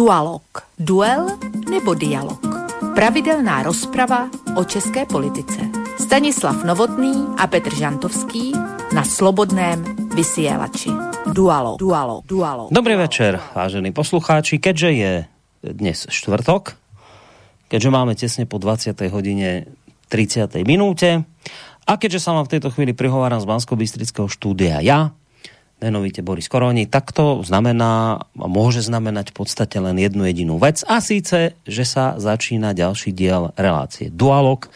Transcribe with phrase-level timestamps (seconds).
[0.00, 0.64] Dualog.
[0.80, 1.36] Duel
[1.68, 2.40] nebo dialog.
[2.96, 5.60] Pravidelná rozprava o české politice.
[6.00, 8.56] Stanislav Novotný a Petr Žantovský
[8.96, 9.84] na Slobodném
[10.16, 10.88] vysielači.
[11.36, 12.72] Dualo, dualo, dualo.
[12.72, 14.56] Dobrý večer, vážení poslucháči.
[14.56, 15.12] Keďže je
[15.68, 16.80] dnes štvrtok,
[17.68, 18.96] keďže máme tesne po 20.
[19.12, 19.68] hodine
[20.08, 20.64] 30.
[20.64, 21.28] minúte
[21.84, 23.76] a keďže sa vám v tejto chvíli prihováram z bansko
[24.32, 25.12] štúdia ja,
[25.80, 31.00] menovite Boris Koroni, tak to znamená, môže znamenať v podstate len jednu jedinú vec a
[31.00, 34.12] síce, že sa začína ďalší diel relácie.
[34.12, 34.68] Dualog,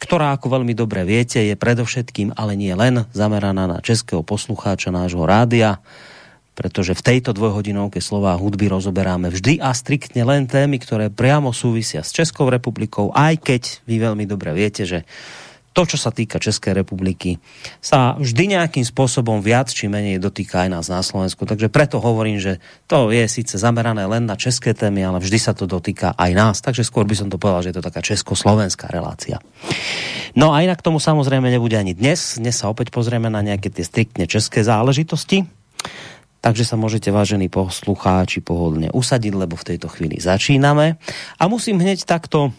[0.00, 5.22] ktorá, ako veľmi dobre viete, je predovšetkým, ale nie len zameraná na českého poslucháča nášho
[5.24, 5.80] rádia,
[6.54, 12.06] pretože v tejto dvojhodinovke slova hudby rozoberáme vždy a striktne len témy, ktoré priamo súvisia
[12.06, 15.02] s Českou republikou, aj keď vy veľmi dobre viete, že
[15.74, 17.42] to, čo sa týka České republiky,
[17.82, 21.42] sa vždy nejakým spôsobom viac či menej dotýka aj nás na Slovensku.
[21.42, 25.50] Takže preto hovorím, že to je síce zamerané len na české témy, ale vždy sa
[25.50, 26.56] to dotýka aj nás.
[26.62, 29.42] Takže skôr by som to povedal, že je to taká československá relácia.
[30.38, 32.38] No a inak tomu samozrejme nebude ani dnes.
[32.38, 35.42] Dnes sa opäť pozrieme na nejaké tie striktne české záležitosti.
[36.44, 41.00] Takže sa môžete, vážení poslucháči, pohodlne usadiť, lebo v tejto chvíli začíname.
[41.40, 42.52] A musím hneď takto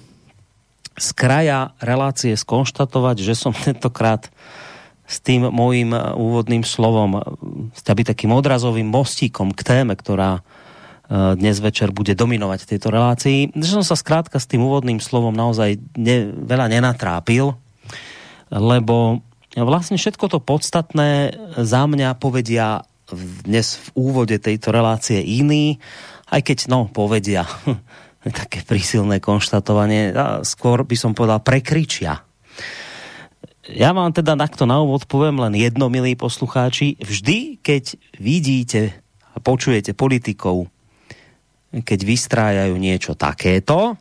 [0.96, 4.32] z kraja relácie skonštatovať, že som tentokrát
[5.06, 11.38] s tým mojím eh, úvodným slovom, eh, aby takým odrazovým mostíkom k téme, ktorá eh,
[11.38, 13.54] dnes večer bude dominovať tejto relácii.
[13.54, 17.54] Že som sa skrátka s tým úvodným slovom naozaj ne, veľa nenatrápil,
[18.50, 19.22] lebo
[19.56, 22.84] vlastne všetko to podstatné za mňa povedia
[23.46, 25.78] dnes v úvode tejto relácie iný,
[26.34, 27.46] aj keď, no, povedia
[28.34, 32.26] také prísilné konštatovanie, a skôr by som povedal prekričia.
[33.66, 37.02] Ja vám teda takto na úvod poviem len jedno, milí poslucháči.
[37.02, 38.94] Vždy, keď vidíte
[39.34, 40.70] a počujete politikov,
[41.74, 43.98] keď vystrájajú niečo takéto,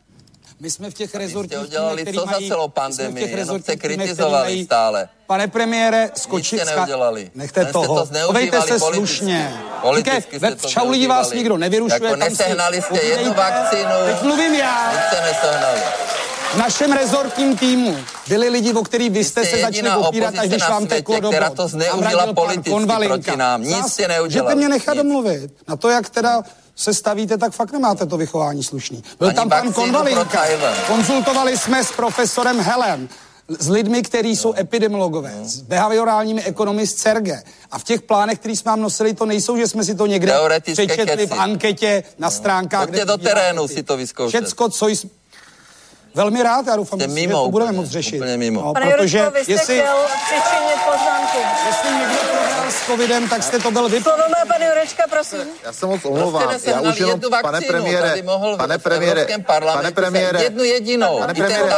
[0.60, 4.64] my jsme v těch rezortích, udělali co mají, za celou pandemii, jenom se kritizovali mají,
[4.64, 5.08] stále.
[5.26, 6.60] Pane premiére, skočit...
[6.60, 7.30] Nic neudělali.
[7.34, 8.06] Nechte toho.
[8.06, 8.96] To Chovejte se politicky.
[8.96, 9.60] slušně.
[9.80, 12.00] Politicky ve, v čau lidi vás nikdo nevyrušuje.
[12.02, 13.90] Jako nesehnali jste jednu vakcínu.
[14.04, 14.92] Teď mluvím já.
[14.92, 15.80] Nic jste nesehnali.
[16.54, 17.96] V našem rezortním týmu
[18.28, 21.50] byli lidi, o kterých vy jste, se začali opírat, až když vám teklo do která
[21.50, 23.62] to zneužila politicky proti nám.
[23.62, 24.54] Nic jste neudělali.
[24.54, 26.42] Můžete mě nechat domluvit na to, jak teda
[26.76, 29.04] se stavíte, tak fakt nemáte to vychování slušný.
[29.18, 30.44] Byl Ani tam pan Konvalinka.
[30.86, 33.08] Konzultovali jsme s profesorem Helem,
[33.58, 35.44] s lidmi, kteří jsou epidemiologové, hmm.
[35.44, 37.42] s behaviorálními ekonomy z CERGE.
[37.70, 40.34] A v těch plánech, který jsme vám nosili, to nejsou, že jsme si to někde
[40.72, 42.88] přečetli v anketě na stránkách.
[42.88, 44.44] Pojďte do terénu si to vyzkoušet.
[44.44, 45.10] Všecko, co jsme
[46.14, 48.16] Velmi rád, já doufám, že to budeme moc řešit.
[48.16, 48.60] Úplně mimo.
[48.60, 49.96] No, Pane protože Jurečko, vy jste jestli, chtěl
[50.26, 51.38] přičinit poznámku.
[51.66, 52.33] Jestli někdo
[52.70, 54.02] s covidem, tak jste to byl vy.
[54.02, 55.46] Slovo má pan Jurečka, prosím.
[55.64, 56.48] Já se moc omlouvám.
[56.48, 58.14] Prostě já už jenom, pane premiére,
[58.56, 59.26] pane premiére,
[59.72, 61.18] pane premiére, jednu jedinou.
[61.18, 61.72] Pane premiére,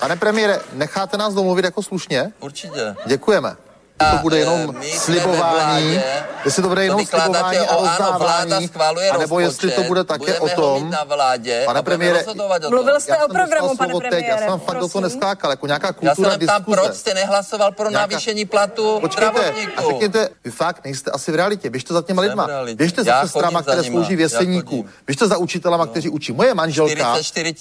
[0.00, 2.32] pane premiére, necháte nás domluvit jako slušně?
[2.40, 2.94] Určitě.
[3.06, 3.56] Děkujeme
[3.96, 6.00] to bude jenom slibování,
[6.44, 8.70] jestli to bude jenom slibování a rozdávání,
[9.10, 12.24] anebo jestli to bude také o tom, na vládě, pane premiére,
[12.68, 16.30] mluvil jste o programu, pane premiére, Já jsem fakt do toho neskákal, jako nějaká kultura
[16.30, 16.76] já diskuze.
[16.76, 18.06] proč jste nehlasoval pro nějaká...
[18.06, 22.48] navýšení platu Počkejte, a řekněte, vy fakt nejste asi v realitě, běžte za těma lidma,
[22.74, 26.32] běžte za sestrama, které slouží v jeseníku, běžte za učitelama, kteří učí.
[26.32, 27.16] Moje manželka,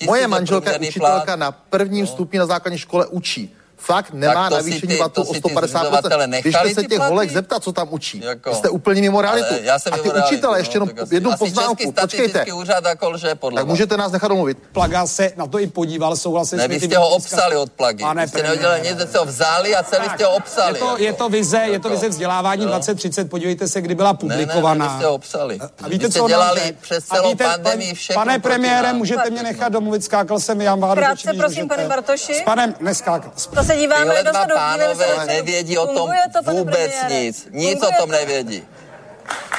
[0.05, 5.21] moje manželka je učitelka na prvním stupni na základní škole učí fakt nemá navýšení vatu
[5.21, 6.41] o 150%.
[6.41, 8.21] Když se těch holek zeptat, co tam učí.
[8.25, 8.55] Jako.
[8.55, 9.53] Jste úplně mimo realitu.
[9.61, 12.45] Já jsem a ty učitele, ještě jenom jednu poznámku, počkejte.
[12.53, 14.57] Úřad jako lže, podle tak můžete nás nechat domluvit.
[14.71, 18.03] Plaga se na to i podíval, souhlasil ne, vy jste ho obsali od Plagy.
[18.03, 20.79] Pane jste neudělali nic, jste ho vzali a celý jste ho obsali.
[20.79, 24.85] Je to, je to vize, je to vize vzdělávání 2030, podívejte se, kdy byla publikovaná.
[24.85, 25.59] Ne, ne, ne, jste ho obsali.
[25.83, 30.39] A víte, co dělali přes celou pandemii všechno Pane premiére, můžete mě nechat domluvit, skákal
[30.39, 31.01] jsem Jan Vádu.
[31.01, 32.33] Krátce, prosím, pane Bartoši.
[32.33, 33.31] S panem neskákal.
[33.75, 36.09] To se díváme Tyhle dva pánové nevědí o tom
[36.45, 37.47] vůbec nic.
[37.51, 38.63] Nic o tom nevědí.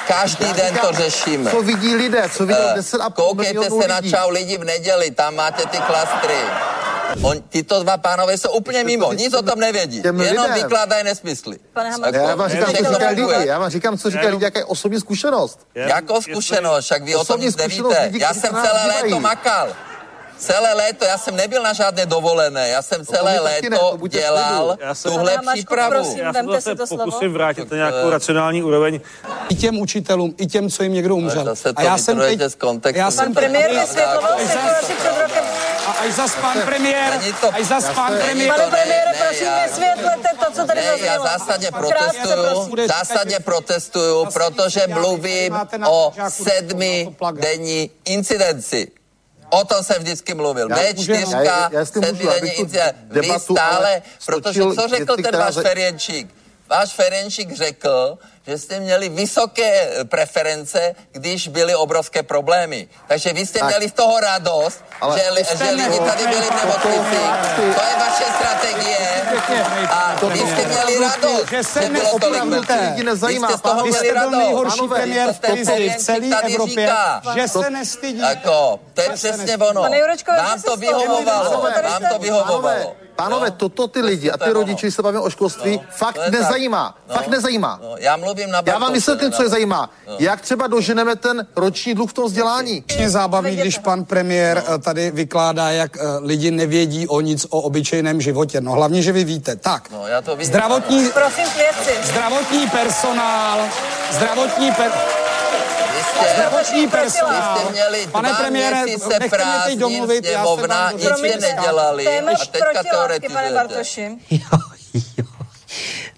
[0.08, 1.50] Každý den to řešíme.
[1.50, 5.10] Co vidí lidé, co vidí uh, 10 a Koukejte se na čau lidi v neděli,
[5.10, 6.36] tam máte ty klastry.
[7.22, 9.96] On, tyto dva pánové jsou úplně mimo, nic o tom nevědí.
[9.96, 10.54] Jenom lidem.
[10.54, 11.58] vykládají nesmysly.
[11.72, 14.64] Pane já vám říkám, co říká lidi, já vám říkám, co říká lidi, jaká je
[14.64, 15.66] osobní zkušenost.
[15.74, 18.10] Jakou zkušenost, však vy o tom nic nevíte.
[18.12, 19.68] Já jsem celé léto makal.
[20.38, 25.38] Celé léto, já jsem nebyl na žádné dovolené, já jsem celé léto ne, dělal tuhle
[25.54, 25.90] přípravu.
[25.90, 29.00] Prosím, já se zase pokusím vrátit na nějakou racionální úroveň.
[29.48, 31.54] I těm učitelům, i těm, co jim někdo umřel.
[31.76, 32.98] A já jsem teď, z kontextu.
[32.98, 35.44] Já jsem premiér vysvětloval situaci před rokem.
[35.86, 37.12] A až zas pan premiér,
[37.52, 38.52] až zas pan premiér.
[38.52, 45.58] Pane premiére, prosím, vysvětlete to, co tady ne, já zásadně protestuju, zásadně protestuju, protože mluvím
[45.86, 48.88] o sedmi denní incidenci.
[49.50, 50.68] O tom jsem vždycky mluvil.
[50.68, 52.96] B4, sedmi denní incident.
[53.10, 56.34] Vy stále, protože co řekl ten váš Ferjenčík?
[56.68, 62.88] Váš Ferenčík řekl, že jste měli vysoké preference, když byly obrovské problémy.
[63.06, 63.68] Takže vy jste tak.
[63.68, 67.16] měli z toho radost, Ale že, že lidi tady byli v nemocnici.
[67.56, 68.96] To je vaše strategie.
[69.88, 73.04] A vy jste měli radost, že, se že bylo tolik mrtvých.
[73.26, 74.36] Vy jste z toho měli radost.
[74.36, 76.92] nejhorší premiér v televizi v celé Evropě,
[77.34, 78.20] že se nestydí.
[78.20, 79.82] Jako, to je přesně ono.
[80.38, 81.62] Vám to vyhovovalo.
[81.82, 83.05] Vám to vyhovovalo.
[83.16, 86.98] Pánové, no, toto ty lidi a ty rodiče, se bavíme o školství, no, fakt nezajímá.
[87.08, 87.80] No, fakt nezajímá.
[87.82, 89.90] No, já mluvím na Já vám vysvětlím, co je zajímá.
[90.08, 90.16] No.
[90.18, 92.84] Jak třeba doženeme ten roční dluh v tom vzdělání?
[92.96, 94.78] Je zábavný, když pan premiér no.
[94.78, 98.60] tady vykládá, jak uh, lidi nevědí o nic o obyčejném životě.
[98.60, 99.56] No hlavně, že vy víte.
[99.56, 101.44] Tak, no, já to vidím, zdravotní, Prosím,
[102.02, 103.60] zdravotní personál,
[104.10, 105.25] zdravotní personál,
[106.34, 107.58] zdravotní personál.
[107.58, 108.84] Jste měli Pane premiére,
[109.20, 114.16] nechte mě teď domluvit, já jsem vám nic nedělali a teďka teoretizujete.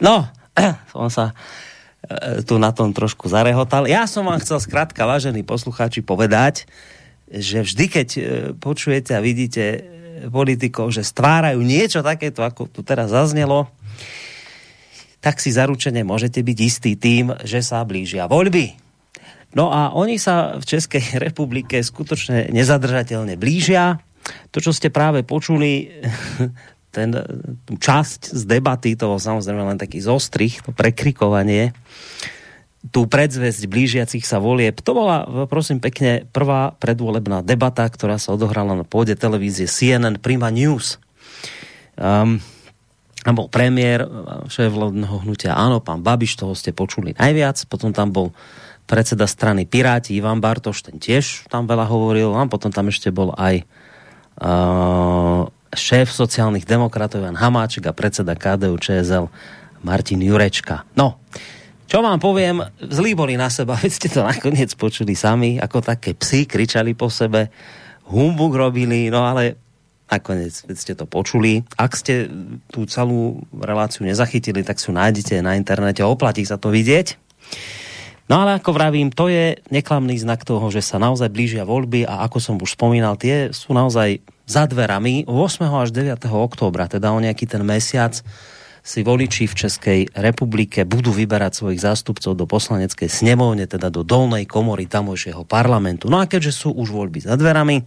[0.00, 0.30] No,
[0.94, 1.34] on sa
[2.06, 3.90] e, tu na tom trošku zarehotal.
[3.90, 6.70] Ja som vám chcel zkrátka, vážení poslucháči, povedať,
[7.28, 8.20] že vždy, keď e,
[8.56, 9.80] počujete a vidíte e,
[10.30, 13.66] politikov, že stvárajú niečo takéto, ako tu teraz zaznelo,
[15.18, 18.88] tak si zaručene môžete byť istý tým, že sa blížia voľby.
[19.56, 24.02] No a oni sa v Českej republike skutočne nezadržateľne blížia.
[24.52, 25.88] To, čo ste práve počuli,
[26.94, 27.08] ten,
[27.64, 31.72] tú časť z debaty, to samozrejme len taký zostrich, to prekrikovanie,
[32.94, 34.78] tú predzvesť blížiacich sa volieb.
[34.86, 40.48] To bola, prosím pekne, prvá predvolebná debata, ktorá sa odohrala na pôde televízie CNN Prima
[40.48, 41.02] News.
[41.98, 42.38] Um,
[43.26, 44.06] tam bol premiér,
[44.46, 48.30] šéf vládneho hnutia, áno, pán Babiš, toho ste počuli najviac, potom tam bol
[48.88, 53.37] predseda strany Piráti Ivan Bartoš, ten tiež tam veľa hovoril, a potom tam ešte bol
[53.37, 53.69] aj
[54.40, 55.44] uh,
[55.76, 59.29] šéf sociálnych demokratov Jan Hamáček a predseda KDU ČSL
[59.85, 60.88] Martin Jurečka.
[60.96, 61.20] No,
[61.88, 66.17] čo vám poviem, zlí boli na seba, veď ste to nakoniec počuli sami, ako také
[66.17, 67.52] psy kričali po sebe,
[68.08, 69.61] humbuk robili, no ale
[70.08, 71.61] nakoniec ste to počuli.
[71.76, 72.32] Ak ste
[72.73, 77.20] tú celú reláciu nezachytili, tak si nájdete na internete, oplatí sa to vidieť.
[78.28, 82.28] No ale ako vravím, to je neklamný znak toho, že sa naozaj blížia voľby a
[82.28, 85.64] ako som už spomínal, tie sú naozaj za dverami 8.
[85.64, 86.28] až 9.
[86.28, 88.20] októbra, teda o nejaký ten mesiac
[88.84, 94.44] si voliči v Českej republike budú vyberať svojich zástupcov do poslaneckej snemovne, teda do dolnej
[94.48, 96.08] komory tamojšieho parlamentu.
[96.08, 97.84] No a keďže sú už voľby za dverami,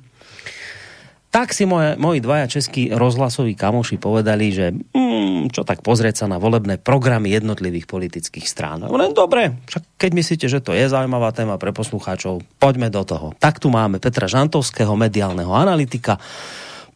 [1.31, 6.25] tak si moje, moji dvaja českí rozhlasoví kamoši povedali, že mm, čo tak pozrieť sa
[6.27, 8.83] na volebné programy jednotlivých politických strán.
[8.83, 13.31] Len dobre, však keď myslíte, že to je zaujímavá téma pre poslucháčov, poďme do toho.
[13.39, 16.19] Tak tu máme Petra Žantovského, mediálneho analytika,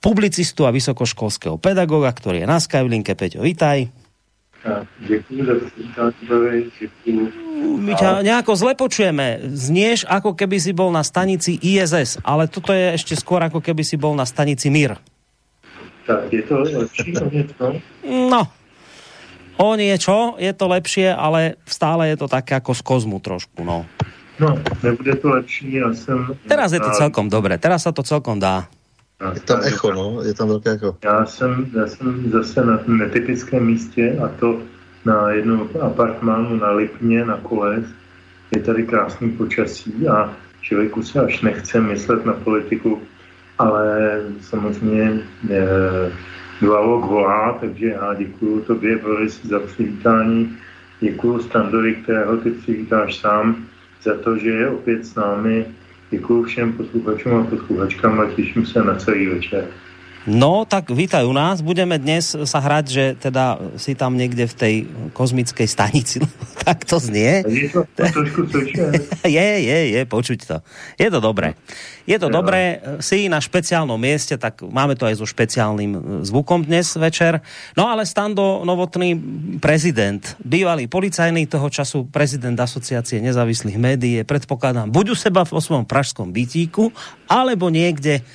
[0.04, 3.16] publicistu a vysokoškolského pedagoga, ktorý je na Skylinke.
[3.16, 4.05] Peťo, vítaj.
[5.00, 5.54] Děkuji za
[7.76, 9.40] my ťa nejako zle počujeme.
[9.46, 13.86] Znieš, ako keby si bol na stanici ISS, ale toto je ešte skôr, ako keby
[13.86, 14.98] si bol na stanici MIR.
[16.06, 17.66] Tak, je to lepší o niečo?
[18.06, 18.42] No,
[19.58, 23.86] o niečo je to lepšie, ale stále je to také ako z kozmu trošku, no.
[24.36, 26.36] No, nebude to lepší, já jsem...
[26.48, 28.68] Teraz je to celkom dobré, teraz sa to celkom dá.
[29.34, 30.98] Je tam echo, no, je tam velké echo.
[31.04, 34.62] Já jsem, já jsem zase na netypickém místě a to
[35.06, 37.86] na jednom apartmánu na Lipně, na Koles.
[38.56, 43.02] Je tady krásný počasí a člověku se až nechce myslet na politiku,
[43.58, 45.68] ale samozřejmě e,
[46.62, 50.58] dualog volá, takže já děkuji tobě, Boris, za přivítání.
[51.00, 53.66] Děkuji Standovi, kterého ty přivítáš sám,
[54.04, 55.66] za to, že je opět s námi.
[56.12, 59.68] Děkuji všem posluchačům a posluchačkám a těším se na celý večer.
[60.26, 61.62] No, tak vítaj u nás.
[61.62, 64.76] Budeme dnes sa hrať, že teda si tam niekde v tej
[65.14, 66.18] kozmickej stanici.
[66.66, 67.46] tak to znie.
[67.46, 67.86] Je to,
[69.38, 70.58] je, je, je, počuť to.
[70.98, 71.54] Je to dobré.
[72.10, 72.82] Je to dobré.
[73.06, 77.46] Si na špeciálnom mieste, tak máme to aj so špeciálnym zvukom dnes večer.
[77.78, 79.14] No ale Stando Novotný
[79.62, 85.86] prezident, bývalý policajný toho času, prezident asociácie nezávislých médií, predpokladám, buď u seba v svojom
[85.86, 86.90] pražskom bytíku,
[87.30, 88.26] alebo niekde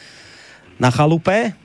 [0.79, 1.60] na chalupe,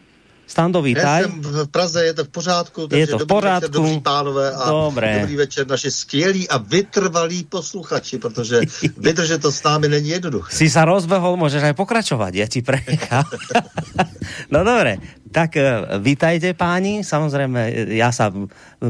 [0.47, 1.21] Stando, vítaj.
[1.21, 3.61] Já jsem v Praze, je to v pořádku, takže je to v dobrý pořádku.
[3.61, 5.19] večer, dobří pánové a Dobré.
[5.19, 8.61] dobrý večer naši skvělí a vytrvalí posluchači, protože
[8.97, 10.53] vydržet to s námi není jednoduché.
[10.55, 13.25] Si sa rozbehol, můžeš aj pokračovat, já ti prenechám.
[14.53, 14.97] no dobré,
[15.35, 18.31] Tak e, vítajte páni, samozrejme ja sa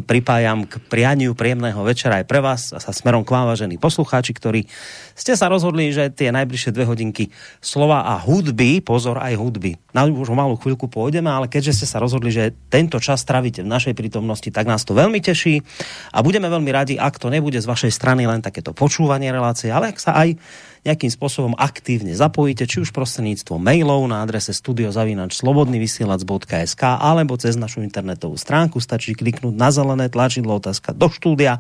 [0.06, 4.38] pripájam k prianiu príjemného večera aj pre vás a sa smerom k vám, vážení poslucháči,
[4.38, 4.70] ktorí
[5.18, 7.34] ste sa rozhodli, že tie najbližšie dve hodinky
[7.66, 11.98] slova a hudby, pozor aj hudby, na už malú chvíľku pôjdeme, ale keďže ste sa
[11.98, 15.66] rozhodli, že tento čas travíte v našej prítomnosti, tak nás to veľmi teší
[16.14, 19.90] a budeme veľmi radi, ak to nebude z vašej strany len takéto počúvanie relácie, ale
[19.90, 20.38] ak sa aj
[20.86, 28.38] nejakým spôsobom aktívne zapojíte, či už prostredníctvom mailov na adrese studiozavinačslobodnyvysielac.sk alebo cez našu internetovú
[28.38, 28.78] stránku.
[28.78, 31.58] Stačí kliknúť na zelené tlačidlo otázka do štúdia.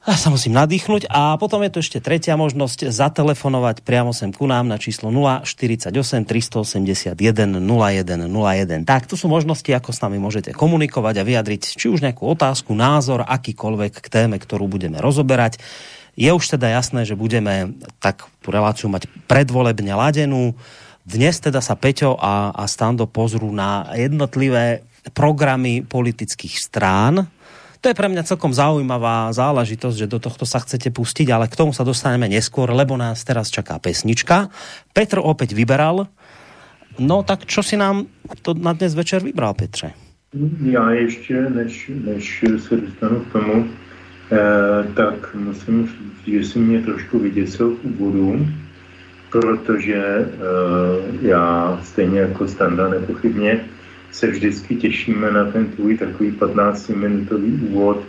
[0.00, 4.48] Ja sa musím nadýchnuť a potom je tu ešte tretia možnosť zatelefonovať priamo sem ku
[4.48, 5.92] nám na číslo 048
[6.24, 7.20] 381
[7.60, 8.88] 0101.
[8.88, 12.72] Tak, to sú možnosti, ako s nami môžete komunikovať a vyjadriť či už nejakú otázku,
[12.72, 15.60] názor, akýkoľvek k téme, ktorú budeme rozoberať.
[16.16, 20.54] Je už teda jasné, že budeme tak tú reláciu mať predvolebne ladenú.
[21.06, 24.84] Dnes teda sa Peťo a, a Stando pozrú na jednotlivé
[25.16, 27.26] programy politických strán.
[27.80, 31.56] To je pre mňa celkom zaujímavá záležitosť, že do tohto sa chcete pustiť, ale k
[31.56, 34.52] tomu sa dostaneme neskôr, lebo nás teraz čaká pesnička.
[34.92, 36.04] Petr opäť vyberal.
[37.00, 38.04] No tak čo si nám
[38.44, 39.96] to na dnes večer vybral, Petře?
[40.62, 43.68] Já ještě, než, než se dostanu k tomu,
[44.94, 48.46] tak musím říct, že si mě trošku vyděsil v úvodu,
[49.30, 50.28] protože eh,
[51.22, 53.60] já stejně jako Standa nepochybně
[54.12, 58.02] se vždycky těšíme na ten tvůj takový 15-minutový úvod,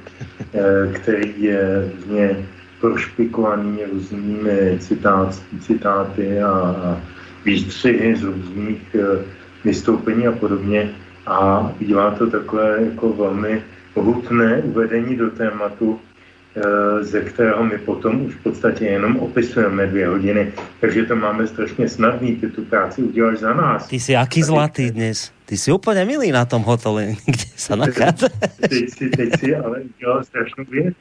[0.53, 2.45] eh, který je různě
[2.81, 6.97] prošpikovaný různými citát, citáty a,
[7.45, 8.95] výstřihy z různých
[9.65, 10.89] vystoupení a podobně.
[11.27, 13.61] A bývá to takové jako velmi
[13.95, 16.10] hutné uvedení do tématu, Eh,
[17.01, 20.53] ze kterého my potom už v podstatě jenom opisujeme dvě hodiny.
[20.79, 23.87] Takže to máme strašně snadný, ty tu práci uděláš za nás.
[23.87, 25.31] Ty jsi jaký zlatý dnes.
[25.45, 28.27] Ty jsi úplně milý na tom hotelu, kde se nachází.
[28.69, 30.93] Teď si, teď si ale udělal strašnou věc.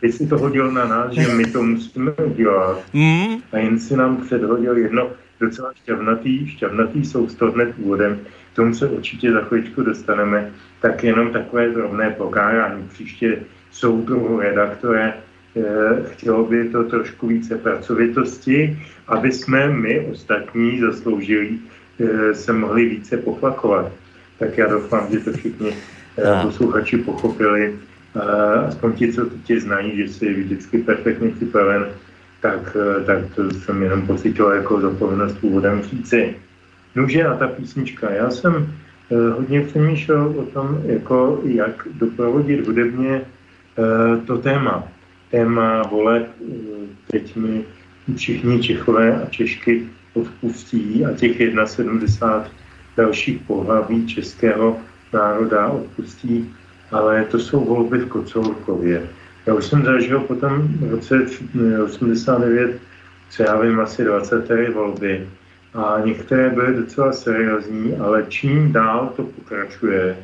[0.00, 2.82] Teď si to hodil na nás, že my to musíme udělat.
[2.92, 3.36] Mm.
[3.52, 5.10] A jen si nám předhodil jedno
[5.40, 8.20] docela šťavnatý, šťavnatý sousto hned úvodem.
[8.52, 10.50] K tomu se určitě za chvíličku dostaneme.
[10.80, 12.88] Tak jenom takové drobné pokárání.
[12.88, 13.38] Příště
[13.72, 15.62] soudruhu redaktore, eh,
[16.08, 21.58] chtělo by to trošku více pracovitosti, aby jsme my ostatní zasloužili
[22.00, 23.92] eh, se mohli více poflakovat.
[24.38, 25.72] Tak já doufám, že to všichni
[26.18, 27.74] eh, posluchači pochopili.
[28.68, 31.86] Aspoň ti, co tě znají, že jsi vždycky perfektně připraven,
[32.40, 36.34] tak, tak to jsem jenom pocitoval jako zapovinnost úvodem říci.
[36.94, 38.10] Nože a ta písnička.
[38.10, 38.72] Já jsem
[39.36, 43.20] hodně přemýšlel o tom, jako jak doprovodit hudebně
[44.26, 44.88] to téma.
[45.30, 47.64] Téma voleb, eh, teď mi
[48.16, 52.50] všichni Čechové a Češky odpustí a těch 71
[52.96, 54.76] dalších pohlaví českého
[55.12, 56.54] národa odpustí,
[56.90, 59.08] ale to jsou volby v Kocourkově.
[59.46, 61.26] Já už jsem zažil potom v roce
[61.84, 62.80] 89,
[63.30, 64.70] co já vím, asi 20.
[64.70, 65.28] volby
[65.74, 70.16] a některé byly docela seriózní, ale čím dál to pokračuje,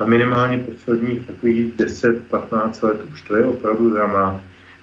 [0.00, 4.40] a minimálně posledních takových 10-15 let už to je opravdu drama.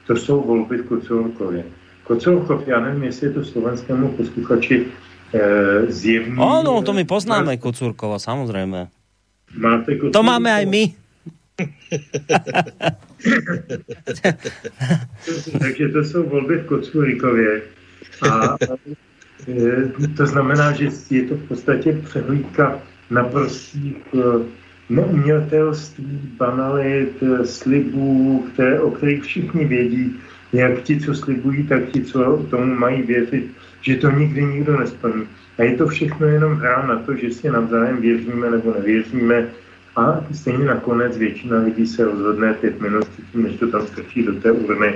[0.08, 1.64] To jsou volby v Kocelkově.
[2.04, 4.86] Kocelkov, já nevím, jestli je to slovenskému posluchači
[5.34, 6.38] e, zjevný.
[6.40, 8.88] Ano, to my poznáme Kocurkova, samozřejmě.
[9.58, 10.12] Máte Kocurkova?
[10.12, 10.94] To máme aj my.
[15.60, 17.62] Takže to jsou volby v Kocurikově.
[18.32, 18.58] A
[19.48, 23.96] e, to znamená, že je to v podstatě přehlídka naprostých
[24.90, 30.20] neumětelství, banalit, slibů, které, o kterých všichni vědí,
[30.54, 33.52] jak ti, co slibují, tak ti, co tomu mají věřit,
[33.82, 35.28] že to nikdy nikdo nesplní.
[35.58, 39.48] A je to všechno jenom hra na to, že si navzájem věříme nebo nevěříme
[39.96, 44.34] a stejně nakonec většina lidí se rozhodne pět minut předtím, než to tam strčí do
[44.34, 44.94] té urny.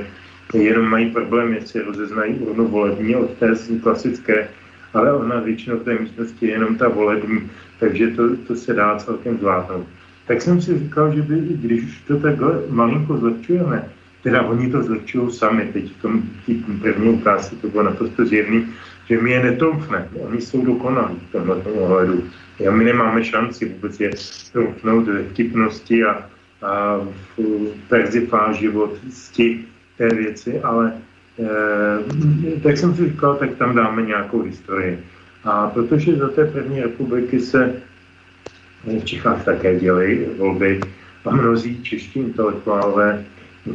[0.54, 4.48] Jenom mají problém, jestli rozeznají urnu volební od té klasické,
[4.94, 7.50] ale ona většinou v té místnosti je jenom ta volební
[7.82, 9.88] takže to, to se dá celkem zvládnout.
[10.28, 13.90] Tak jsem si říkal, že by, když to takhle malinko zlepšujeme,
[14.24, 16.24] teda oni to zlepšují sami, teď v tom
[16.82, 18.68] první ukázce to bylo naprosto zjevný,
[19.10, 20.08] že my je netoufne.
[20.14, 22.24] Oni jsou dokonalí v tomhle ohledu.
[22.68, 24.12] A my nemáme šanci vůbec je
[24.54, 26.30] troufnout ve vtipnosti a,
[26.62, 26.98] a
[27.38, 29.66] v perzifáživosti
[29.98, 30.94] té věci, ale
[31.40, 35.04] e, tak jsem si říkal, tak tam dáme nějakou historii.
[35.44, 37.74] A protože za té první republiky se
[38.84, 40.80] v Čechách také dělají volby
[41.26, 43.26] a mnozí čeští intelektuálové,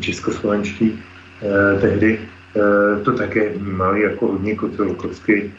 [0.01, 0.99] českoslovenští,
[1.43, 5.53] eh, tehdy eh, to také vnímali jako hodně kocelkovsky,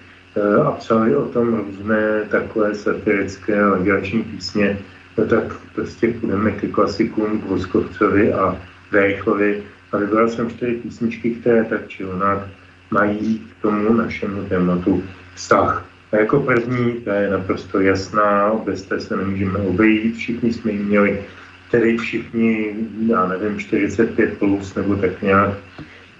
[0.65, 4.77] a psali o tom různé takové satirické legrační písně,
[5.17, 5.43] no tak
[5.75, 8.57] prostě půjdeme ke klasikům, k Voskovcovi a
[8.91, 12.39] Vejchovi a vybral jsem čtyři písničky, které tak či onak
[12.91, 15.03] mají k tomu našemu tématu
[15.35, 15.85] vztah.
[16.11, 20.77] A jako první, ta je naprosto jasná, bez té se nemůžeme obejít, všichni jsme ji
[20.77, 21.19] měli,
[21.71, 22.75] tedy všichni,
[23.07, 25.49] já nevím, 45 plus nebo tak nějak,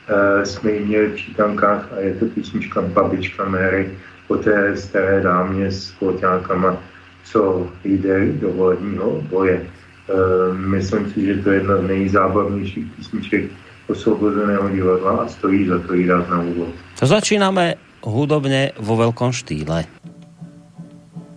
[0.08, 3.92] e, jsme ji měli v čítankách a je to písnička Babička Mary
[4.28, 6.84] o té staré dámě s kloťákama,
[7.24, 9.56] co jde do volebního boje.
[9.56, 13.44] E, myslím si, že to je jedna z nejzábavnějších písniček
[13.88, 16.70] osvobozeného divadla a stojí za to jí dát na úvod.
[17.02, 19.86] Začínáme hudobně vo velkom štýle.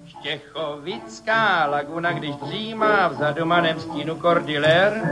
[0.06, 5.02] Štěchovická laguna, když dřímá v zadumaném stínu kordiler,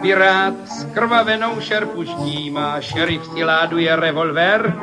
[0.00, 4.74] pirát s krvavenou šerpu štímá, šerif si láduje revolver,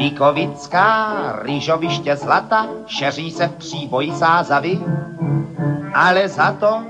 [0.00, 4.80] Víkovická, rýžoviště zlata, šeří se v příboji sázavy,
[5.94, 6.82] ale za to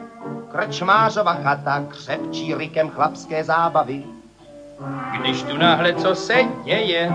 [0.48, 4.04] krčmářova chata křepčí rikem chlapské zábavy.
[5.20, 6.34] Když tu náhle co se
[6.64, 7.12] děje,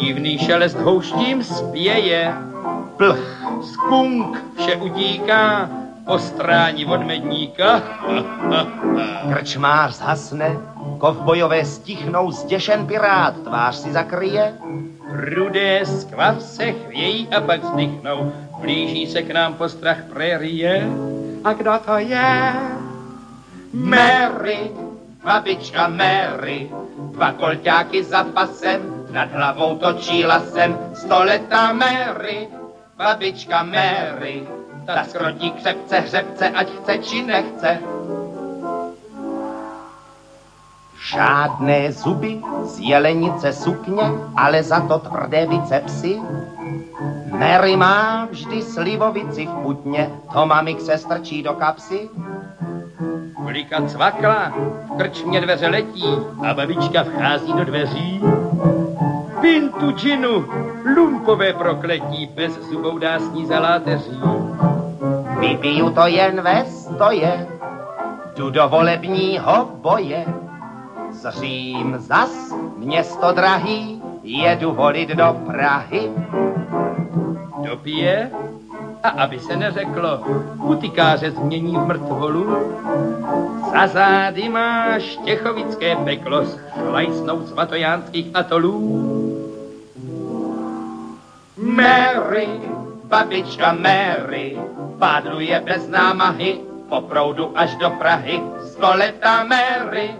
[0.00, 2.34] divný šelest houštím spěje,
[2.96, 5.70] plch, skunk, vše utíká,
[6.06, 7.82] ostrání od medníka.
[9.32, 10.56] Krčmář zhasne,
[10.98, 14.54] kovbojové stichnou, zděšen pirát tvář si zakryje.
[15.12, 20.88] Rudé skvav se chvějí a pak vzdychnou, blíží se k nám postrach prérie.
[21.44, 22.52] A kdo to je?
[23.72, 24.70] Mary,
[25.24, 26.70] babička Mary,
[27.12, 32.48] dva kolťáky za pasem, nad hlavou točí lasem, stoletá Mary,
[32.96, 34.46] babička Mary,
[34.86, 37.78] ta skrotí křepce hřebce, ať chce či nechce.
[41.08, 44.02] Žádné zuby z jelenice sukně,
[44.36, 46.20] ale za to tvrdé bicepsy.
[47.38, 52.10] Mary má vždy slivovici v putně, to mamik se strčí do kapsy.
[53.36, 54.52] Kolika cvakla,
[54.94, 56.04] v krčmě dveře letí
[56.48, 58.20] a babička vchází do dveří.
[59.40, 60.44] Pintu džinu,
[60.96, 64.20] lumpové prokletí, bez zubou dá s ní zaláteří.
[65.40, 67.46] Vypiju to jen ve stoje,
[68.36, 70.24] jdu do volebního boje.
[71.10, 76.10] Zřím zas, město drahý, jedu volit do Prahy.
[77.64, 78.30] Dopije
[79.02, 80.20] a aby se neřeklo,
[80.62, 82.56] utikáře změní v mrtvolu.
[83.72, 88.78] Za zády má štěchovické peklo s chlajsnou svatojánských atolů.
[91.56, 92.48] Mary,
[93.04, 94.58] babička Mary,
[94.98, 100.10] pádluje bez námahy, po proudu až do Prahy, stoletá Mary,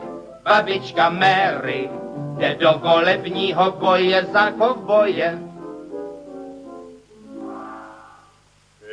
[0.45, 1.91] babička Mary,
[2.39, 5.48] jde do volebního boje za kovboje.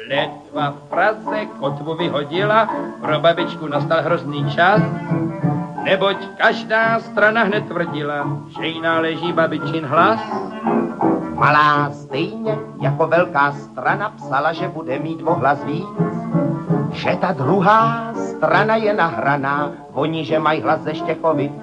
[0.06, 2.70] Letva v Praze kotvu vyhodila,
[3.02, 4.78] pro babičku nastal hrozný čas,
[5.82, 10.22] neboť každá strana hned tvrdila, že jí náleží babičin hlas.
[11.36, 15.90] Malá stejně jako velká strana psala, že bude mít ohlas víc,
[16.94, 21.54] že ta druhá strana je nahraná, oni, že mají hlas ze Štěchovic.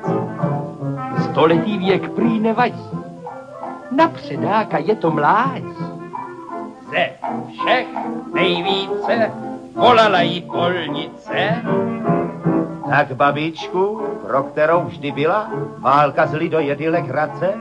[1.30, 2.90] Stoletý věk prý nevadí,
[3.90, 5.91] na předáka je to mládí.
[6.92, 7.10] Ze
[7.48, 7.86] všech
[8.34, 9.30] nejvíce
[9.74, 11.62] volala jí polnice.
[12.90, 17.54] Tak babičku, pro kterou vždy byla válka z lidojedy legrace,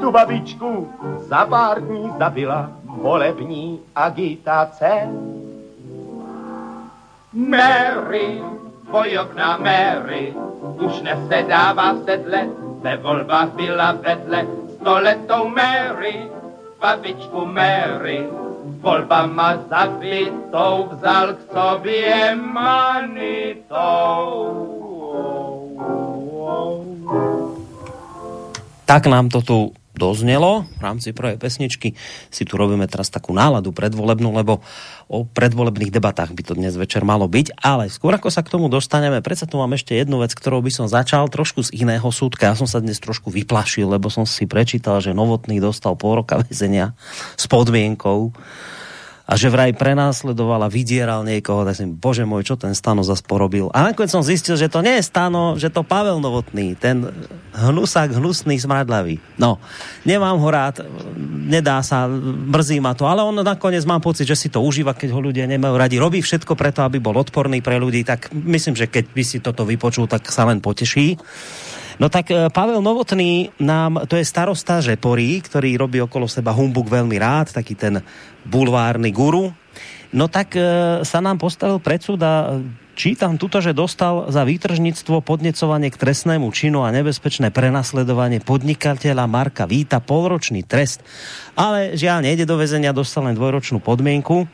[0.00, 4.88] tu babičku za pár dní zabila volební agitace.
[7.32, 8.42] Mary,
[8.90, 10.34] bojovná Mary,
[10.80, 12.48] už nesedává v sedle,
[12.80, 14.46] ve volbách byla vedle
[14.80, 16.37] stoletou Mary,
[16.80, 18.26] babičku Mary,
[18.80, 24.38] volbama zabitou vzal k sobě manitou.
[28.84, 31.98] Tak nám to tu doznelo v rámci prvej pesničky.
[32.30, 34.62] Si tu robíme teraz takú náladu predvolebnú, lebo
[35.10, 37.58] o predvolebných debatách by to dnes večer malo byť.
[37.58, 40.70] Ale skôr ako sa k tomu dostaneme, predsa tu mám ešte jednu vec, ktorou by
[40.70, 42.54] som začal trošku z iného súdka.
[42.54, 46.38] Ja som sa dnes trošku vyplašil, lebo som si prečítal, že Novotný dostal pol roka
[46.46, 46.94] väzenia
[47.34, 48.30] s podmienkou,
[49.28, 53.20] a že vraj prenásledoval a vydieral niekoho, tak si bože môj, čo ten Stano zas
[53.20, 53.68] porobil.
[53.76, 57.12] A nakoniec som zistil, že to nie je Stano, že to Pavel Novotný, ten
[57.52, 59.20] hnusák, hnusný, smradlavý.
[59.36, 59.60] No,
[60.08, 60.80] nemám ho rád,
[61.44, 65.12] nedá sa, mrzí ma to, ale on nakoniec mám pocit, že si to užíva, keď
[65.12, 66.00] ho ľudia nemajú radi.
[66.00, 69.68] Robí všetko preto, aby bol odporný pre ľudí, tak myslím, že keď by si toto
[69.68, 71.20] vypočul, tak sa len poteší.
[71.98, 77.18] No tak Pavel Novotný nám, to je starosta Žeporí, ktorý robí okolo seba humbuk veľmi
[77.18, 77.98] rád, taký ten
[78.46, 79.50] bulvárny guru.
[80.14, 80.54] No tak
[81.02, 82.62] sa nám postavil predsud a
[82.98, 89.70] Čítam tuto, že dostal za výtržnictvo podnecovanie k trestnému činu a nebezpečné prenasledovanie podnikateľa Marka
[89.70, 91.06] Víta polročný trest.
[91.54, 94.50] Ale žiaľ, nejde do väzenia, dostal len dvojročnú podmienku.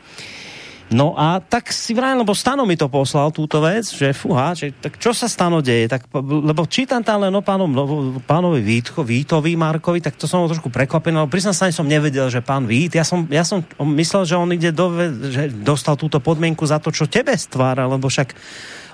[0.93, 4.69] No a tak si vrajím, lebo Stano mi to poslal, túto vec, že fuha, že,
[4.69, 5.89] tak čo sa Stano deje?
[5.89, 7.83] Tak, lebo čítam tam len o pánom, no,
[8.21, 12.29] pánovi Vítko, Vítovi Markovi, tak to som ho trošku prekvapený, lebo priznám sa, som nevedel,
[12.29, 14.93] že pán Vít, ja som, ja som myslel, že on ide do,
[15.33, 18.37] že dostal túto podmienku za to, čo tebe stvára, lebo však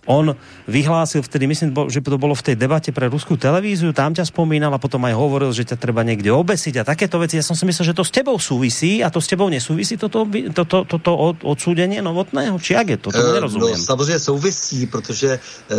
[0.06, 0.34] on
[0.68, 4.74] vyhlásil vtedy, myslím, že to bolo v tej debate pre ruskú televíziu, tam ťa spomínal
[4.74, 7.38] a potom aj hovoril, že ťa treba niekde obesiť a takéto veci.
[7.38, 10.26] Ja som si myslel, že to s tebou súvisí a to s tebou nesúvisí toto,
[10.54, 11.12] toto, toto
[11.46, 12.58] odsúdenie novotného?
[12.58, 13.10] Či jak je to?
[13.12, 13.78] To nerozumím.
[13.78, 15.76] No, samozřejmě souvisí, protože eh,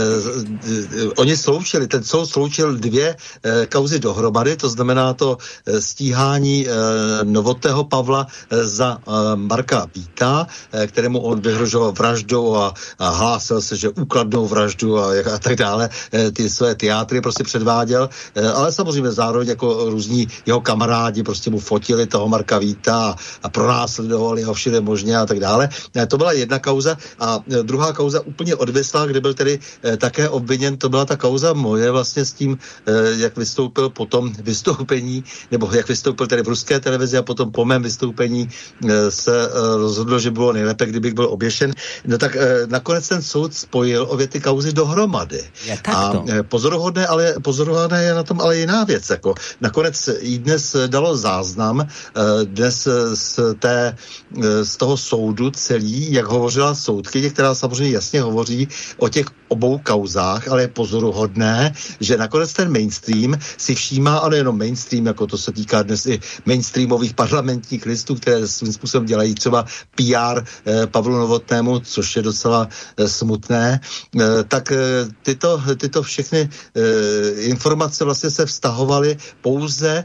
[1.17, 6.73] oni sloučili, ten soud sloučil dvě eh, kauzy dohromady, to znamená to eh, stíhání eh,
[7.25, 13.61] novotného Pavla eh, za eh, Marka Víta, eh, kterému on vyhrožoval vraždou a, a hlásil
[13.61, 18.48] se, že důkladnou vraždu a, a tak dále, eh, ty své teátry prostě předváděl, eh,
[18.48, 24.42] ale samozřejmě zároveň jako různí jeho kamarádi prostě mu fotili toho Marka Víta a, pronásledovali
[24.42, 25.68] ho všude možně a tak dále.
[25.96, 29.59] Eh, to byla jedna kauza a druhá kauza úplně odvislá, kde byl tedy
[29.96, 32.59] také obviněn, to byla ta kauza moje vlastně s tím,
[33.16, 37.83] jak vystoupil potom vystoupení, nebo jak vystoupil tedy v ruské televizi a potom po mém
[37.83, 38.48] vystoupení
[39.09, 41.72] se rozhodlo, že bylo nejlépe, kdybych byl oběšen.
[42.07, 45.45] No tak nakonec ten soud spojil spojil obě ty kauzy dohromady.
[45.65, 49.11] Je a e, pozoruhodné, ale pozoruhodné je na tom ale jiná věc.
[49.11, 51.87] Jako nakonec jí dnes dalo záznam, e,
[52.45, 53.97] dnes z, té,
[54.43, 59.79] e, z toho soudu celý, jak hovořila soudkyně, která samozřejmě jasně hovoří o těch obou
[59.85, 65.38] kauzách, ale je pozoruhodné, že nakonec ten mainstream si všímá, ale jenom mainstream, jako to
[65.38, 71.17] se týká dnes i mainstreamových parlamentních listů, které svým způsobem dělají třeba PR eh, Pavlu
[71.17, 73.81] Novotnému, což je docela eh, smutné,
[74.48, 74.78] tak eh,
[75.22, 80.05] tyto, tyto všechny eh, informace vlastně se vztahovaly pouze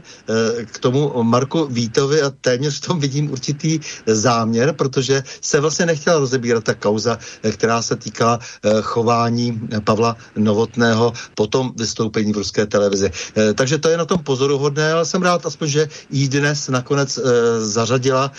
[0.64, 6.18] k tomu Marku Vítovi a téměř v tom vidím určitý záměr, protože se vlastně nechtěla
[6.18, 7.18] rozebírat ta kauza,
[7.52, 8.38] která se týká
[8.82, 13.10] chování Pavla Novotného po tom vystoupení v ruské televizi.
[13.54, 17.18] Takže to je na tom pozoruhodné, ale jsem rád aspoň, že jí dnes nakonec
[17.60, 18.32] zařadila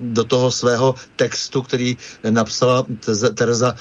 [0.00, 1.96] do toho svého textu, který
[2.30, 2.86] napsala
[3.34, 3.74] Tereza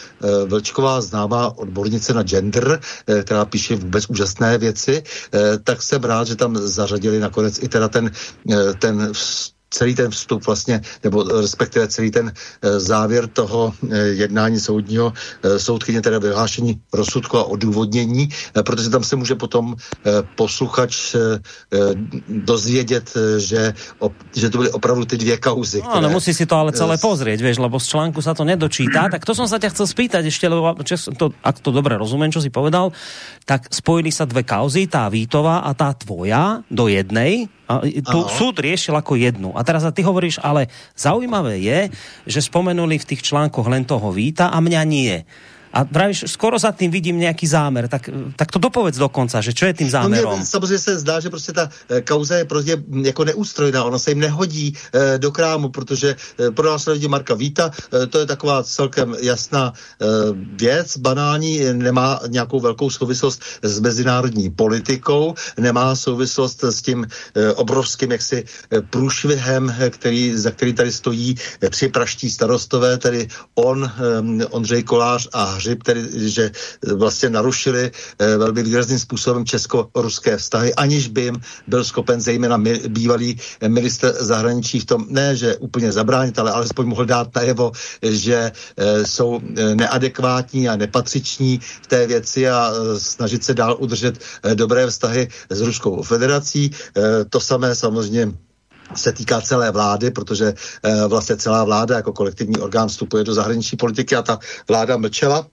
[0.46, 6.28] Vlčková známá odbornice na gender, eh, která píše vůbec úžasné věci, eh, tak jsem rád,
[6.28, 8.12] že tam zařadili nakonec i teda ten,
[8.52, 9.14] eh, ten
[9.76, 15.12] celý ten vstup vlastně, nebo respektive celý ten e, závěr toho e, jednání soudního
[15.44, 18.30] e, soudkyně, teda vyhlášení rozsudku a odůvodnění,
[18.64, 19.76] protože tam se může potom
[20.36, 21.16] posluchač
[22.30, 23.74] dozvědět, že,
[24.36, 25.82] že to byly opravdu ty dvě kauzy.
[25.84, 29.10] No, no musí si to ale celé pozrieť, vieš, lebo z článku sa to nedočíta.
[29.10, 30.78] Tak to som sa ťa chcel spýtať ešte, lebo
[31.18, 32.94] to, ak to dobre rozumiem, čo si povedal,
[33.44, 38.30] tak spojili sa dve kauzy, tá Vítová a tá tvoja do jednej, a tu Aha.
[38.30, 39.50] súd riešil ako jednu.
[39.58, 41.80] A teraz a ty hovoríš, ale zaujímavé je,
[42.30, 45.26] že spomenuli v tých článkoch len toho Víta a mňa nie.
[45.76, 49.66] A pravíš, skoro za tím vidím nějaký zámer, tak, tak to dopovedz dokonca, že čo
[49.66, 50.32] je tím zámerom?
[50.32, 54.00] No mě samozřejmě se zdá, že prostě ta e, kauza je prostě jako neústrojná, ona
[54.00, 57.72] se jim nehodí e, do krámu, protože e, pro nás lidi Marka Víta,
[58.04, 60.06] e, to je taková celkem jasná e,
[60.56, 68.12] věc, banální, nemá nějakou velkou souvislost s mezinárodní politikou, nemá souvislost s tím e, obrovským
[68.12, 71.36] jaksi e, průšvihem, který, za který tady stojí
[71.70, 73.92] tři praští starostové, tedy on,
[74.40, 76.52] e, Ondřej Kolář a hřib, tedy, že
[76.94, 82.82] vlastně narušili eh, velmi výrazným způsobem česko-ruské vztahy, aniž by jim byl schopen zejména mi,
[82.88, 87.72] bývalý eh, minister zahraničí v tom, ne, že úplně zabránit, ale alespoň mohl dát najevo,
[88.02, 89.42] že eh, jsou
[89.74, 94.20] neadekvátní a nepatřiční v té věci a snažit se dál udržet
[94.54, 96.72] dobré vztahy s Ruskou federací.
[97.30, 98.32] To samé samozřejmě
[98.96, 100.54] se týká celé vlády, protože
[101.08, 105.48] vlastně celá vláda jako kolektivní orgán vstupuje do zahraniční politiky a ta vláda mlčela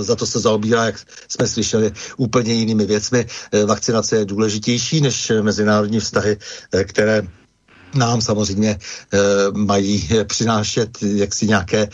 [0.00, 0.96] za to se zaobírá, jak
[1.28, 3.26] jsme slyšeli, úplně jinými věcmi.
[3.52, 6.36] Eh, vakcinace je důležitější než mezinárodní vztahy,
[6.84, 7.22] které
[7.96, 8.78] nám samozřejmě e,
[9.52, 11.88] mají přinášet jaksi nějaké e,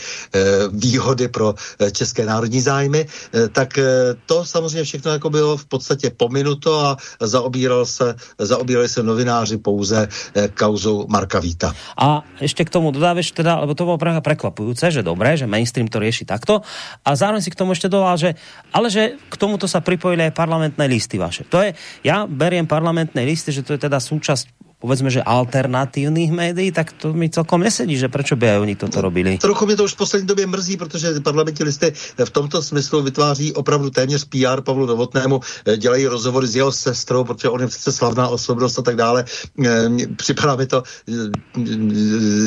[0.73, 1.55] výhody pro
[1.93, 3.07] české národní zájmy,
[3.53, 3.79] tak
[4.27, 10.09] to samozřejmě všechno jako bylo v podstatě pominuto a zaobíral se, zaobírali se novináři pouze
[10.55, 11.75] kauzou Marka Víta.
[11.97, 15.89] A ještě k tomu dodáváš teda, lebo to bylo právě prekvapujúce, že dobré, že mainstream
[15.89, 16.63] to řeší takto
[17.05, 18.35] a zároveň si k tomu ještě dodal, že
[18.73, 21.45] ale že k tomuto sa pripojili aj parlamentné listy vaše.
[21.49, 26.75] To je, ja beriem parlamentné listy, že to je teda súčasť povedzme, že alternatívnych médií,
[26.75, 29.39] tak to mi celkom nesedí, že proč by oni toto robili.
[29.39, 33.55] Trochu mě to už v poslední době mrzí, protože parlamentní listy v tomto smyslu vytváří
[33.55, 37.93] opravdu téměř PR Pavlu Novotnému, eh, dělají rozhovory s jeho sestrou, protože on je přece
[37.93, 39.25] slavná osobnost a tak dále.
[39.65, 41.31] Eh, připadá mi to eh,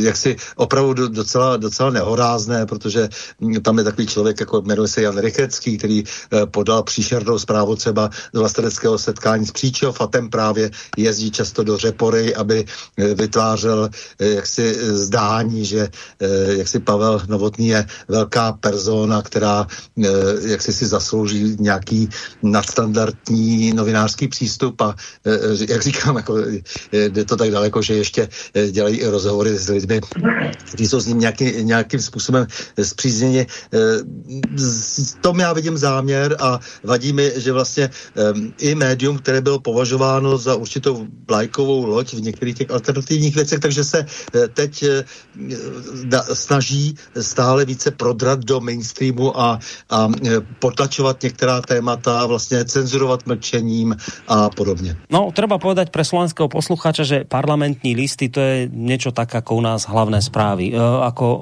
[0.04, 3.10] jaksi opravdu docela, docela nehorázné, protože
[3.42, 6.04] hm, tam je takový člověk, jako jmenuje se Jan Rychecký, který
[6.52, 11.78] podal příšernou zprávu třeba z vlasteneckého setkání s Příčov a ten právě jezdí často do
[11.78, 12.66] Řepory aby
[12.98, 15.88] eh, vytvářel eh, jaksi eh, zdání, že
[16.48, 19.68] jaksi Pavel Novotný je velká persona, která
[20.42, 22.10] jaksi si zaslouží nějaký
[22.44, 24.96] nadstandardní novinářský přístup a
[25.70, 26.38] jak říkám, jako,
[26.92, 28.30] jde to tak daleko, že ještě
[28.72, 30.02] dělají i rozhovory s lidmi,
[30.68, 32.48] kteří jsou s ním nějaký, nějakým způsobem
[32.82, 33.48] zpřízněni.
[34.58, 37.90] V tom já vidím záměr a vadí mi, že vlastně
[38.58, 43.84] i médium, které bylo považováno za určitou vlajkovou loď v některých těch alternativních věcech, takže
[43.84, 45.04] se eh, teď eh,
[46.34, 53.96] snaží stále více prodrat do mainstreamu a, a eh, potlačovat některá témata, vlastně cenzurovat mlčením
[54.28, 54.96] a podobně.
[55.12, 59.62] No, treba povedať pre slovenského posluchača, že parlamentní listy to je niečo tak ako u
[59.62, 60.72] nás hlavné správy.
[60.72, 60.78] E,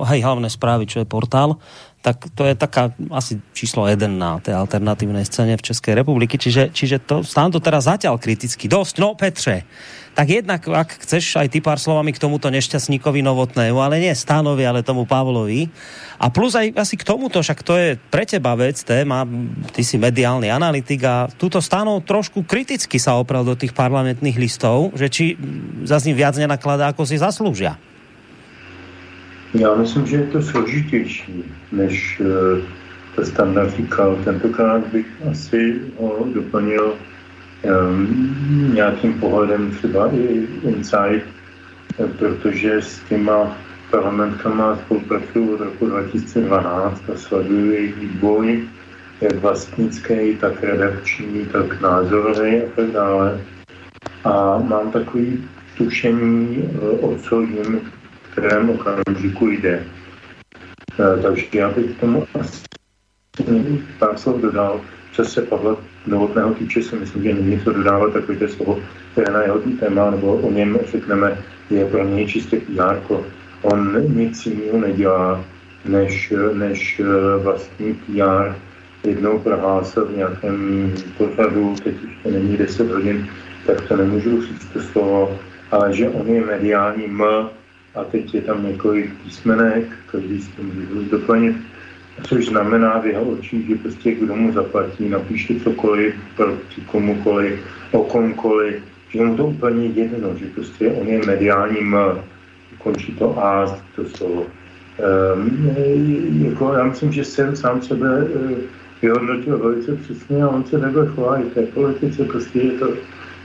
[0.10, 1.58] hej, hlavné správy, čo je portál,
[2.04, 6.36] tak to je taká asi číslo jeden na té alternatívnej scéne v Českej republiky.
[6.36, 8.68] Čiže, čiže to, stám to teraz zatiaľ kriticky.
[8.68, 9.64] Dosť, no Petře,
[10.14, 14.62] tak jednak, ak chceš aj ty pár slovami k tomuto nešťastníkovi novotnému, ale nie Stánovi,
[14.62, 15.74] ale tomu Pavlovi.
[16.22, 19.26] A plus aj asi k tomuto, však to je pre teba vec, téma,
[19.74, 24.94] ty si mediálny analytik a túto Stánov trošku kriticky sa opral do tých parlamentných listov,
[24.94, 25.26] že či
[25.84, 27.76] za ním viac nenakladá, ako si zaslúžia.
[29.54, 32.26] Já myslím, že je to složitější, než uh,
[33.16, 34.18] to standard říkal.
[34.24, 36.94] Tentokrát bych asi ho doplnil
[38.74, 41.28] nějakým pohledem třeba i insight,
[42.18, 43.58] protože s těma
[43.92, 48.68] parlamentkama spolupracuju od roku 2012 a sleduju jejich vývoj,
[49.22, 53.42] jak vlastnický, tak redakční, tak názorový a tak dále.
[54.24, 57.80] A mám takový tušení, eh, o co jim
[58.24, 59.84] v kterém okamžiku jde.
[61.00, 62.64] Eh, takže já bych k tomu asi
[64.00, 68.48] pár slov dodal, co se Pavla Novotného týče, si myslím, že není co dodávat takové
[68.48, 68.80] slovo,
[69.12, 71.38] které na jeho téma, nebo o něm řekneme,
[71.70, 73.16] je pro něj čistě PR.
[73.62, 75.46] On nic jiného nedělá,
[75.86, 78.56] než, než eh, vlastní PR.
[79.04, 83.28] Jednou prohlásil v nějakém pořadu, teď ještě není 10 hodin,
[83.66, 85.40] tak to nemůžu říct to slovo,
[85.72, 87.24] ale že on je mediální M
[87.96, 91.56] a teď je tam několik písmenek, každý s tím může doplnit
[92.24, 97.60] což znamená v jeho očích, že prostě kdo mu zaplatí, napíše cokoliv proti komukoliv,
[97.92, 101.96] o komkoliv, že mu to úplně jedno, že prostě on je mediálním,
[102.78, 104.46] končí to A, to slovo.
[105.36, 105.76] Um,
[106.48, 108.52] jako já myslím, že jsem sám sebe uh,
[109.02, 112.94] vyhodnotil velice přesně a on se takhle chová i té politice, prostě je to,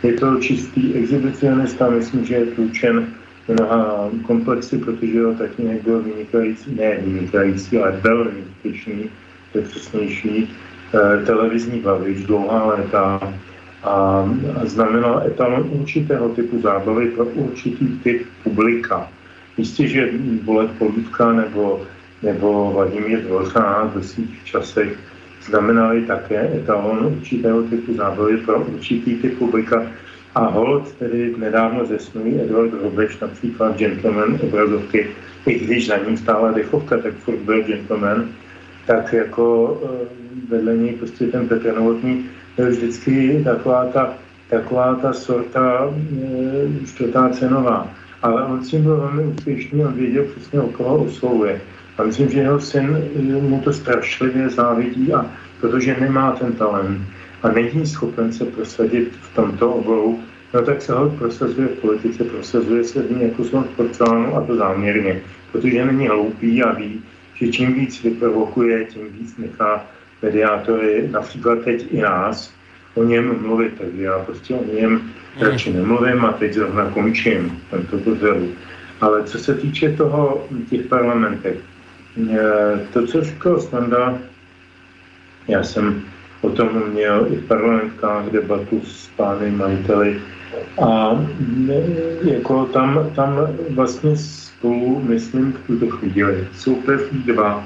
[0.02, 3.06] je to čistý exhibicionista, myslím, že je tlučen
[3.48, 9.10] mnoha komplexy, protože ho tatínek byl vynikající, ne vynikající, ale velmi úspěšný,
[9.52, 10.50] to přesnější,
[10.94, 13.20] eh, televizní bavič, dlouhá léta
[13.82, 13.94] a,
[14.60, 19.08] a znamenal etalon určitého typu zábavy pro určitý typ publika.
[19.56, 20.10] Jistě, že
[20.42, 21.82] Bolet Polívka nebo,
[22.22, 24.98] nebo Vladimír Dvořák ve svých časech
[25.42, 29.86] znamenali také etalon určitého typu zábavy pro určitý typ publika,
[30.38, 35.06] a hold tedy nedávno zesnulý Edward Robeš, například gentleman obrazovky,
[35.46, 38.28] i když za ním stála dechovka, tak furt byl gentleman,
[38.86, 40.06] tak jako eh,
[40.48, 44.14] vedle něj prostě ten Petr Novotný byl vždycky taková ta,
[44.50, 45.90] taková ta sorta
[46.86, 47.88] čtvrtá cenová.
[48.22, 51.60] Ale on s tím byl velmi úspěšný, on věděl přesně, o koho oslovuje.
[51.98, 53.04] A myslím, že jeho syn
[53.40, 55.26] mu to strašlivě závidí, a
[55.60, 57.02] protože nemá ten talent
[57.42, 60.20] a není schopen se prosadit v tomto oboru,
[60.54, 64.46] no tak se ho prosazuje v politice, prosazuje se v ní jako svou porcelánu a
[64.46, 65.20] to záměrně,
[65.52, 67.02] protože není hloupý a ví,
[67.34, 69.86] že čím víc vyprovokuje, tím víc nechá
[70.22, 72.52] mediátory, například teď i nás,
[72.94, 77.98] o něm mluvit, takže já prostě o něm radši nemluvím a teď zrovna končím tento
[77.98, 78.48] pozoru.
[79.00, 81.56] Ale co se týče toho, těch parlamentech,
[82.30, 84.18] eh, to, co říkal Standa,
[85.48, 86.02] já jsem
[86.40, 90.20] o tom měl i v parlamentkách debatu s pány majiteli
[90.82, 91.18] a
[92.24, 97.64] jako tam, tam vlastně spolu, myslím, v tuto chvíli jsou první dva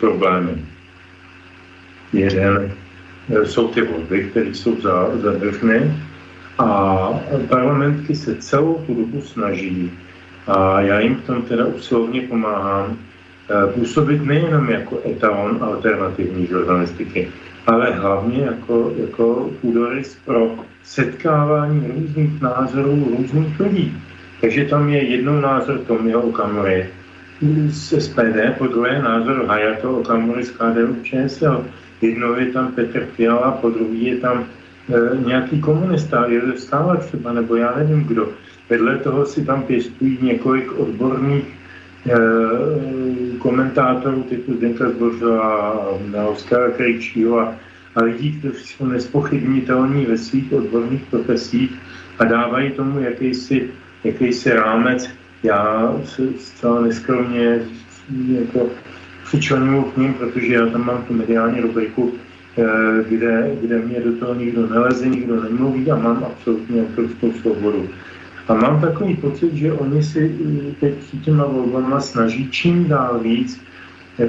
[0.00, 0.64] problémy.
[2.12, 2.72] Jeden
[3.30, 5.96] e, jsou ty volby, které jsou za, zadržné
[6.58, 7.08] a
[7.48, 9.90] parlamentky se celou tu dobu snaží
[10.46, 12.98] a já jim v tom teda uslovně pomáhám,
[13.50, 17.28] e, působit nejenom jako etalon alternativní žurnalistiky,
[17.66, 23.96] ale hlavně jako, jako půdorys pro setkávání různých názorů různých lidí.
[24.40, 26.86] Takže tam je jednou názor Tomio Okamury
[27.68, 31.64] z SPD, po druhé názor Hayato Okamury z KDU ČSL.
[32.00, 37.32] Jednou je tam Petr Fiala, po druhý je tam e, nějaký komunista, je stále třeba,
[37.32, 38.28] nebo já nevím kdo.
[38.70, 41.44] Vedle toho si tam pěstují několik odborných
[43.38, 45.88] komentátorů typu Zdenka Zbořila,
[46.28, 47.54] Oskara Krejčího a,
[47.96, 51.70] a lidí, kteří jsou nespochybnitelní ve svých odborných profesích
[52.18, 53.70] a dávají tomu jakýsi
[54.04, 55.10] jakýsi rámec.
[55.42, 57.60] Já se zcela neskromně
[58.40, 58.70] jako
[59.24, 62.12] přičlenuju k ním, protože já tam mám tu mediální rubriku,
[62.58, 62.64] eh,
[63.08, 67.88] kde, kde mě do toho nikdo neleze, nikdo nemluví a mám absolutně autorskou svobodu.
[68.48, 73.60] A mám takový pocit, že oni si eh, teď těma volbama snaží čím dál víc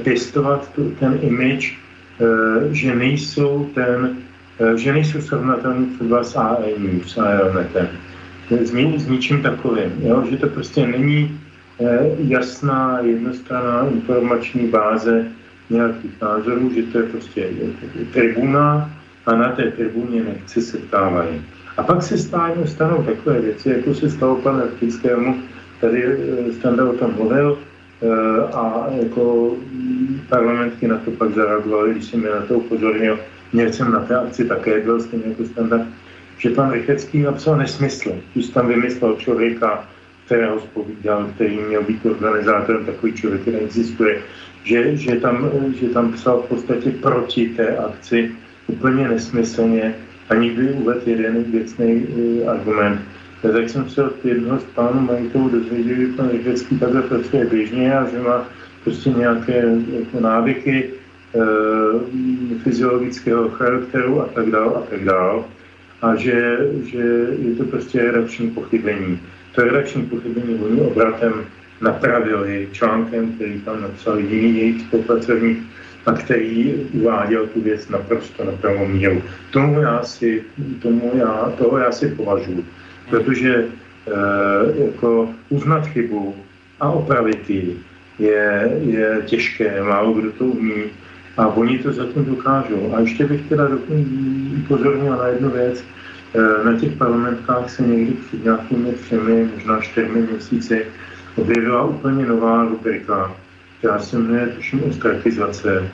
[0.04, 4.18] pěstovat ten image, eh, že nejsou ten,
[4.76, 7.88] že nejsou srovnatelní třeba s AE News a Elnetem
[8.50, 9.92] s, s ničím takovým.
[10.00, 10.24] Jo?
[10.30, 11.40] Že to prostě není
[11.80, 15.26] eh, jasná, jednostranná informační báze
[15.70, 17.50] nějakých názorů, že to je prostě
[18.14, 18.92] tribuna
[19.26, 21.42] a na té tribuně nechci setkávají.
[21.78, 25.36] A pak se stále stanou takové věci, jako se stalo panu Artickému,
[25.82, 27.58] tady eh, Standa o tom mluvil,
[28.02, 28.08] eh,
[28.54, 29.56] a jako
[30.30, 33.20] parlamentky na to pak zareagovali, když jsem mě na to upozornil.
[33.54, 35.88] Měl jsem na té akci také byl stejně jako standard
[36.38, 39.88] že pan Rychecký napsal nesmysl, když tam vymyslel člověka,
[40.26, 44.22] kterého spovídal, který měl být organizátorem, takový člověk, který existuje,
[44.64, 48.32] že, že, tam, že tam psal v podstatě proti té akci
[48.68, 49.96] úplně nesmyslně
[50.30, 53.02] a nikdy uvedl jeden věcný uh, argument.
[53.42, 57.98] Tak jsem se od jednoho z pánů majitelů dozvěděl, že pan Rychecký takhle pracuje běžně
[57.98, 58.48] a že má
[58.84, 59.64] prostě nějaké
[59.98, 60.90] jako návyky
[61.34, 62.02] uh,
[62.64, 65.44] fyziologického charakteru a tak dále a tak dále
[66.02, 69.20] a že, že je to prostě redakční pochybení.
[69.56, 71.34] To redakční pochybení oni obratem
[71.82, 75.64] napravili článkem, který tam napsal jiný jejich spolupracovník
[76.06, 79.24] a který uváděl tu věc naprosto na pravou míru.
[79.52, 80.44] Tomu já si,
[80.82, 82.66] tomu já, toho já si považuji,
[83.10, 83.66] protože e,
[84.86, 86.36] jako uznat chybu
[86.80, 87.80] a opravit ji
[88.20, 90.84] je, je těžké, málo kdo to umí
[91.38, 92.94] a oni to zatím dokážou.
[92.96, 93.70] A ještě bych teda
[94.64, 95.84] upozornil na jednu věc.
[96.36, 100.86] E, na těch parlamentkách se někdy před nějakými třemi, možná čtyřmi měsíci
[101.36, 103.36] objevila úplně nová rubrika,
[103.78, 105.92] která se jmenuje tuším ostrakizace.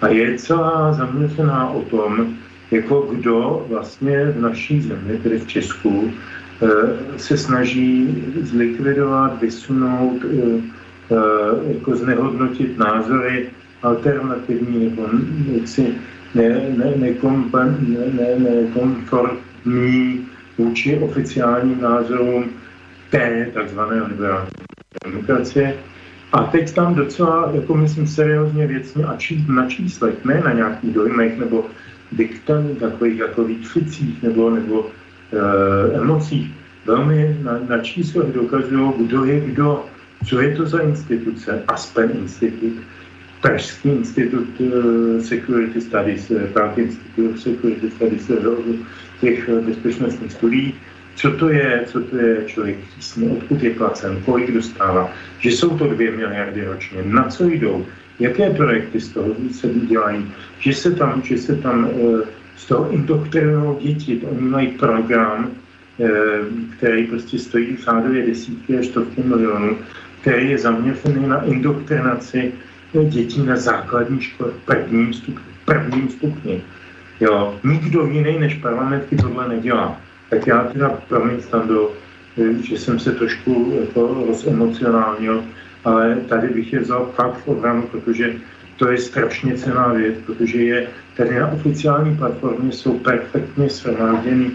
[0.00, 2.34] A je celá zaměřená o tom,
[2.70, 6.12] jako kdo vlastně v naší zemi, tedy v Česku,
[6.62, 10.62] e, se snaží zlikvidovat, vysunout, e,
[11.74, 13.50] jako znehodnotit názory
[13.82, 15.08] alternativní nebo
[15.60, 15.94] jaksi
[16.96, 18.68] nekonformní ne, ne,
[19.64, 20.18] ne,
[20.58, 22.50] vůči oficiálním názorům
[23.10, 24.50] té takzvané liberální
[25.04, 25.74] demokracie.
[26.34, 30.94] A teď tam docela, jako myslím, seriózně věcně a či, na číslech, ne na nějakých
[30.94, 31.64] dojmech nebo
[32.12, 34.86] diktan, takových jako výkřicích nebo, nebo
[35.32, 36.50] e, emocích,
[36.86, 39.84] velmi na, na číslech dokazují, kdo je kdo,
[40.26, 42.72] co je to za instituce, Aspen Institut,
[43.40, 44.48] Pražský institut
[45.20, 48.40] Security Studies, eh, Prague Institute Security Studies, eh,
[49.20, 50.74] těch bezpečnostních studií,
[51.14, 55.78] co to je, co to je člověk tísně, odkud je placen, kolik dostává, že jsou
[55.78, 57.86] to dvě miliardy ročně, na co jdou,
[58.20, 61.88] jaké projekty z toho se dělají, že se tam, že se tam
[62.56, 65.50] z toho indoktrinují děti, oni mají program,
[66.76, 69.78] který prostě stojí v řádově desítky až stovky milionů,
[70.20, 72.52] který je zaměřený na indoktrinaci
[73.08, 75.44] dětí na základní škole v prvním stupni.
[75.64, 76.62] Prvním stupni.
[77.20, 80.00] Jo, nikdo jiný než parlamentky tohle nedělá.
[80.34, 81.92] Tak já teda, promiň Stando,
[82.62, 85.44] že jsem se trošku jako rozemocionálnil,
[85.84, 88.34] ale tady bych je vzal fakt v obranu, protože
[88.76, 90.86] To je strašně cená věc, protože je
[91.16, 94.50] tady na oficiální platformě jsou perfektně shromážděny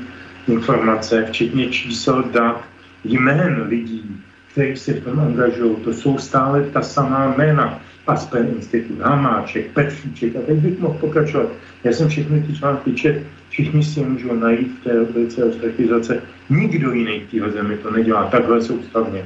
[0.47, 2.64] informace, včetně čísel, dat,
[3.03, 5.76] jmén lidí, kteří se v tom angažují.
[5.76, 7.80] To jsou stále ta samá jména.
[8.10, 11.49] Aspen Institut, Hamáček, Petříček a teď bych mohl pokračovat.
[11.84, 16.22] Já jsem všechny ty články čet, všichni si je můžou najít v té rubrice ostrakizace.
[16.49, 19.26] Nikdo jiný v téhle zemi to nedělá takhle soustavně.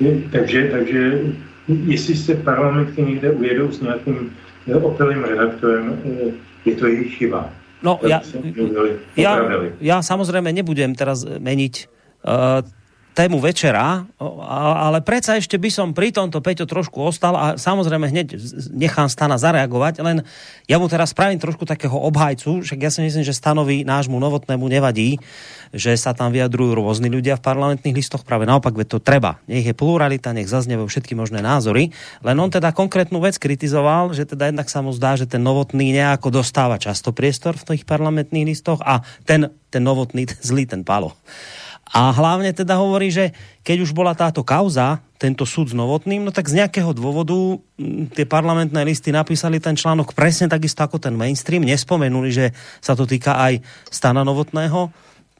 [0.00, 1.20] Je, takže, takže
[1.68, 4.30] jestli se parlamenty někde ujedou s nějakým
[4.82, 6.32] opilým redaktorem, eh,
[6.64, 7.50] je to jejich chyba.
[7.78, 8.18] No, ja,
[9.14, 9.38] ja,
[9.78, 11.74] ja samozrejme nebudem teraz meniť
[12.26, 12.66] uh,
[13.18, 14.06] tému večera,
[14.46, 18.38] ale predsa ešte by som pri tomto Peťo trošku ostal a samozrejme hneď
[18.70, 20.22] nechám Stana zareagovať, len
[20.70, 24.62] ja mu teraz spravím trošku takého obhajcu, však ja si myslím, že Stanovi nášmu novotnému
[24.70, 25.18] nevadí,
[25.74, 29.42] že sa tam vyjadrujú rôzni ľudia v parlamentných listoch, práve naopak, veď to treba.
[29.50, 31.90] Nech je pluralita, nech zaznevajú všetky možné názory,
[32.22, 35.90] len on teda konkrétnu vec kritizoval, že teda jednak sa mu zdá, že ten novotný
[35.90, 40.86] nejako dostáva často priestor v tých parlamentných listoch a ten, ten novotný, ten zlý, ten
[40.86, 41.18] palo
[41.88, 43.32] a hlavne teda hovorí, že
[43.64, 48.14] keď už bola táto kauza, tento súd s Novotným, no tak z nejakého dôvodu mm,
[48.14, 52.46] tie parlamentné listy napísali ten článok presne takisto ako ten mainstream, nespomenuli, že
[52.78, 53.58] sa to týka aj
[53.90, 54.94] Stana Novotného,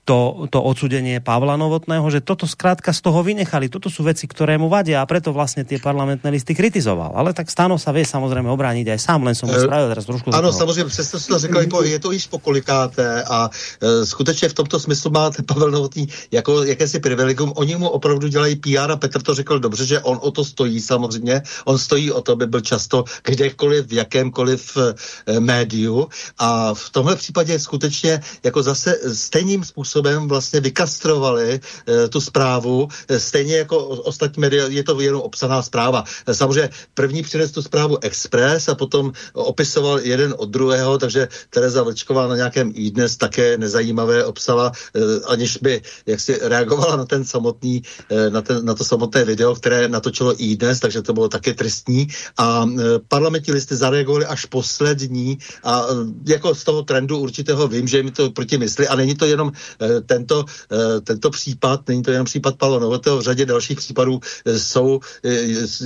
[0.09, 3.69] to, to odsudenie Pavla Novotného, že toto zkrátka z toho vynechali.
[3.69, 7.13] Toto sú veci, ktoré mu vadia a preto vlastne tie parlamentné listy kritizoval.
[7.13, 10.33] Ale tak Stano sa vie samozrejme obrániť aj sám, len som mu spravil teraz trošku.
[10.33, 13.51] Ano, samozřejmě, přesto jste to řekl, jako je to již pokolikáté a
[13.81, 17.53] e, skutečně v tomto smyslu máte Pavel Novotný jako jakési privilegium.
[17.57, 20.81] Oni mu opravdu dělají PR a Petr to řekl dobře, že on o to stojí
[20.81, 21.43] samozřejmě.
[21.65, 27.17] On stojí o to, aby byl často kdekoliv, v jakémkoliv e, médiu a v tomhle
[27.17, 33.79] případě skutečně jako zase stejným způsobem způsobem vlastně vykastrovali e, tu zprávu, e, stejně jako
[34.07, 36.05] ostatní média, je to jenom obsaná zpráva.
[36.27, 41.83] E, samozřejmě první přines tu zprávu Express a potom opisoval jeden od druhého, takže Tereza
[41.83, 47.05] Vlčková na nějakém i dnes také nezajímavé obsala, e, aniž by jak si reagovala na
[47.05, 51.13] ten samotný, e, na, ten, na to samotné video, které natočilo i dnes, takže to
[51.13, 52.07] bylo také tristní
[52.39, 57.89] a e, parlamentní listy zareagovali až poslední a e, jako z toho trendu určitého vím,
[57.89, 62.03] že mi to proti mysli a není to jenom Eh, tento, eh, tento případ, není
[62.03, 65.01] to jenom případ Pavla Novotného, v řadě dalších případů eh, jsou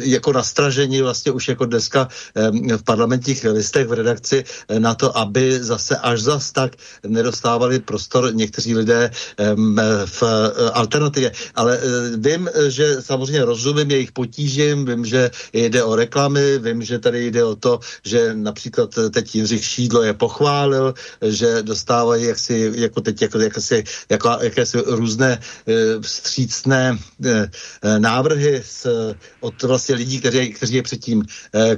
[0.03, 2.09] jako nastražení vlastně už jako dneska
[2.77, 4.45] v parlamentních listech v redakci
[4.79, 6.77] na to, aby zase až zas tak
[7.07, 9.11] nedostávali prostor někteří lidé
[10.07, 10.23] v
[10.73, 11.33] alternativě.
[11.55, 11.81] Ale
[12.17, 17.45] vím, že samozřejmě rozumím jejich potížím, vím, že jde o reklamy, vím, že tady jde
[17.45, 23.39] o to, že například teď Jindřich Šídlo je pochválil, že dostávají jaksi, jako teď jako,
[23.39, 27.49] jako si jako, jakési různé e, vstřícné e,
[27.99, 28.87] návrhy z,
[29.41, 31.23] od vlastně lidí, kteří, kteří je předtím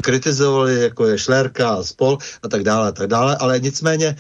[0.03, 4.17] kritizovali, jako je Šlerka a spol a tak dále, a tak dále, ale nicméně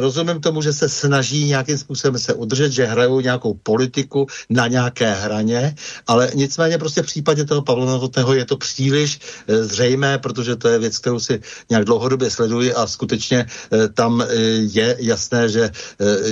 [0.00, 5.14] rozumím tomu, že se snaží nějakým způsobem se udržet, že hrajou nějakou politiku na nějaké
[5.14, 5.74] hraně,
[6.06, 10.78] ale nicméně prostě v případě toho Pavla Novotného je to příliš zřejmé, protože to je
[10.78, 11.40] věc, kterou si
[11.70, 13.46] nějak dlouhodobě sleduji a skutečně
[13.94, 14.24] tam
[14.58, 15.70] je jasné, že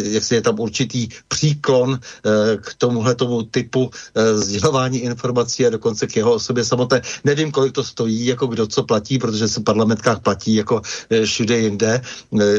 [0.02, 5.70] jak si je tam určitý příklon eh, k tomuhle tomu typu eh, sdělování informací a
[5.70, 7.02] dokonce k jeho osobě samotné.
[7.24, 11.26] Nevím, kolik to stojí, jako kdo co platí, protože se v parlamentkách platí jako eh,
[11.26, 12.00] všude jinde.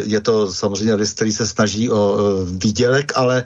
[0.04, 3.44] Je to samozřejmě list, který se snaží o výdělek, ale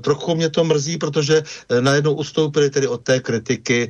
[0.00, 1.42] trochu mě to mrzí, protože
[1.80, 3.88] najednou ustoupili tedy od té kritiky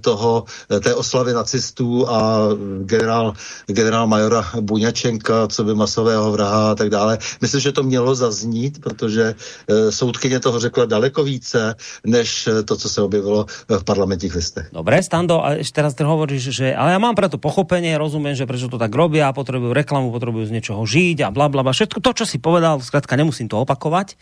[0.00, 0.44] toho,
[0.80, 2.48] té oslavy nacistů a
[2.82, 3.32] generál,
[3.66, 7.18] generál majora Buňačenka, co by masového vraha a tak dále.
[7.40, 11.74] Myslím, že to mělo zaznít, protože protože e, soudkyně toho řekla daleko více,
[12.04, 14.68] než e, to, co se objevilo v parlamentních listech.
[14.68, 18.44] Dobre, Stando, a ešte teraz ty hovoríš, že ale ja mám preto pochopenie, rozumiem, že
[18.44, 21.72] prečo to tak robia, potrebujú reklamu, potrebujú z niečoho žiť a bla bla bla.
[21.72, 24.20] Všetko to, čo si povedal, skrátka nemusím to opakovať.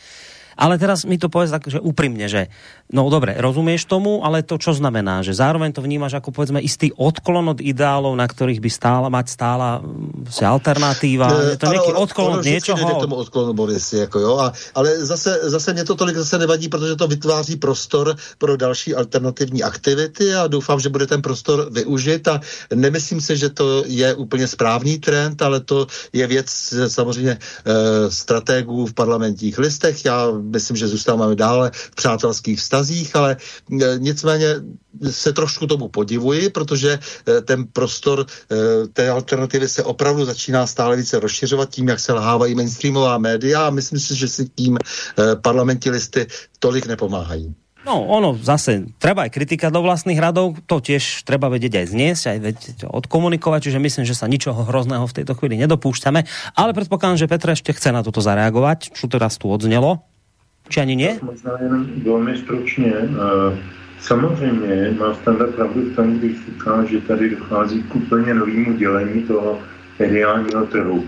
[0.59, 2.51] Ale teraz mi to povedz tak, že úprimne, že
[2.89, 5.21] no dobre, rozumieš tomu, ale to čo znamená?
[5.21, 9.27] Že zároveň to vnímaš ako povedzme istý odklon od ideálov, na ktorých by stála mať
[9.29, 9.85] stála
[10.33, 11.29] se alternatíva?
[11.53, 12.81] Je to nejaký odklon od niečoho?
[12.81, 16.69] K tomu odklonu, Boris, jako jo, a, ale zase, zase mě to tolik zase nevadí,
[16.69, 22.29] protože to vytváří prostor pro další alternativní aktivity a doufám, že bude ten prostor využit
[22.29, 22.41] a
[22.75, 27.39] nemyslím si, že to je úplně správný trend, ale to je věc samozřejmě e,
[28.11, 30.05] strategů v parlamentních listech.
[30.05, 32.78] Já myslím, že zůstáváme dále v přátelských vztazích,
[33.15, 34.47] ale e, nicméně
[35.11, 40.97] se trošku tomu podivuji, protože e, ten prostor e, té alternativy se opravdu začíná stále
[40.97, 44.79] více rozšiřovat tím, jak se lhávají mainstreamová média a myslím si, že si tím
[45.43, 46.27] parlamentní listy
[46.59, 47.55] tolik nepomáhají.
[47.89, 52.25] No, ono zase, treba aj kritika do vlastných radov, to tiež treba vedieť aj zniesť,
[52.29, 56.21] aj vedieť odkomunikovať, čiže myslím, že sa ničoho hrozného v tejto chvíli nedopúšťame,
[56.59, 60.05] ale predpokladám, že Petr ešte chce na toto zareagovať, čo teraz tu odznelo,
[60.69, 61.19] či ani nie?
[61.23, 62.93] Možná jen velmi stručně.
[64.01, 69.23] Samozřejmě má standard pravdu v tom, když říká, že tady dochází k úplně novému dělení
[69.23, 69.59] toho
[69.99, 71.05] mediálního trhu.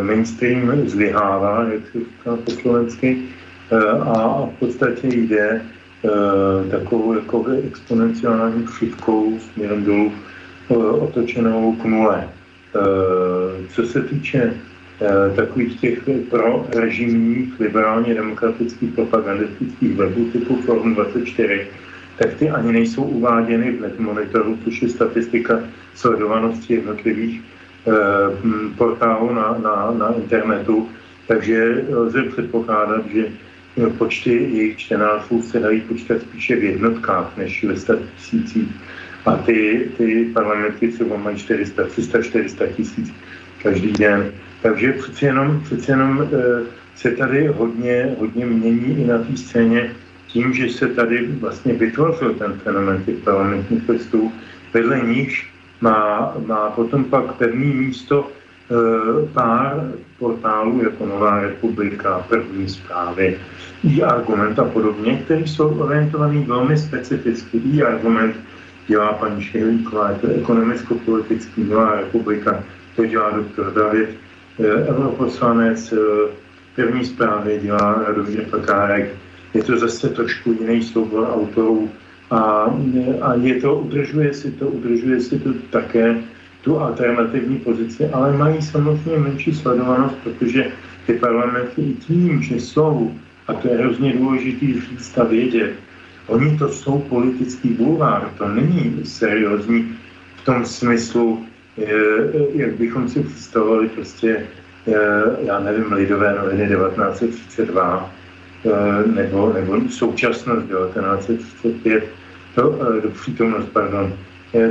[0.00, 3.22] Mainstream zlyhává, jak se říká po slovensky,
[4.00, 5.60] a v podstatě jde
[6.04, 10.12] Eh, takovou jako exponenciální křivkou směrem dolů
[10.70, 12.28] eh, otočenou k nule.
[12.28, 14.54] Eh, co se týče
[15.36, 15.98] takových těch
[16.30, 21.66] pro režimních liberálně demokratických propagandistických webů typu Forum 24,
[22.18, 25.60] tak ty ani nejsou uváděny v monitoru, což je statistika
[25.94, 27.42] sledovanosti jednotlivých
[28.76, 30.88] portálů na, na, na internetu.
[31.26, 33.26] Takže lze předpokládat, že
[33.98, 37.74] počty jejich čtenářů se dají počítat spíše v jednotkách než ve
[38.16, 38.68] tisících.
[39.26, 43.12] A ty, ty parlamenty třeba mají 400, 300, 400 tisíc
[43.62, 44.32] každý den.
[44.62, 46.26] Takže přeci jenom, přeci jenom e,
[46.96, 49.90] se tady hodně, hodně mění i na té scéně
[50.26, 54.32] tím, že se tady vlastně vytvořil ten fenomen těch parlamentních listů,
[54.74, 55.46] vedle nich
[55.80, 63.38] má, má potom pak pevný místo e, pár portálů jako Nová republika, první zprávy,
[63.84, 67.58] i-argument a podobně, které jsou orientované velmi specificky.
[67.58, 68.36] I-argument
[68.86, 72.64] dělá paní Šehlíková, je to ekonomicko-politický Nová republika,
[72.96, 74.29] to dělá doktor David, eh,
[74.66, 75.96] europoslanec, eh,
[76.74, 79.14] první zprávy dělá Radomír Pekárek,
[79.54, 81.90] je to zase trošku jiný soubor autorů
[82.30, 82.70] a,
[83.22, 86.16] a je to, udržuje si to, udržuje si to také
[86.62, 90.66] tu alternativní pozici, ale mají samozřejmě menší sledovanost, protože
[91.06, 93.12] ty parlamenty i tím, že jsou
[93.48, 95.72] a to je hrozně důležitý říct a vědět,
[96.26, 99.96] oni to jsou politický bulvár, to není seriózní
[100.36, 101.49] v tom smyslu, eh,
[102.54, 104.46] jak bychom si představovali prostě,
[104.88, 104.92] eh,
[105.40, 108.10] já nevím, lidové noviny 1932
[108.64, 112.04] eh, nebo, nebo současnost 1935,
[112.54, 114.12] to, do přítomnost, pardon,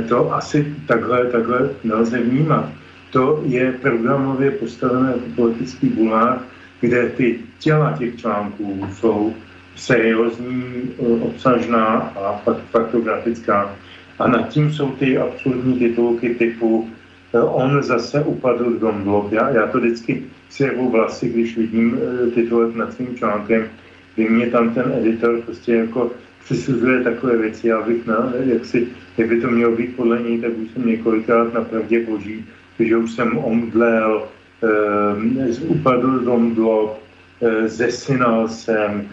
[0.08, 2.68] to asi takhle, takhle nelze vnímat.
[3.10, 6.38] To je programově postavené jako politický bulvár,
[6.80, 9.34] kde ty těla těch článků jsou
[9.76, 10.64] seriózní,
[10.98, 13.76] eh, obsažná a faktografická.
[14.18, 16.99] A nad tím jsou ty absurdní titulky typu eh,
[17.38, 19.32] on zase upadl v domblok.
[19.32, 23.68] Já, já to vždycky si rvu vlasy, když vidím eh, titulek nad svým článkem,
[24.14, 26.10] kdy mě tam ten editor prostě jako
[26.44, 30.40] přisuzuje takové věci, já bych na, jak, si, jak by to mělo být podle něj,
[30.40, 32.44] tak už jsem několikrát na pravdě boží,
[32.78, 34.22] že už jsem omdlel,
[34.64, 36.98] eh, upadl domblok,
[37.42, 39.08] eh, zesinal jsem,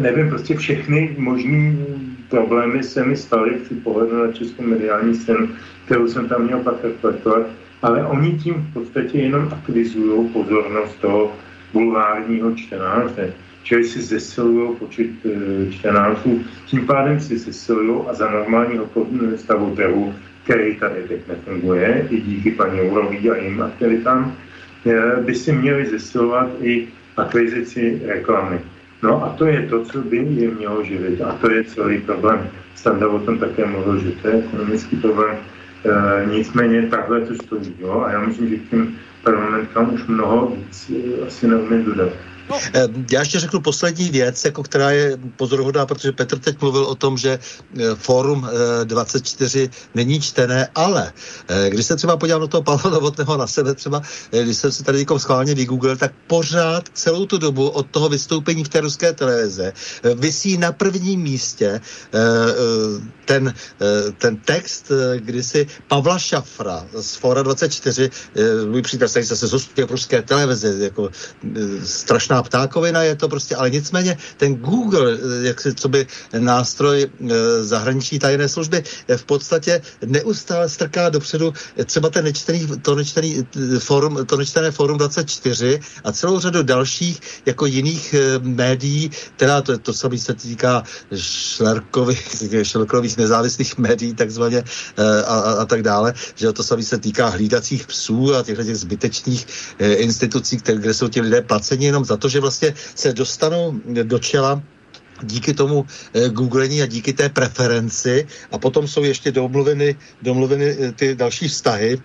[0.00, 1.76] nevím, prostě všechny možné
[2.28, 5.48] problémy se mi staly při pohledu na českou mediální scénu,
[5.84, 7.46] kterou jsem tam měl pak reflektovat,
[7.82, 11.32] ale oni tím v podstatě jenom aktivizují pozornost toho
[11.72, 13.32] bulvárního čtenáře.
[13.62, 18.88] Čili si zesilují počet e, čtenářů, tím pádem si zesilují a za normálního
[19.36, 20.14] stavu trhu
[20.44, 24.36] který tady teď nefunguje, i díky paní Jourový a jim aktivitám,
[24.86, 28.60] eh, by si měli zesilovat i akvizici reklamy.
[29.02, 31.20] No a to je to, co by je mělo živit.
[31.20, 32.50] A to je celý problém.
[32.74, 35.36] Standa o tom také mluvil, že to je ekonomický problém.
[35.36, 37.74] E, nicméně takhle to stojí.
[37.78, 38.00] Jo?
[38.06, 40.92] A já myslím, že tím parlamentkám už mnoho víc
[41.26, 42.12] asi neumím dodat.
[42.50, 42.60] No.
[42.74, 46.94] Eh, já ještě řeknu poslední věc, jako která je pozoruhodná, protože Petr teď mluvil o
[46.94, 48.48] tom, že eh, Fórum
[48.84, 51.12] 24 eh, není čtené, ale
[51.68, 54.98] když se třeba podívám na toho Pavla Novotného na sebe třeba, když jsem se tady
[54.98, 59.72] někom schválně vygooglil, tak pořád celou tu dobu od toho vystoupení v té ruské televize
[60.14, 61.80] vysí na prvním místě
[63.24, 63.54] ten,
[64.18, 68.10] ten text, kdy si Pavla Šafra z Fóra 24,
[68.70, 71.10] můj přítel se zase z ruské televize, jako
[71.84, 76.06] strašná ptákovina je to prostě, ale nicméně ten Google, eh, jak si, co by
[76.38, 77.08] nástroj e,
[77.64, 81.52] zahraniční tajné služby, je v podstatě neustále strká dopředu
[81.84, 87.20] třeba ten nečtený, to nečtený eh, forum, to nečtené forum 24 a celou řadu dalších
[87.46, 90.82] jako jiných médií, teda to, to samé se týká
[92.62, 94.64] šlerkových, nezávislých médií takzvaně
[95.26, 98.76] a, a, a tak dále, že to samé se týká hlídacích psů a těchto těch
[98.76, 99.46] zbytečných
[99.78, 104.62] institucí, které, kde jsou ti lidé placeni jenom za že vlastně se dostanou do čela
[105.22, 110.92] díky tomu eh, googlení a díky té preferenci a potom jsou ještě domluveny, domluveny eh,
[110.92, 112.02] ty další vztahy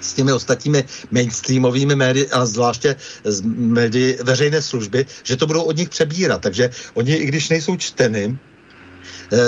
[0.00, 5.76] s těmi ostatními mainstreamovými médii a zvláště z médií veřejné služby, že to budou od
[5.76, 6.40] nich přebírat.
[6.40, 8.38] Takže oni, i když nejsou čteny,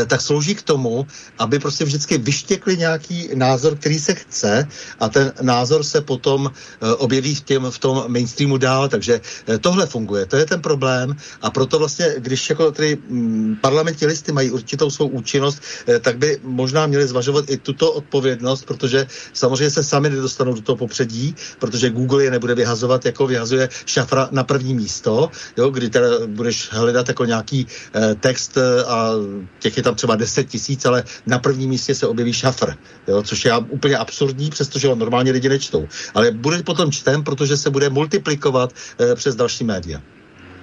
[0.06, 1.06] tak slouží k tomu,
[1.38, 4.68] aby prostě vždycky vyštěkli nějaký názor, který se chce
[5.00, 9.58] a ten názor se potom eh, objeví v, těm, v tom mainstreamu dál, takže eh,
[9.58, 11.16] tohle funguje, to je ten problém.
[11.42, 15.62] A proto vlastně, když jako tady mm, parlamentní listy mají určitou svou účinnost,
[16.00, 20.76] tak by možná měli zvažovat i tuto odpovědnost, protože samozřejmě se sami nedostanou do toho
[20.76, 26.08] popředí, protože Google je nebude vyhazovat, jako vyhazuje šafra na první místo, jo, kdy teda
[26.26, 29.10] budeš hledat jako nějaký eh, text a
[29.58, 32.74] těch je tam třeba 10 tisíc, ale na prvním místě se objeví šafr,
[33.08, 35.88] jo, což je úplně absurdní, přestože ho normálně lidi nečtou.
[36.14, 40.00] Ale bude potom čtem, protože se bude multiplikovat eh, přes další média.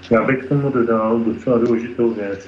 [0.09, 2.47] Já bych tomu dodal docela důležitou věc.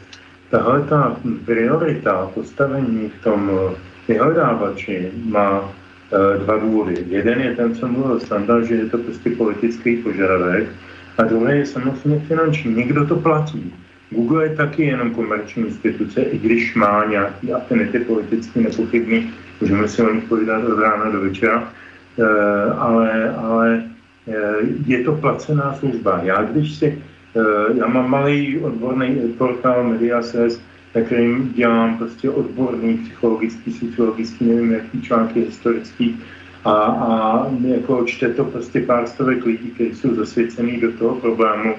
[0.50, 3.76] Tahle ta priorita postavení v tom eh,
[4.08, 5.74] vyhledávači má
[6.12, 7.06] e, dva důvody.
[7.08, 10.70] Jeden je ten, co mluvil Standa, že je to prostě politický požadavek,
[11.18, 12.76] a druhý je samozřejmě finanční.
[12.76, 13.74] Někdo to platí.
[14.14, 20.02] Google je taky jenom komerční instituce, i když má nějaký afinity politicky nepochybný, můžeme si
[20.02, 21.74] o nich povídat od rána do večera,
[22.20, 22.26] e,
[22.74, 23.84] ale, ale
[24.28, 24.40] e,
[24.88, 26.20] je to placená služba.
[26.24, 26.86] Já když si,
[27.36, 30.62] e, já mám malý odborný portál Mediases,
[30.96, 36.22] na kterým dělám prostě odborný psychologický, sociologický, nevím, jaký články historický,
[36.66, 41.76] a, a jako čte to prostě pár stovek lidí, kteří jsou zasvěcený do toho problému.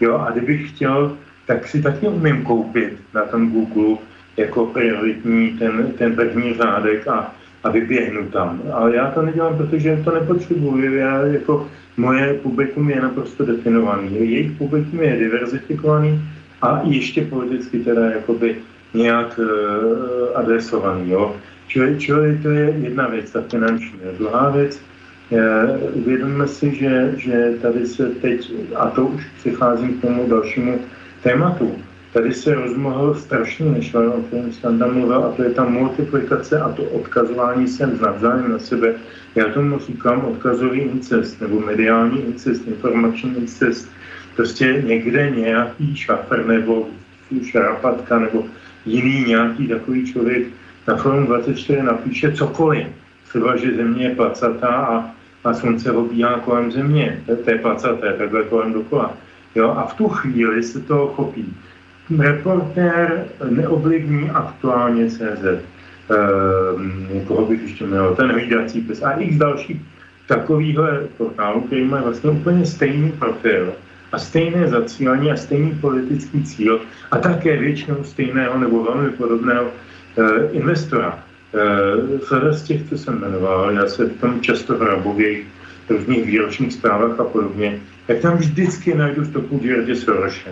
[0.00, 1.16] Jo, a kdybych chtěl
[1.46, 3.96] tak si taky umím koupit na tom Google
[4.36, 7.34] jako prioritní ten, ten první řádek a,
[7.64, 8.62] a vyběhnu tam.
[8.72, 10.94] Ale já to nedělám, protože to nepotřebuji.
[10.94, 14.14] Já jako moje publikum je naprosto definovaný.
[14.14, 16.20] Jejich publikum je diverzifikovaný
[16.62, 18.56] a ještě politicky teda jakoby
[18.94, 19.46] nějak uh,
[20.34, 21.10] adresovaný.
[21.10, 21.36] Jo.
[21.68, 23.98] Čili, čili to je jedna věc, ta finanční.
[24.18, 24.80] Druhá věc,
[25.92, 30.78] uvědomme si, že, že tady se teď, a to už přicházím k tomu dalšímu
[31.26, 31.74] tématu.
[32.12, 33.16] Tady se rozmohl
[34.08, 38.52] o kterém jsem tam mluvil, a to je ta multiplikace a to odkazování sem navzájem
[38.52, 38.94] na sebe.
[39.34, 43.90] Já tomu říkám odkazový incest, nebo mediální incest, informační incest.
[44.36, 46.88] Prostě někde nějaký šafr nebo
[47.50, 48.44] šarapatka nebo
[48.86, 50.46] jiný nějaký takový člověk
[50.88, 52.86] na Forum 24 napíše cokoliv.
[53.28, 55.10] Třeba, že země je placatá a,
[55.44, 57.22] a slunce obíhá kolem země.
[57.26, 59.25] To je placaté, takhle kolem dokola.
[59.56, 59.70] Jo?
[59.70, 61.56] A v tu chvíli se to chopí.
[62.18, 65.44] Reportér neoblivní aktuálně CZ.
[66.10, 69.80] Ehm, koho bych ještě měl, ten hlídací pes a x dalších
[70.26, 73.72] takovýhle portálů, který má vlastně úplně stejný profil
[74.12, 76.80] a stejné zacílení a stejný politický cíl
[77.10, 81.18] a také většinou stejného nebo velmi podobného uh, investora.
[82.32, 85.46] Uh, z těch, co jsem jmenoval, já se tam často hrabu v jejich
[85.88, 90.50] různých výročních zprávách a podobně, tak tam vždycky najdu stopu George Soroshe.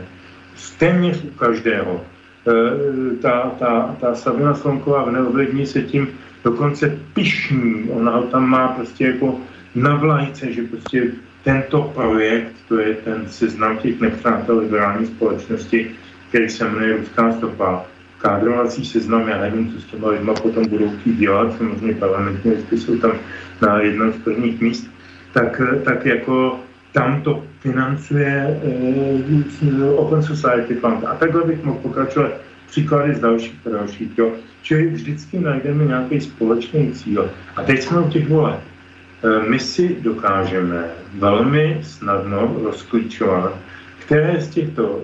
[0.78, 2.00] Téměř u každého.
[2.00, 6.08] E, ta, ta, ta Sabina Slonková v neovlivní se tím
[6.44, 7.90] dokonce pišní.
[7.90, 9.40] Ona ho tam má prostě jako
[9.74, 11.10] na vlajce, že prostě
[11.44, 15.90] tento projekt, to je ten seznam těch nepřátel liberální společnosti,
[16.28, 17.84] který se jmenuje Ruská stopa,
[18.18, 22.78] kádrovací seznam, já nevím, co s těma lidma potom budou chtít dělat, samozřejmě parlamentní listy
[22.78, 23.12] jsou tam
[23.60, 24.90] na jednom z prvních míst,
[25.32, 26.60] tak, tak jako
[26.94, 28.60] tam to financuje
[29.62, 31.04] uh, Open Society Fund.
[31.04, 32.32] A takhle bych mohl pokračovat
[32.70, 34.18] příklady z dalších a dalších.
[34.18, 34.32] Jo.
[34.62, 37.30] Čili vždycky najdeme nějaký společný cíl.
[37.56, 38.60] A teď jsme u těch voleb.
[39.24, 40.84] Uh, my si dokážeme
[41.18, 43.58] velmi snadno rozklíčovat,
[43.98, 45.00] které z těchto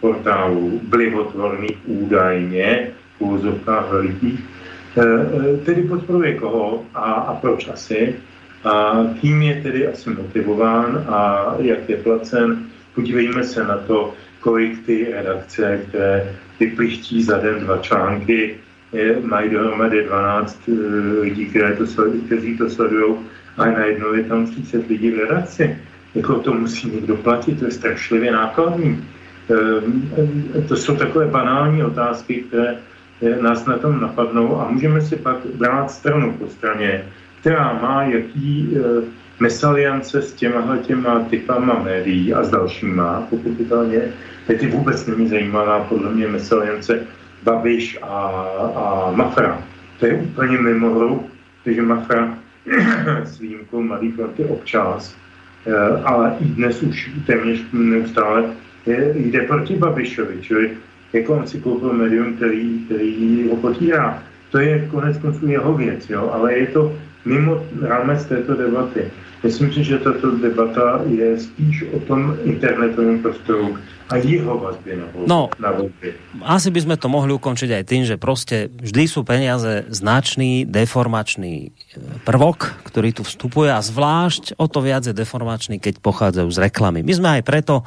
[0.00, 2.88] portálů blivotvorných údajně
[3.18, 3.84] v úzovkách
[5.64, 8.14] tedy podporuje koho a, a proč asi,
[8.64, 12.66] a kým je tedy asi motivován a jak je placen.
[12.94, 18.56] Podívejme se na to, kolik ty redakce, které vyplichtí za den dva články,
[18.92, 21.84] je, mají dohromady 12 uh, eh, lidí, které to
[22.26, 23.14] kteří to sledují,
[23.56, 25.78] a najednou je tam 30 lidí v redakci.
[26.14, 29.04] Jako to musí někdo platit, to je strašlivě nákladný.
[30.56, 32.76] E, to jsou takové banální otázky, které
[33.22, 37.04] eh, nás na tom napadnou a můžeme si pak brát stranu po straně
[37.44, 38.76] která má jaký
[39.40, 44.00] mesaliance s těma těma typama médií a s dalšíma, pochopitelně.
[44.46, 47.06] Teď vůbec není zajímavá podle mě mesaliance
[47.42, 48.16] Babiš a,
[48.74, 49.62] a Mafra.
[50.00, 51.26] To je úplně mimo hru,
[51.64, 52.38] protože Mafra
[53.24, 55.16] s výjimkou Mladý fronty občas,
[55.66, 55.74] e,
[56.04, 58.44] ale i dnes už téměř neustále
[58.86, 60.70] je, jde proti Babišovi, čili
[61.12, 64.22] jako on si koupil médium, který, který ho potírá.
[64.50, 66.30] To je konec konců jeho věc, jo?
[66.32, 69.10] ale je to mimo rámec této debaty.
[69.44, 73.76] Myslím si, že tato debata je spíš o tom internetovém prostoru
[74.08, 76.16] a jeho vazby na, volby, no, na volby.
[76.44, 81.54] Asi by sme to mohli ukončiť aj tým, že prostě vždy sú peniaze značný deformačný
[81.60, 81.68] e,
[82.24, 87.00] prvok, ktorý tu vstupuje a zvlášť o to viac je deformačný, keď pochádzajú z reklamy.
[87.04, 87.84] My sme aj preto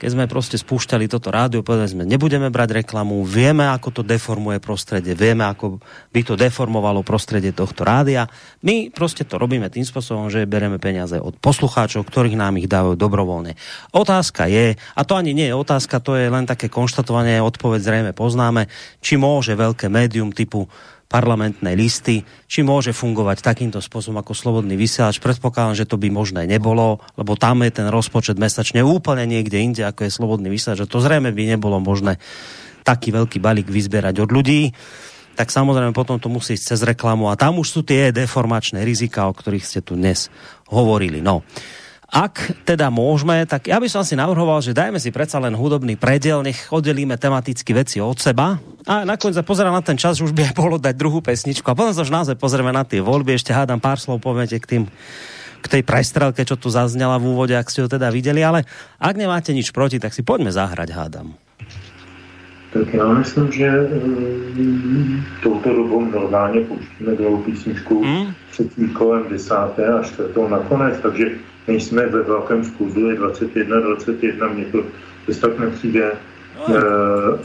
[0.00, 4.56] keď sme prostě spúšťali toto rádio, povedali sme, nebudeme brať reklamu, vieme, ako to deformuje
[4.56, 5.76] prostredie, vieme, ako
[6.08, 8.24] by to deformovalo prostredie tohto rádia.
[8.64, 12.96] My prostě to robíme tým spôsobom, že bereme peniaze od poslucháčov, ktorých nám ich dávajú
[12.96, 13.60] dobrovoľne.
[13.92, 18.12] Otázka je, a to ani nie je otázka, to je len také konštatovanie, odpoveď zrejme
[18.16, 18.72] poznáme,
[19.04, 20.64] či môže veľké médium typu
[21.10, 25.18] parlamentné listy, či môže fungovať takýmto spôsobom ako slobodný vysielač.
[25.18, 29.82] Predpokladám, že to by možné nebolo, lebo tam je ten rozpočet mesačne úplne niekde inde,
[29.82, 30.86] ako je slobodný vysielač.
[30.86, 32.22] To zrejme by nebolo možné
[32.86, 34.70] taký veľký balík vyzbierať od ľudí
[35.40, 39.24] tak samozrejme potom to musí ísť cez reklamu a tam už sú tie deformačné rizika,
[39.24, 40.28] o ktorých ste tu dnes
[40.68, 41.24] hovorili.
[41.24, 41.46] No.
[42.10, 45.94] Ak teda môžeme, tak ja by som si navrhoval, že dajme si predsa len hudobný
[45.94, 48.58] predel, nech oddelíme tematicky veci od seba.
[48.82, 51.62] A nakoniec sa pozerám na ten čas, už by aj bolo dať druhú pesničku.
[51.70, 53.38] A potom sa už naozaj pozrieme na tie voľby.
[53.38, 54.84] Ešte hádam pár slov poviete k tým
[55.60, 58.64] k tej prestrelke, čo tu zaznela v úvode, ak ste ho teda videli, ale
[58.96, 61.36] ak nemáte nič proti, tak si poďme zahrať, hádam.
[62.72, 68.34] Tak já myslím, že um, touto dobou normálně pouštíme druhou písničku mm.
[68.50, 71.24] třetí kolem desáté a čtvrtou nakonec, takže
[71.70, 74.82] nejsme ve velkém skluzu, je 21, 21, mě to
[75.26, 76.12] bez tak nepřijde.
[76.12, 76.14] E,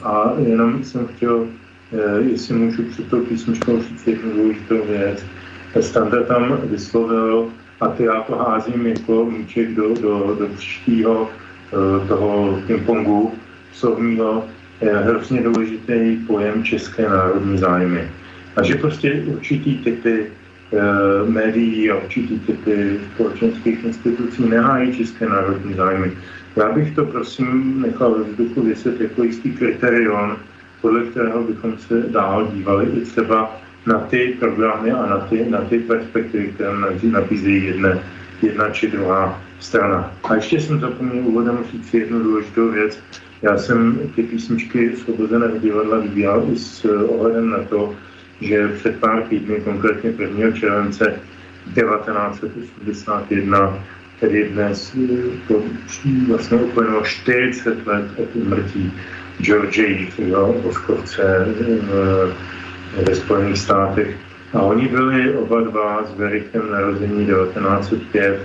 [0.04, 1.46] a jenom jsem chtěl,
[1.94, 5.26] e, jestli můžu před tou písničkou říct jednu důležitou věc.
[5.80, 7.48] Standa tam vyslovil,
[7.82, 13.34] a ty já to házím jako míček do, do, do příštího e, toho pingpongu
[13.74, 14.46] slovního,
[14.82, 18.12] hrozně důležitý pojem české národní zájmy.
[18.56, 20.32] A že prostě určitý typy
[21.28, 26.12] médií a určitý typy společenských institucí nehájí české národní zájmy.
[26.56, 30.38] Já bych to prosím nechal ve vzduchu vyset jako jistý kriterion,
[30.82, 35.62] podle kterého bychom se dál dívali i třeba na ty programy a na ty, na
[35.62, 36.72] ty perspektivy, které
[37.04, 38.04] nabízejí jedne,
[38.42, 40.12] jedna či druhá strana.
[40.24, 43.00] A ještě jsem zapomněl úvodem říct jednu důležitou věc.
[43.42, 47.96] Já jsem ty písničky Svobozeného divadla vybíral i s ohledem na to,
[48.42, 50.52] že před pár týdny, konkrétně 1.
[50.52, 51.20] července
[51.74, 53.84] 1981,
[54.20, 54.98] tedy dnes
[55.48, 55.64] to
[56.28, 58.94] vlastně uplynulo 40 let od umrtí
[59.42, 61.48] George Jiffyho, Boskovce
[63.08, 64.16] ve Spojených státech.
[64.54, 68.40] A oni byli oba dva s Verikem narození 1905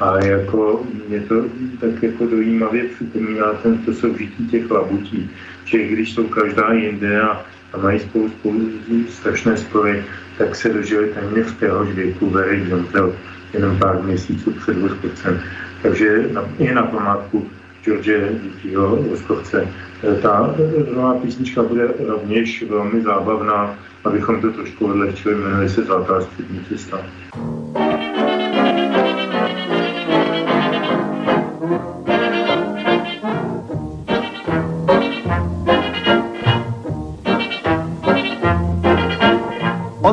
[0.00, 1.34] a jako mě to
[1.80, 5.30] tak jako dojímavě připomíná ten, to soužití těch labutí,
[5.64, 7.44] že když jsou každá jinde a
[7.76, 8.60] a mají spolu, spolu
[9.08, 10.04] strašné spory,
[10.38, 13.12] tak se dožili téměř téhož věku Very Jontel,
[13.52, 15.40] jenom pár měsíců před Voskovcem.
[15.82, 17.46] Takže je na památku
[17.84, 18.10] George
[18.42, 19.68] Díkyho Voskovce.
[20.02, 20.54] E, ta
[20.88, 26.98] druhá písnička bude rovněž velmi zábavná, abychom to trošku odlehčili, jmenuje se Zlatá střední cesta.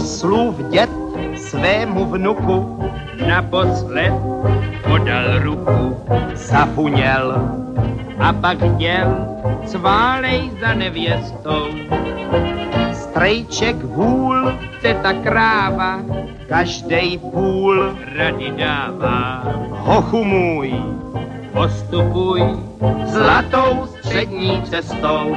[0.04, 0.90] Oslův dět
[1.36, 2.84] svému vnuku
[3.28, 4.14] naposled
[4.84, 5.96] podal ruku,
[6.34, 7.36] zafuněl
[8.20, 9.28] a pak děl
[9.66, 11.68] cválej za nevěstou.
[12.94, 14.52] Strejček vůl,
[14.82, 16.00] teta kráva,
[16.48, 19.44] každej půl rady dává.
[19.72, 20.74] Hochu můj,
[21.54, 22.42] postupuj
[23.06, 25.36] zlatou střední cestou.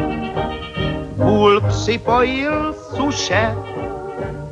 [1.16, 3.54] Vůl připojil suše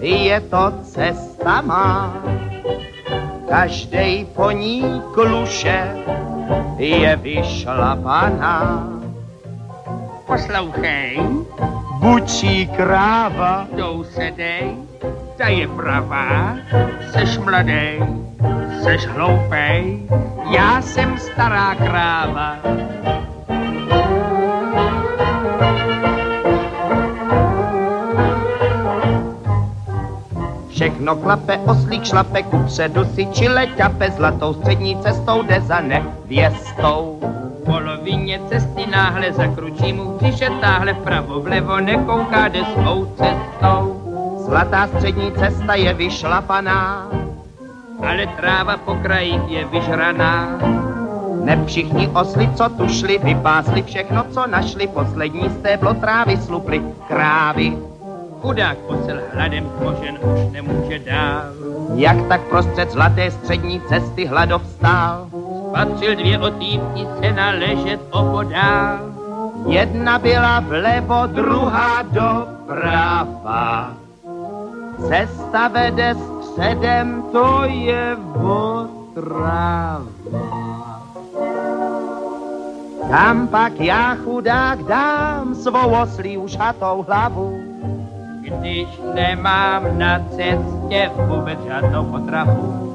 [0.05, 2.13] je to cesta má.
[3.49, 4.85] Každej po ní
[5.15, 5.89] kluše
[6.77, 8.89] je vyšlapaná.
[10.27, 11.21] Poslouchej,
[12.01, 14.77] bučí kráva, tou sedej,
[15.37, 16.57] ta je pravá,
[17.13, 18.01] seš mladej,
[18.83, 20.09] seš hloupej,
[20.51, 22.57] já jsem stará kráva.
[30.85, 37.20] Všechno klape, oslík šlape, kupředu si čile ťape, zlatou střední cestou jde za nevěstou.
[37.61, 44.01] V polovině cesty náhle zakručí mu příše táhle vpravo vlevo, nekouká jde svou cestou.
[44.45, 47.09] Zlatá střední cesta je vyšlapaná,
[48.05, 50.59] ale tráva po krajích je vyžraná.
[51.45, 57.93] Ne všichni osly, co tu šli, vypásli všechno, co našli, poslední stéblo trávy sluply krávy
[58.45, 61.42] Chudák posel hladem kožen už nemůže dál.
[61.95, 65.28] Jak tak prostřed zlaté střední cesty hladov stál.
[65.72, 68.99] Patřil dvě otýpnice na ležet opodál.
[69.66, 73.92] Jedna byla vlevo, druhá doprava.
[75.09, 80.05] Cesta vede středem, to je otrava.
[83.11, 87.64] Tam pak já chudák dám svou oslí ušatou hlavu.
[88.45, 92.90] Když nemám na cestě vůbec žádnou potravu.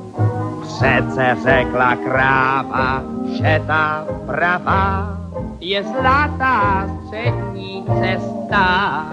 [0.61, 5.17] Přece řekla kráva, že ta pravá
[5.59, 9.05] je zlatá střední cesta.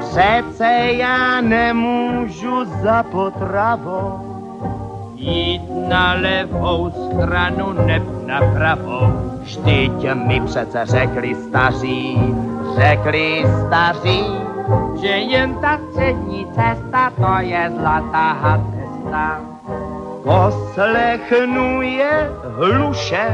[0.00, 4.30] Přece já nemůžu za potravou
[5.16, 9.30] jít na levou stranu, neb na pravou.
[9.42, 12.34] Vždyť mi přece řekli staří,
[12.76, 14.49] řekli staří,
[15.00, 19.40] že jen ta střední cesta, to je zlatá cesta.
[20.22, 23.26] Poslechnu je hluše,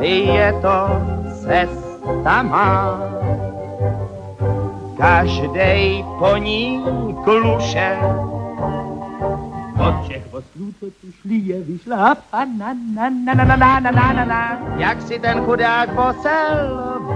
[0.00, 0.78] je to
[1.42, 3.00] cesta má.
[4.96, 6.84] Každej po ní
[7.24, 7.98] kluše,
[9.76, 14.12] od všech oslů, co tu šli, je vyšla na, na, na, na, na, na, na,
[14.12, 14.58] na, na.
[14.76, 16.56] Jak si ten chudák posel,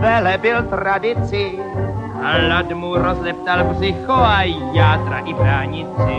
[0.01, 1.59] velebil tradici.
[2.21, 4.43] A lad mu rozleptal psycho a
[4.73, 6.16] játra i bránici.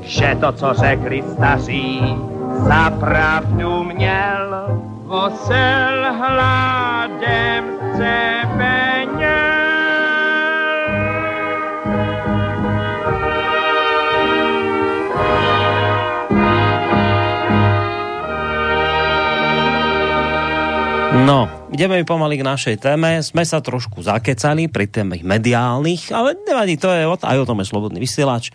[0.00, 2.16] Že to, co řekli staří,
[2.52, 4.68] za pravdu měl.
[5.04, 7.64] Vosel hladem
[7.96, 9.38] cebeněl.
[21.26, 23.20] No, ideme pomaly k našej téme.
[23.20, 27.66] Sme sa trošku zakecali pri témach mediálnych, ale nevadí, to je aj o tom je
[27.68, 28.52] slobodný vysielač.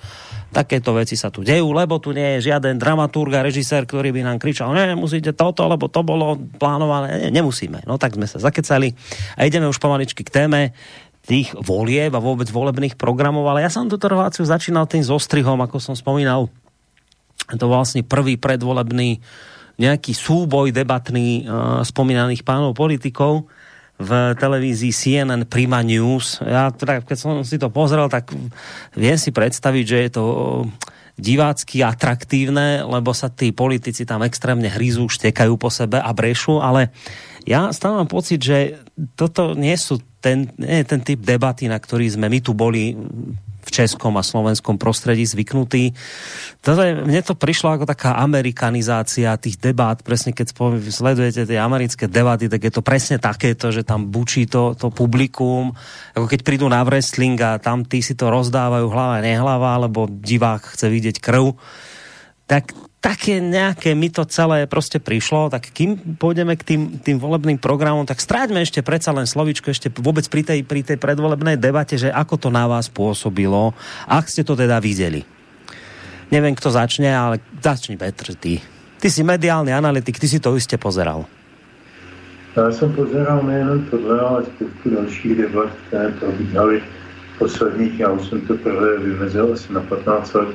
[0.54, 4.22] Takéto veci sa tu dejú, lebo tu nie je žiaden dramaturg a režisér, ktorý by
[4.22, 7.26] nám kričal, ne, musíte toto, lebo to bolo plánované.
[7.26, 7.86] Ne, nemusíme.
[7.90, 8.94] No tak sme sa zakecali
[9.34, 10.78] a ideme už pomaličky k téme
[11.26, 15.82] tých volieb a vôbec volebných programov, ale ja som túto reláciu začínal tým zostrihom, ako
[15.82, 16.52] som spomínal.
[17.50, 23.50] To vlastne prvý predvolebný uh, nejaký súboj debatný uh, spomínaných pánov politikov
[23.98, 26.42] v televízii CNN Prima News.
[26.42, 28.34] Ja teda, keď som si to pozrel, tak
[28.98, 30.26] viem si predstaviť, že je to
[31.14, 36.90] divácky atraktívne, lebo sa tí politici tam extrémne hryzú, štekajú po sebe a brešu, ale
[37.46, 38.82] ja stále mám pocit, že
[39.14, 42.98] toto nie sú ten, nie je ten typ debaty, na ktorý sme my tu boli
[43.74, 45.98] českom a slovenskom prostredí zvyknutí.
[46.62, 50.54] Toto je, mne to prišlo ako taká amerikanizácia tých debát, presne keď
[50.94, 55.74] sledujete tie americké debaty, tak je to presne takéto, že tam bučí to, to publikum,
[56.14, 60.78] ako keď prídu na wrestling a tam tí si to rozdávajú hlava nehlava, lebo divák
[60.78, 61.58] chce vidieť krv,
[62.46, 62.70] tak
[63.04, 68.08] také nejaké mi to celé prostě prišlo, tak kým pôjdeme k tým, tým volebným programom,
[68.08, 72.08] tak stráťme ešte predsa len slovičko ešte vôbec pri tej, pri tej predvolebnej debate, že
[72.08, 73.76] ako to na vás pôsobilo,
[74.08, 75.28] ak ste to teda videli.
[76.32, 78.64] Neviem, kto začne, ale začni Petr, ty.
[79.04, 81.28] Ty si mediálny analytik, ty si to iste pozeral.
[82.56, 86.82] Já jsem pozeral nejen tohle, ale spoustu dalších debat, které probíhaly
[87.38, 90.48] posledních, já už jsem to prvé vymezil asi na 15 let,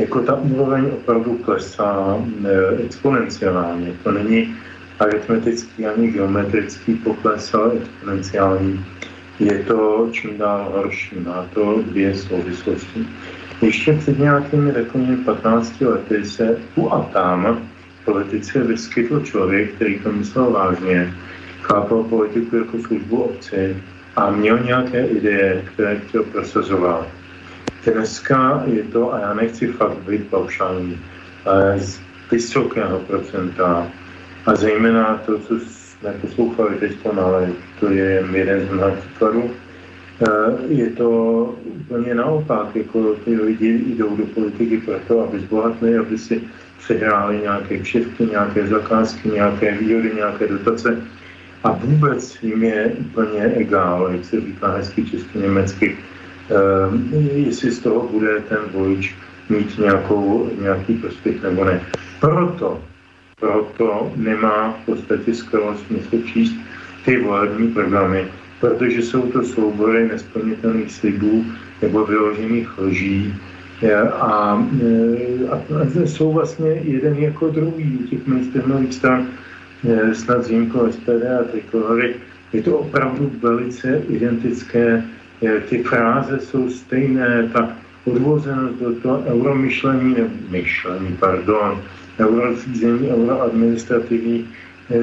[0.00, 3.92] jako ta úroveň opravdu klesá eh, exponenciálně.
[4.02, 4.56] To není
[5.00, 8.84] aritmetický ani geometrický pokles, ale exponenciální.
[9.40, 11.16] Je to čím dál horší.
[11.26, 13.06] Má to dvě souvislosti.
[13.62, 17.68] Ještě před nějakými, řekněme, 15 lety se tu a tam
[18.04, 21.14] politice vyskytl člověk, který to myslel vážně,
[21.62, 23.76] chápal politiku jako službu obci
[24.16, 27.06] a měl nějaké ideje, které chtěl prosazovat
[27.84, 30.98] Dneska je to, a já nechci fakt být paušální,
[31.76, 33.86] z vysokého procenta.
[34.46, 39.50] A zejména to, co jsme poslouchali teď, ale to je jeden z mnoha příkladů,
[40.22, 40.28] eh,
[40.68, 41.08] je to
[41.64, 46.42] úplně naopak, jako ty lidi jdou do politiky proto, aby zbohatli, aby si
[46.78, 50.96] přehráli nějaké kšefty, nějaké zakázky, nějaké výhody, nějaké dotace.
[51.64, 56.11] A vůbec jim je úplně egál, jak se říká hezky česky německy, Ehm,
[57.34, 59.14] jestli z toho bude ten volič
[59.48, 61.80] mít nějakou, nějaký prospěch nebo ne.
[62.20, 62.80] Proto,
[63.40, 66.54] proto nemá v podstatě skoro smysl číst
[67.04, 68.26] ty volební programy,
[68.60, 71.44] protože jsou to soubory nesplnitelných slibů
[71.82, 73.34] nebo vyložených lží
[74.12, 79.26] a, e, a, a jsou vlastně jeden jako druhý těch mainstreamových stran,
[79.88, 80.50] e, snad s
[80.90, 82.14] SPD a Trikolory.
[82.52, 85.02] Je to opravdu velice identické
[85.68, 91.82] ty fráze jsou stejné, ta odvozenost do toho euromyšlení, nebo myšlení, pardon,
[92.20, 94.48] eurozřízení, euroadministrativní,
[94.90, 94.96] eh,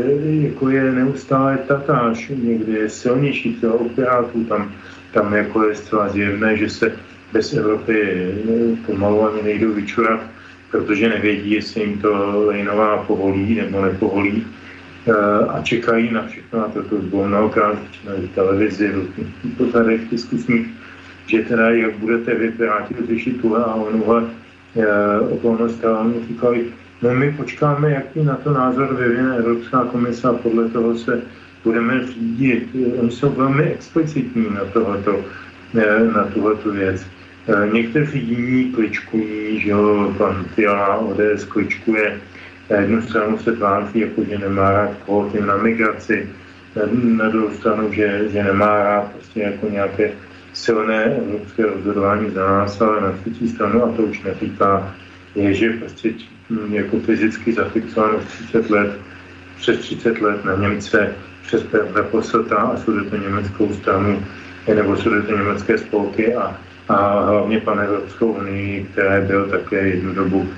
[0.48, 4.72] jako je neustále tatáž, někde je silnější třeba u Pirátů, tam,
[5.12, 6.92] tam jako je zcela zjevné, že se
[7.34, 10.20] bez Evropy eh, pomalu ani nejdou vyčurat,
[10.72, 14.46] protože nevědí, jestli jim to Lejnová povolí nebo nepovolí.
[14.46, 14.69] eh,
[15.50, 18.92] a čekají na všechno, a to bylo mnohokrát na televizi,
[19.44, 20.68] v pořadech diskusních,
[21.28, 24.24] že teda jak budete vy Piráti řešit tuhle a onuhle
[25.30, 26.66] okolnost, a oni říkali,
[27.02, 31.22] No my počkáme, jaký na to názor vyvine Evropská komise a podle toho se
[31.64, 32.68] budeme řídit.
[33.00, 35.26] Oni jsou velmi explicitní na tohleto,
[36.16, 37.06] na tuhletu věc.
[37.74, 42.18] Někteří jiní kličkují, že jo, pan Fiala ODS kličkuje,
[42.70, 46.30] na jednu stranu se tváří, jako že nemá rád kvóty na migraci,
[47.18, 50.12] na druhou stranu, že, že nemá rád prostě jako nějaké
[50.54, 54.96] silné evropské rozhodování za nás, ale na třetí stranu, a to už neříká,
[55.36, 56.14] je, že prostě
[56.50, 59.00] Mm, jako fyzicky zafixováno 30 let,
[59.58, 61.66] přes 30 let na Němce, přes
[61.96, 64.26] Reposota a sudeto německou stranu,
[64.76, 66.58] nebo sudeto německé spolky a,
[66.90, 70.50] a hlavně pan Evropskou unii, které byl také jednu dobu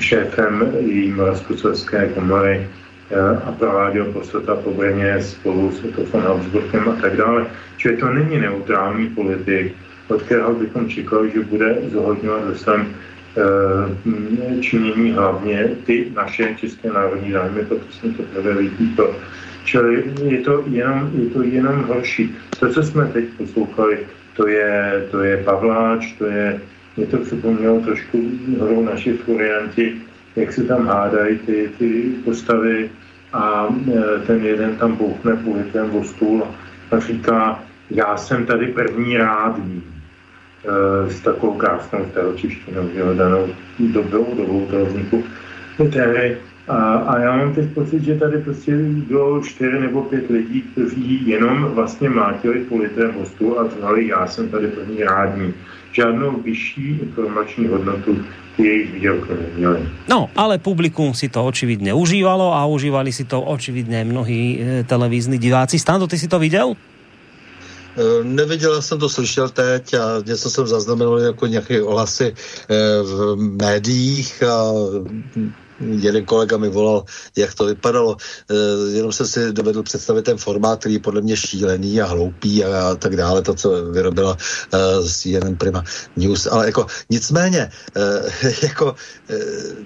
[0.00, 2.66] šéfem její moravskoslezské komory
[3.10, 7.46] eh, a prováděl postata po Brně spolu s von Habsburgem a tak dále.
[7.76, 9.74] Čili to není neutrální politik,
[10.08, 12.94] od kterého bychom čekali, že bude zohodňovat ve svém
[13.36, 18.64] Eh, činění hlavně ty naše české národní zájmy, to jsme to teprve
[18.96, 19.16] to.
[19.64, 22.36] Čili je to, jenom, je to jenom horší.
[22.58, 23.98] To, co jsme teď poslouchali,
[24.36, 26.60] to je, to je Pavláč, to je,
[26.96, 28.30] mě to připomnělo trošku
[28.60, 29.94] hrou naši varianti,
[30.36, 32.90] jak se tam hádají ty, ty postavy
[33.32, 36.46] a eh, ten jeden tam bouchne pohytem o stůl
[36.90, 39.82] a říká, já jsem tady první rádný
[41.08, 45.24] s takovou krásnou staročištinou, že jo, danou dobou, dobou toho vzniku
[45.92, 46.36] té.
[46.68, 48.76] A, a já mám teď pocit, že tady prostě
[49.08, 54.26] bylo čtyři nebo pět lidí, kteří jenom vlastně mlátili po litrem hostu a znali, já
[54.26, 55.54] jsem tady první rádní.
[55.92, 58.24] Žádnou vyšší informační hodnotu
[58.58, 59.88] jejich výdělky neměli.
[60.08, 65.38] No, ale publikum si to očividně užívalo a užívali si to očividně mnohí e, televizní
[65.38, 65.78] diváci.
[65.78, 66.74] Stando, ty si to viděl?
[67.96, 73.36] Eh, neviděl jsem to, slyšel teď a něco jsem zaznamenal jako nějaké ohlasy eh, v
[73.36, 74.72] médiích a
[75.80, 77.04] jeden kolega mi volal,
[77.36, 78.16] jak to vypadalo.
[78.50, 78.54] E,
[78.96, 82.88] jenom jsem si dovedl představit ten formát, který je podle mě šílený a hloupý a,
[82.88, 84.36] a tak dále, to, co vyrobila
[84.74, 85.84] e, CNN Prima
[86.16, 86.46] News.
[86.46, 88.94] Ale jako nicméně, e, jako
[89.30, 89.38] e,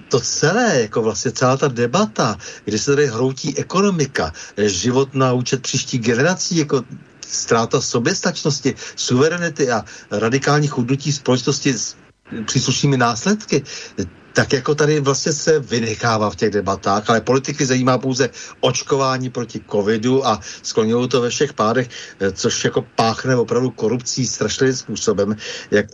[0.09, 5.61] to celé, jako vlastně celá ta debata, kdy se tady hroutí ekonomika, život na účet
[5.61, 6.83] příští generací, jako
[7.27, 11.95] ztráta soběstačnosti, suverenity a radikální chudnutí společnosti s
[12.45, 13.63] příslušnými následky,
[14.35, 18.29] tak jako tady vlastně se vynechává v těch debatách, ale politiky zajímá pouze
[18.59, 21.89] očkování proti covidu a skloňují to ve všech pádech,
[22.33, 25.35] což jako páchne opravdu korupcí strašlivým způsobem.
[25.71, 25.85] Jak,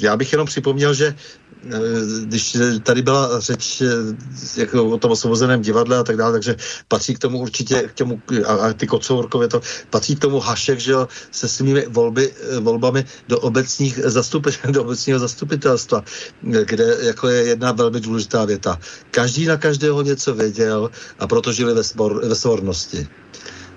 [0.00, 1.37] já bych jenom připomněl, že Eh,
[2.24, 3.86] když tady byla řeč eh,
[4.60, 6.56] jako o tom osvobozeném divadle a tak dále, takže
[6.88, 10.80] patří k tomu určitě, k tomu, a, a ty Kocourkově to, patří k tomu Hašek,
[10.80, 16.04] že jo, se svými volby, eh, volbami do obecních zastup, do obecního zastupitelstva,
[16.42, 18.78] kde jako je jedna velmi důležitá věta.
[19.10, 23.08] Každý na každého něco věděl a proto žili ve, spor, ve svornosti.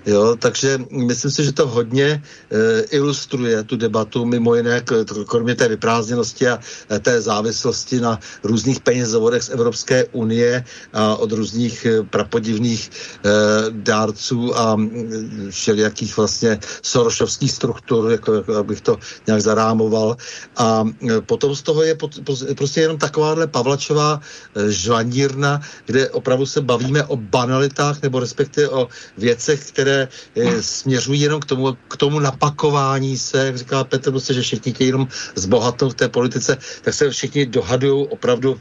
[0.06, 2.06] Jo, takže myslím si, že to hodně
[2.50, 4.82] e, ilustruje tu debatu, mimo jiné,
[5.26, 6.58] kromě té vyprázdněnosti a
[6.90, 13.30] e, té závislosti na různých penězovodech z Evropské unie a od různých e, prapodivných e,
[13.70, 20.16] dárců a e, všelijakých vlastně sorošovských struktur, jako, jako abych to nějak zarámoval.
[20.56, 20.84] A
[21.26, 24.20] potom z toho je po, po, prostě jenom takováhle Pavlačová
[24.68, 28.88] žvanírna, kde opravdu se bavíme o banalitách nebo respektive o
[29.18, 34.10] věcech, které které eh, směřují jenom k tomu, k tomu napakování se, jak říká Petr,
[34.10, 38.60] prostě, že všichni chtějí jenom zbohatnout v té politice, tak se všichni dohadují opravdu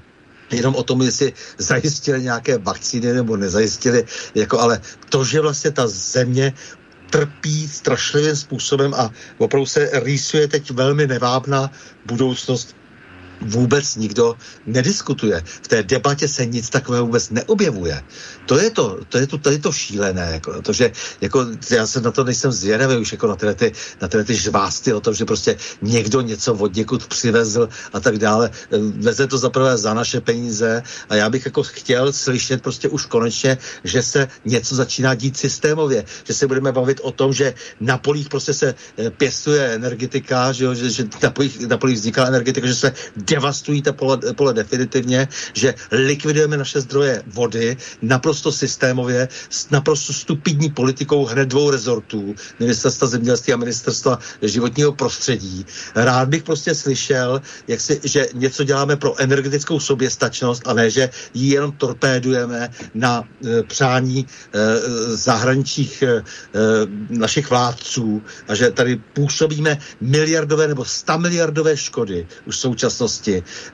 [0.52, 4.06] jenom o tom, jestli zajistili nějaké vakcíny nebo nezajistili,
[4.36, 6.54] jako, ale to, že vlastně ta země
[7.10, 11.72] trpí strašlivým způsobem a opravdu se rýsuje teď velmi nevábná
[12.06, 12.76] budoucnost
[13.42, 14.36] vůbec nikdo
[14.66, 15.44] nediskutuje.
[15.46, 18.04] V té debatě se nic takového vůbec neobjevuje.
[18.46, 22.02] To je to, to je to, je to šílené, jako, to, že jako, já se
[22.02, 23.72] na to nejsem zvědavý už jako na tyhle, ty,
[24.02, 28.18] na tyhle ty žvásty o tom, že prostě někdo něco od někud přivezl a tak
[28.18, 28.52] dále.
[28.96, 33.58] Veze to zaprvé za naše peníze a já bych jako chtěl slyšet prostě už konečně,
[33.84, 38.30] že se něco začíná dít systémově, že se budeme bavit o tom, že na polích
[38.30, 42.68] prostě se eh, pěstuje energetika, že, jo, že, že na, polích, na polích vzniká energetika,
[42.68, 42.94] že se
[43.32, 50.70] devastují ta pole, pole definitivně, že likvidujeme naše zdroje vody naprosto systémově, s naprosto stupidní
[50.70, 55.66] politikou hned dvou rezortů, ministerstva zemědělství a ministerstva životního prostředí.
[55.96, 61.10] Rád bych prostě slyšel, jak si, že něco děláme pro energetickou soběstačnost a ne, že
[61.34, 64.60] ji jenom torpédujeme na e, přání e,
[65.16, 66.24] zahraničních e,
[67.10, 73.21] našich vládců a že tady působíme miliardové nebo stamiliardové škody už v současnosti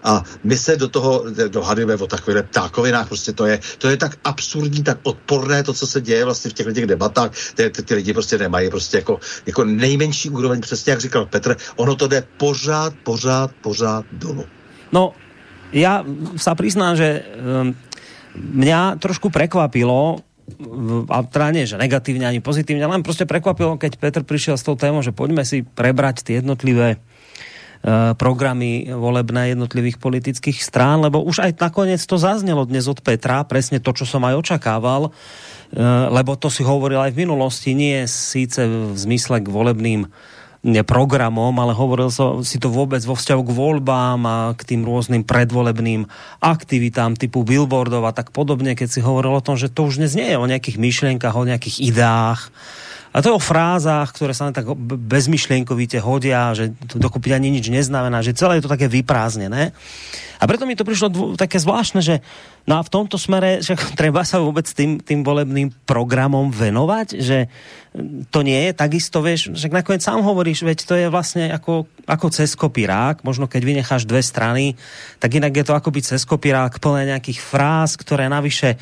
[0.04, 4.18] a my se do toho dohadujeme o takových ptákovinách, prostě to je, to je tak
[4.24, 7.94] absurdní, tak odporné to, co se děje vlastně v těch, těch debatách, ty, ty, ty
[7.96, 12.24] lidi prostě nemají prostě jako, jako nejmenší úroveň, přesně jak říkal Petr, ono to jde
[12.38, 14.46] pořád, pořád, pořád dolů.
[14.92, 15.14] No,
[15.74, 16.06] já
[16.40, 17.76] sa priznám, že um,
[18.36, 20.24] mňa trošku prekvapilo,
[21.12, 24.80] a teda nie, že negatívne ani pozitívne, len prostě prekvapilo, keď Petr prišiel s tou
[24.80, 27.04] témou, že poďme si prebrať tie jednotlivé
[28.18, 33.80] programy volebné jednotlivých politických strán, lebo už aj nakoniec to zaznelo dnes od Petra, presne
[33.80, 35.12] to, čo som aj očakával, uh,
[36.12, 40.10] lebo to si hovoril aj v minulosti, nie síce v zmysle k volebným
[40.84, 45.24] programom, ale hovoril so, si to vôbec vo vzťahu k voľbám a k tým rôznym
[45.24, 46.10] predvolebným
[46.44, 50.18] aktivitám typu billboardov a tak podobne, keď si hovoril o tom, že to už dnes
[50.18, 52.52] nie je o nejakých myšlienkach, o nejakých ideách,
[53.18, 57.50] a to je o frázách, ktoré sa len tak bezmyšlienkovite hodia, že to dokopy ani
[57.50, 59.74] nič neznamená, že celé je to také vyprázdnené.
[60.38, 62.22] A preto mi to prišlo dvo, také zvláštne, že
[62.70, 67.50] no a v tomto smere že treba sa vôbec tým, tým volebným programom venovať, že
[68.30, 72.28] to nie je takisto, vieš, že nakoniec sám hovoríš, veď to je vlastne ako, ako
[72.30, 74.78] cez kopírák, možno keď vynecháš dve strany,
[75.18, 78.78] tak inak je to ako byť cez kopírák plné nejakých fráz, ktoré navyše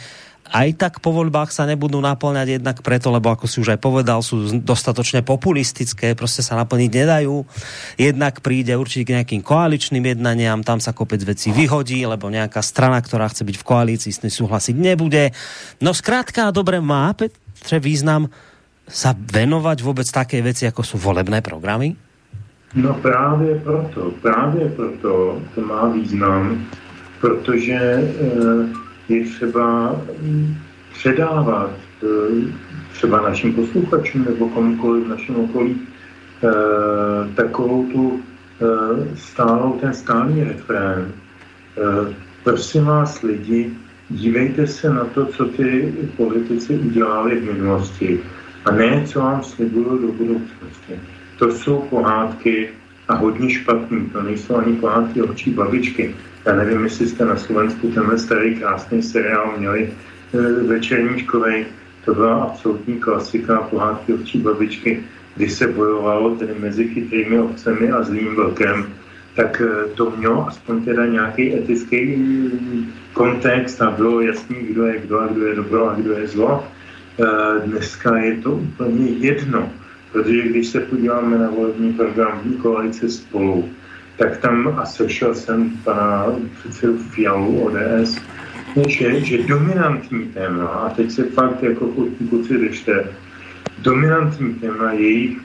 [0.45, 4.21] aj tak po voľbách sa nebudú naplňať jednak preto, lebo ako si už aj povedal,
[4.21, 7.45] sú dostatočne populistické, prostě sa naplniť nedajú.
[7.97, 13.01] Jednak príde určite k nejakým koaličným jednaniam, tam sa kopec vecí vyhodí, lebo nejaká strana,
[13.01, 15.33] ktorá chce byť v koalícii, s tým súhlasiť nebude.
[15.81, 18.29] No zkrátka, dobre, má Petře význam
[18.85, 21.97] sa venovať vôbec také veci, ako sú volebné programy?
[22.75, 26.65] No právě proto, právě proto to má význam,
[27.21, 28.03] protože e,
[29.09, 30.55] je třeba mm,
[30.93, 31.71] předávat
[32.03, 32.07] e,
[32.93, 40.43] třeba našim posluchačům nebo komukoliv v našem okolí e, takovou tu e, stálou, ten stálý
[40.43, 41.11] refrén.
[42.43, 43.71] Prosím vás lidi,
[44.09, 48.19] dívejte se na to, co ty politici udělali v minulosti
[48.65, 50.99] a ne, co vám slibují do budoucnosti.
[51.39, 52.69] To jsou pohádky
[53.07, 56.15] a hodně špatný, to nejsou ani pohádky očí babičky.
[56.45, 59.89] Já nevím, jestli jste na Slovensku tenhle starý krásný seriál měli
[60.33, 61.65] e, večerníčkovej.
[62.05, 65.03] To byla absolutní klasika pohádky ovčí babičky,
[65.35, 68.93] kdy se bojovalo tedy mezi chytrými ovcemi a zlým vlkem.
[69.35, 74.99] Tak e, to mělo aspoň teda nějaký etický mm, kontext a bylo jasný, kdo je
[74.99, 76.63] kdo a kdo je dobro a kdo je zlo.
[76.63, 79.69] E, dneska je to úplně jedno,
[80.11, 83.69] protože když se podíváme na volební program koalice spolu,
[84.17, 86.25] tak tam, a slyšel jsem pana
[86.59, 88.21] předsedu Fialu ODS,
[88.87, 91.87] že, že dominantní téma, a teď se fakt jako
[92.29, 93.05] kluci držte,
[93.81, 95.37] dominantní téma jejich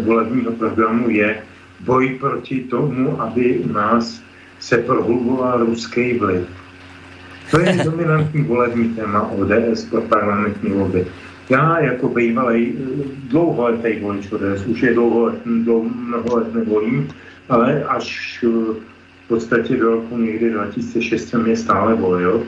[0.00, 1.42] volebního programu je
[1.80, 4.22] boj proti tomu, aby u nás
[4.60, 6.46] se prohluboval ruský vliv.
[7.50, 11.06] To je dominantní volební téma ODS pro parlamentní volby.
[11.50, 12.74] Já jako bývalý
[13.30, 15.32] dlouholetý volič ODS, už je dlouho,
[15.64, 17.08] dlouho mnoho let nevolím,
[17.48, 18.48] ale až eh,
[19.24, 22.46] v podstatě do roku někdy 2006 jsem je stále volil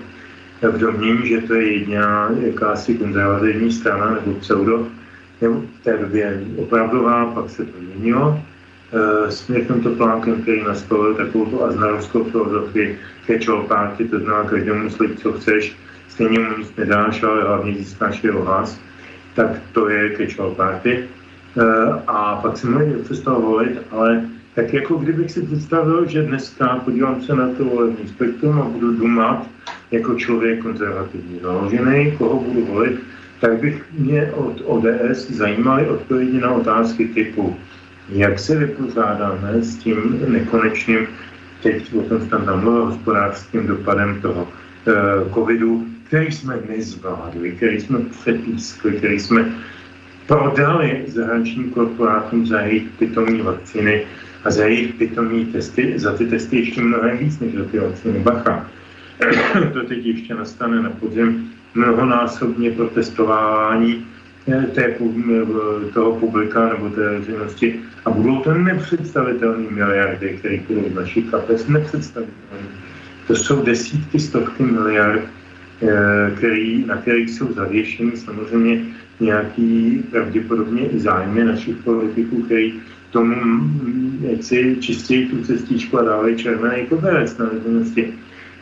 [0.69, 4.87] v domění, že to je jediná jakási konzervativní strana nebo pseudo,
[5.41, 8.43] nebo v té době opravdová, pak se to měnilo.
[8.93, 14.91] E, s Mirkem Toplákem, který nastavil takovou tu aznarovskou filozofii catch-all party, to znamená každému
[14.91, 15.77] slib, co chceš,
[16.09, 18.81] stejně mu nic nedáš, ale hlavně získáš jeho hlas,
[19.35, 20.93] tak to je catch-all party.
[20.93, 21.05] E,
[22.07, 24.25] a pak jsem ho přestal volit, ale
[24.55, 28.97] tak jako kdybych si představil, že dneska podívám se na to volební spektrum a budu
[28.97, 29.47] dumat
[29.91, 33.01] jako člověk konzervativní založený, koho budu volit,
[33.41, 37.57] tak bych mě od ODS zajímaly odpovědi na otázky typu,
[38.09, 41.07] jak se vypořádáme s tím nekonečným
[41.63, 44.49] teď o tom tam mluvil hospodářským dopadem toho
[44.87, 44.93] e,
[45.35, 49.53] covidu, který jsme nezvládli, který jsme přepískli, který jsme
[50.27, 54.07] prodali zahraničním korporátům za jejich pitomní vakcíny
[54.45, 58.19] a za jejich pitomní testy, za ty testy ještě mnohem víc než za ty vakcíny.
[58.19, 58.71] Bacha.
[59.73, 64.07] to teď ještě nastane na podzim mnohonásobně protestování
[64.49, 64.97] eh, té,
[65.95, 71.69] toho publika nebo té veřejnosti a budou to nepředstavitelné miliardy, které budou z našich kapes,
[71.69, 72.67] nepředstavitelné.
[73.27, 75.23] To jsou desítky, stovky miliard,
[75.83, 78.83] eh, který, na kterých jsou zavěšeny samozřejmě
[79.21, 82.81] nějaký pravděpodobně i zájmy našich politiků, který
[83.11, 88.13] tomu mm, jak si čistějí tu cestičku a dávají červený koberec na veřejnosti.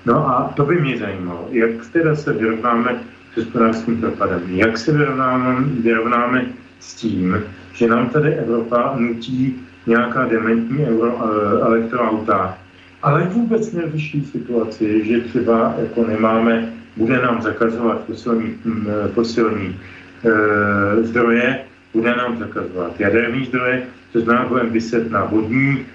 [0.06, 3.02] No a to by mě zajímalo, jak teda se vyrovnáme
[3.32, 6.46] s hospodářským propadem, jak se vyrovnáme, vyrovnáme
[6.80, 9.56] s tím, že nám tady Evropa nutí
[9.86, 12.58] nějaká dementní euro, eh, elektroauta,
[13.02, 19.80] ale vůbec nevyšší situaci, že třeba jako nemáme, bude nám zakazovat fosilní, mm, fosilní
[20.24, 25.86] e, zdroje, bude nám zakazovat jaderní zdroje, to znamená, budeme vyset na vodní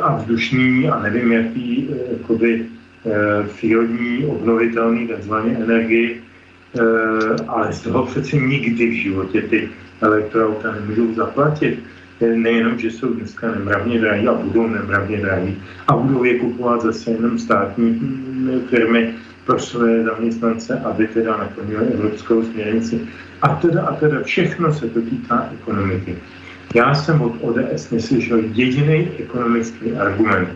[0.00, 2.66] a vzdušní a nevím, jaký e, jakoby,
[3.06, 6.80] e, přírodní, obnovitelný takzvané energii, e,
[7.48, 9.68] ale z toho přece nikdy v životě ty
[10.00, 11.78] elektroauta nemůžou zaplatit.
[12.34, 17.10] Nejenom, že jsou dneska nemravně drahý a budou nemravně drahý a budou je kupovat zase
[17.10, 19.14] jenom státní mm, firmy
[19.46, 23.00] pro své zaměstnance, aby teda naplnili evropskou směrnici.
[23.42, 26.16] A teda, a teda všechno se to týká ekonomiky.
[26.74, 30.48] Já jsem od ODS neslyšel jediný ekonomický argument.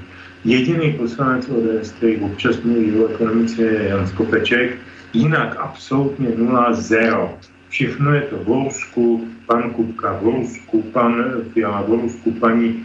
[0.45, 4.77] Jediný poslanec ODS, který občas mluví o ekonomice, je Jan Skopeček,
[5.13, 7.39] jinak absolutně nula zero.
[7.69, 12.85] Všechno je to v Lousku, pan Kupka v Lousku, pan Fiala v Lousku, paní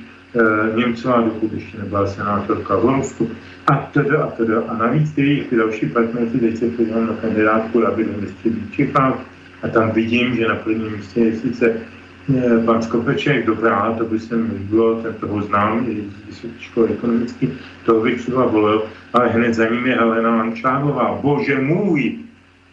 [0.75, 3.29] Němcová, dokud ještě nebyla senátorka v Lousku
[3.67, 4.61] a teda a teda.
[4.67, 9.19] A navíc jejich další partneři, teď se podívám na kandidátku aby do městě Čechách
[9.63, 14.19] a tam vidím, že na prvním místě je sice e, pan Skopeček, dobrá, to by
[14.19, 17.47] se mi líbilo, ten toho znám, z vysoké školy ekonomické,
[17.85, 18.83] toho bych třeba volil,
[19.13, 21.19] ale hned za ním je Helena Langšádlová.
[21.21, 22.15] Bože můj,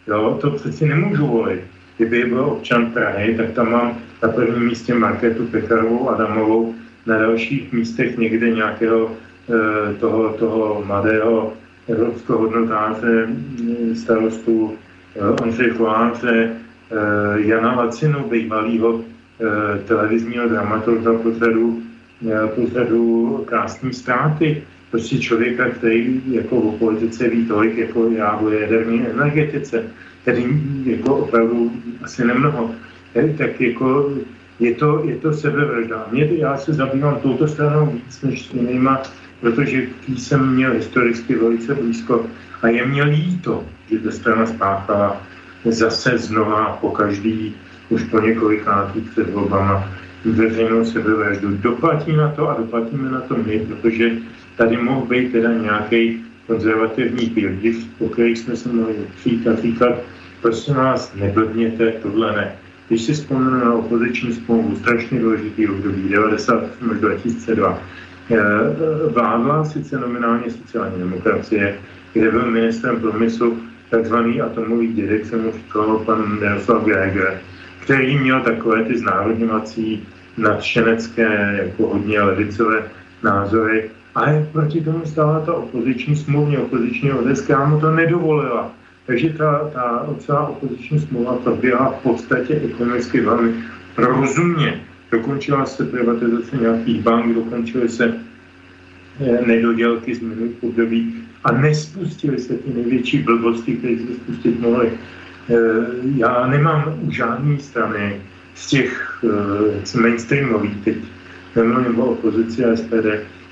[0.07, 1.61] jo, to přeci nemůžu volit
[2.01, 6.75] kdyby byl občan Prahy, tak tam mám na prvním místě Marketu Pekarovou Adamovou,
[7.05, 11.53] na dalších místech někde nějakého e, toho, toho mladého
[11.87, 14.73] evropského hodnotáře, mm, starostu
[15.15, 16.51] e, Ondřej Koláře,
[17.35, 19.01] Jana Lacinu, bývalého
[19.87, 21.81] televizního dramaturga pořadu,
[22.55, 24.63] pořadu Krásný ztráty.
[24.89, 29.83] Prostě člověka, který jako o politice ví tolik, jako já o jaderné energetice
[30.25, 30.45] tedy
[30.85, 31.71] jako opravdu
[32.03, 32.71] asi nemnoho,
[33.37, 34.09] tak jako
[34.61, 36.07] je to, je to sebevražda.
[36.11, 39.01] Mě, já se zabývám touto stranou víc než s jinýma,
[39.41, 42.25] protože tý jsem měl historicky velice blízko
[42.61, 45.21] a je mě líto, že ta strana spáchala
[45.65, 47.55] zase znova po každý,
[47.89, 49.89] už po několikátých před volbama
[50.25, 51.57] veřejnou sebevraždu.
[51.57, 54.11] Doplatí na to a doplatíme na to my, protože
[54.57, 59.95] tady mohl být teda nějaký konzervativní pildiv, o kterých jsme se mohli přijít a říkat,
[60.41, 62.55] prosím vás, neblbněte, tohle ne.
[62.91, 67.79] Když si vzpomenu na opoziční smlouvu, strašně důležitý období, 90 až 2002,
[68.31, 68.37] eh,
[69.13, 71.75] vládla sice nominálně sociální demokracie,
[72.13, 73.57] kde byl ministrem průmyslu
[73.89, 77.41] takzvaný atomový dědek, jsem mu říkal pan Jaroslav Geiger,
[77.83, 80.07] který měl takové ty znárodňovací
[80.37, 82.83] nadšenecké, jako hodně levicové
[83.23, 87.11] názory, ale proti tomu stála ta opoziční smluvně, opoziční
[87.43, 88.80] která mu to nedovolila.
[89.11, 93.53] Takže ta, ta celá opoziční smlouva proběhla v podstatě ekonomicky velmi
[93.97, 94.81] rozumně.
[95.11, 98.13] Dokončila se privatizace nějakých bank, dokončily se
[99.19, 104.91] eh, nedodělky z minulých období a nespustily se ty největší blbosti, které se spustit mohly.
[105.49, 105.55] Eh,
[106.15, 108.21] já nemám u žádné strany
[108.55, 109.19] z těch
[109.95, 110.97] eh, mainstreamových, teď
[111.55, 113.07] nemluvím o opozici a SPD,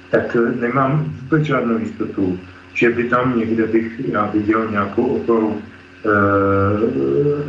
[0.09, 2.39] tak nemám vůbec žádnou jistotu,
[2.79, 6.15] že by tam někde bych já viděl nějakou oporu, e,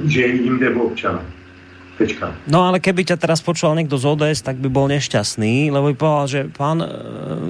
[0.08, 1.22] že jim jde o občana.
[2.00, 2.32] Tečka.
[2.48, 5.96] No ale keby ťa teraz počúval niekto z ODS, tak by bol nešťastný, lebo by
[6.00, 6.88] povedal, že pán e,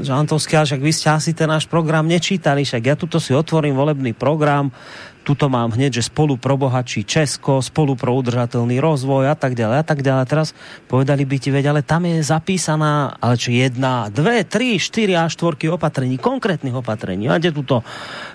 [0.02, 3.78] Žantovský, ale však vy ste asi ten náš program nečítali, však ja tuto si otvorím
[3.78, 4.74] volebný program,
[5.20, 9.78] tuto mám hneď, že spolu pro bohatší Česko, spolu pro udržateľný rozvoj a tak ďalej
[9.80, 10.24] a tak ďalej.
[10.30, 10.48] Teraz
[10.88, 15.28] povedali by ti, veď, ale tam je zapísaná, ale čo jedna, dve, tri, štyri a
[15.28, 17.28] štvorky opatrení, konkrétnych opatrení.
[17.28, 17.84] A kde tuto,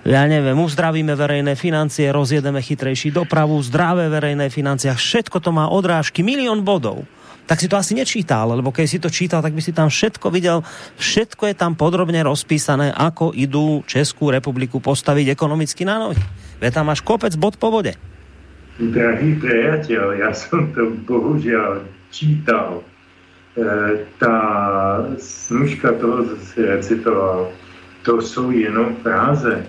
[0.06, 6.22] ja neviem, uzdravíme verejné financie, rozjedeme chytrejší dopravu, zdravé verejné financie, všetko to má odrážky,
[6.22, 7.08] milión bodov.
[7.46, 10.34] Tak si to asi nečítal, lebo keď si to čítal, tak by si tam všetko
[10.34, 10.66] videl,
[10.98, 16.22] všetko je tam podrobne rozpísané, ako idú Českú republiku postaviť ekonomicky na nohy.
[16.58, 17.94] Ve tam máš kopec bod po vode.
[18.76, 22.84] Drahý priateľ, ja som to bohužiaľ čítal.
[23.56, 24.38] E, ta
[25.16, 27.56] snužka toho, co si recitoval,
[28.04, 29.66] to jsou jenom fráze.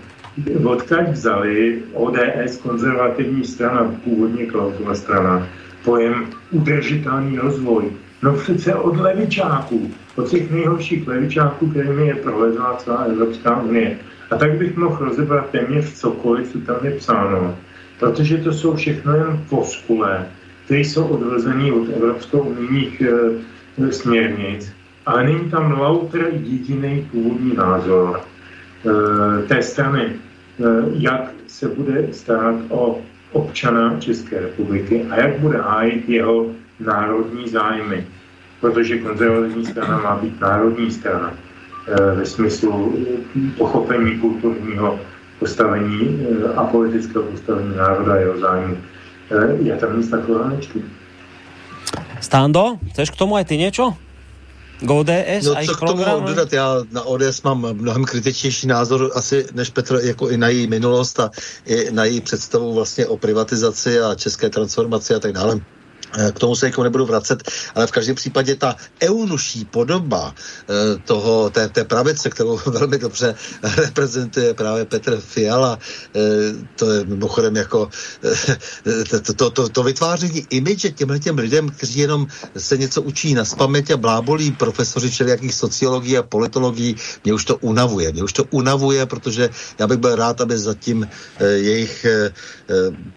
[0.65, 5.49] Odkaď vzali ODS, konzervativní strana, původně Klausova strana,
[5.87, 7.85] pojem udržitelný rozvoj.
[8.23, 13.99] No přece od levičáků, od těch nejhorších levičáků, kterými je prohlezla celá Evropská unie.
[14.31, 17.57] A tak bych mohl rozebrat téměř cokoliv, co tam je psáno.
[17.99, 20.27] Protože to jsou všechno jen foskule,
[20.65, 24.73] které jsou odvozené od Evropskou unijních e, směrnic.
[25.07, 30.13] Ale není tam lauter jediný původní názor e, té strany, e,
[30.93, 32.99] jak se bude starat o
[33.37, 36.47] občana České republiky a jak bude hájit jeho
[36.81, 38.07] národní zájmy.
[38.61, 42.95] Protože konzervativní strana má být národní strana eh, ve smyslu
[43.59, 45.01] pochopení kulturního
[45.39, 48.77] postavení eh, a politického postavení národa a jeho zájmu.
[49.31, 50.83] Eh, já tam nic takového nečtu.
[52.21, 54.06] Stando, chceš k tomu aj ty něco?
[54.81, 56.53] K ODS no, a co k tomu dodat?
[56.53, 61.21] Já na ODS mám mnohem kritičtější názor asi než Petr jako i na její minulost
[61.21, 61.31] a
[61.67, 65.61] i na její představu vlastně o privatizaci a české transformaci a tak dále.
[66.17, 70.99] Eh, k tomu se jako nebudu vracet, ale v každém případě ta eunuší podoba eh,
[71.05, 73.35] toho, té, té pravice, kterou velmi dobře
[73.77, 75.79] reprezentuje právě Petr Fiala,
[76.17, 76.21] eh,
[76.77, 77.89] to je mimochodem jako
[79.11, 82.27] to, to, to, to vytváření imidže těmhle těm lidem, kteří jenom
[82.57, 87.57] se něco učí na spaměť a blábolí profesoři všelijakých sociologií a politologií, mě už to
[87.57, 88.13] unavuje.
[88.13, 91.09] Mě už to unavuje, protože já bych byl rád, aby zatím
[91.41, 92.07] jejich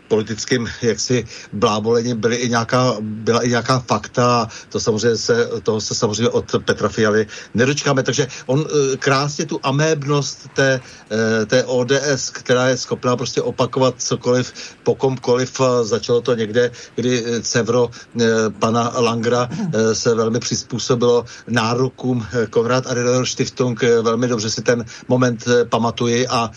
[0.07, 5.95] politickým jaksi blábolením byly i nějaká byla i nějaká fakta, to samozřejmě se, toho se
[5.95, 10.79] samozřejmě od Petra Fialy nedočkáme, takže on eh, krásně tu amébnost té,
[11.11, 14.53] eh, té ODS, která je schopná prostě opakovat cokoliv
[14.83, 18.25] po komkoliv, začalo to někde, kdy Cevro eh,
[18.59, 19.49] pana Langra
[19.93, 26.51] se velmi přizpůsobilo nárokům Konrad Adenauer Stiftung, velmi dobře si ten moment pamatuji a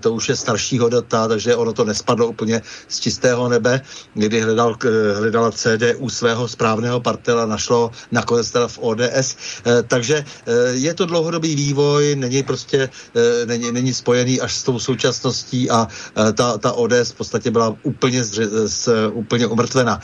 [0.00, 3.80] to už je staršího data, takže ono to nespadlo úplně z čistého nebe,
[4.14, 4.76] kdy hledal,
[5.16, 9.28] hledala CDU svého správného partnera našlo nakonec teda v ODS.
[9.36, 14.62] Eh, takže eh, je to dlouhodobý vývoj, není prostě, eh, není, není spojený až s
[14.62, 15.88] tou současností a
[16.34, 20.00] ta, ta ODS v podstatě byla úplně, zře, z, úplně umrtvena.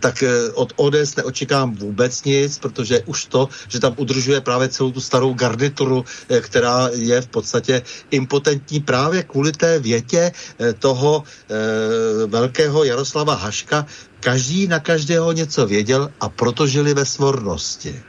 [0.00, 0.24] Tak
[0.54, 5.34] od ODS neočekám vůbec nic, protože už to, že tam udržuje právě celou tu starou
[5.34, 6.04] garnituru,
[6.40, 10.32] která je v podstatě impotentní právě kvůli té větě
[10.78, 11.22] toho
[12.26, 13.86] velkého Jaroslava Haška,
[14.20, 18.02] Každý na každého něco věděl a proto žili ve svornosti.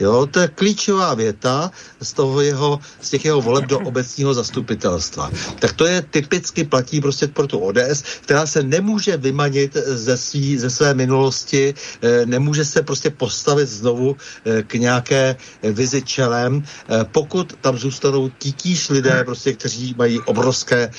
[0.00, 1.70] Jo, to je klíčová věta
[2.00, 5.30] z toho jeho, z těch jeho voleb do obecního zastupitelstva.
[5.58, 10.58] Tak to je typicky platí prostě pro tu ODS, která se nemůže vymanit ze, svý,
[10.58, 17.04] ze své minulosti, eh, nemůže se prostě postavit znovu eh, k nějaké vizi čelem, eh,
[17.12, 20.90] pokud tam zůstanou titíž lidé, prostě, kteří mají obrovské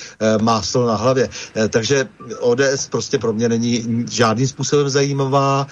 [0.42, 1.30] máslo na hlavě.
[1.70, 2.08] Takže
[2.40, 5.68] ODS prostě pro mě není žádným způsobem zajímavá.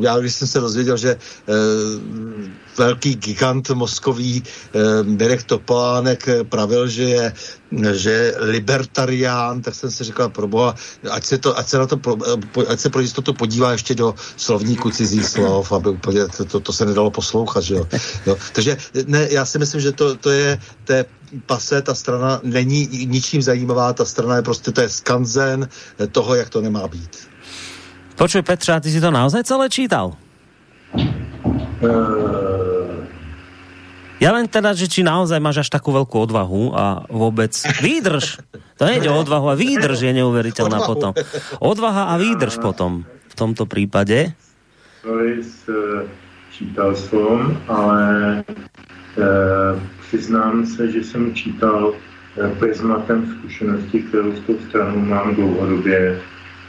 [0.00, 1.16] Já když jsem se dozvěděl, že
[2.78, 7.32] velký gigant mozkový eh, Mirek Topánek eh, pravil, že je,
[7.92, 10.74] že je libertarián, tak jsem si říkal, pro boha,
[11.10, 12.00] ať se, to, ať se, na to,
[12.58, 16.60] eh, ať se pro jistotu podívá ještě do slovníku cizích slov, aby úplně to, to,
[16.60, 17.86] to se nedalo poslouchat, že jo.
[18.26, 18.36] jo.
[18.52, 21.04] Takže ne, já si myslím, že to, to je, to je
[21.46, 25.68] pase, ta strana není ničím zajímavá, ta strana je prostě, to je skanzen
[26.12, 27.28] toho, jak to nemá být.
[28.14, 30.14] Počuj Petře, a ty si to naozaj celé čítal?
[34.22, 37.52] Ja len teda, že či naozaj máš až takú veľkú odvahu a vôbec
[37.82, 38.40] výdrž.
[38.80, 40.90] To nejde o odvahu a výdrž je neuveriteľná odvahu.
[40.90, 41.12] potom.
[41.60, 44.32] Odvaha a výdrž potom v tomto prípade.
[46.54, 48.00] čítal som, ale
[48.40, 49.24] e,
[50.06, 51.92] přiznám se, že jsem čítal
[52.58, 56.22] prismatem zkušenosti, kterou s tou stranou mám dlouhodobě.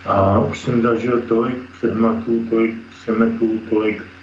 [0.05, 4.14] A už jsem zažil tolik předmatů, tolik přemetů, tolik Eh,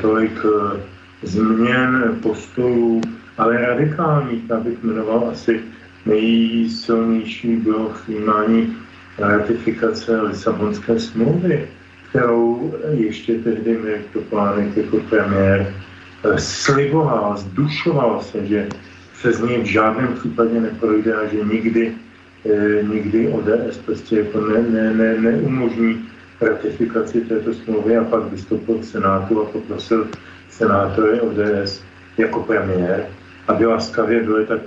[0.00, 0.80] tolik eh,
[1.22, 3.00] změn postojů,
[3.38, 5.60] ale radikálních, abych jmenoval asi
[6.06, 8.76] nejsilnější bylo vnímání
[9.18, 11.68] ratifikace Lisabonské smlouvy,
[12.10, 15.74] kterou ještě tehdy Mirek Toplánek jako premiér
[16.24, 18.68] eh, sliboval, zdušoval se, že
[19.20, 21.92] se z něj v žádném případě neprojde a že nikdy,
[22.82, 26.08] nikdy ODS prostě jako ne, ne, ne, neumožní
[26.40, 30.06] ratifikaci této smlouvy a pak vystoupil v Senátu a poprosil
[30.50, 31.82] senátory ODS
[32.18, 33.06] jako premiér,
[33.48, 34.60] aby laskavě byli tak,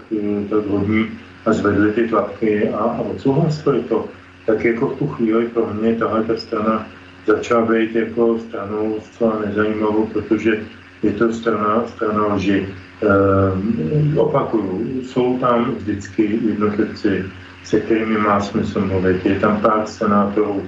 [0.49, 1.09] tak hodní
[1.45, 4.05] a zvedli ty tlapky a, a odsouhlasili to.
[4.45, 6.87] Tak jako v tu chvíli pro mě tahle ta strana
[7.27, 10.59] začala být jako stranou zcela nezajímavou, protože
[11.03, 12.67] je to strana, strana lži.
[12.67, 17.25] E, opakuju, jsou tam vždycky jednotlivci,
[17.63, 19.25] se kterými má smysl mluvit.
[19.25, 20.63] Je tam pár senátorů,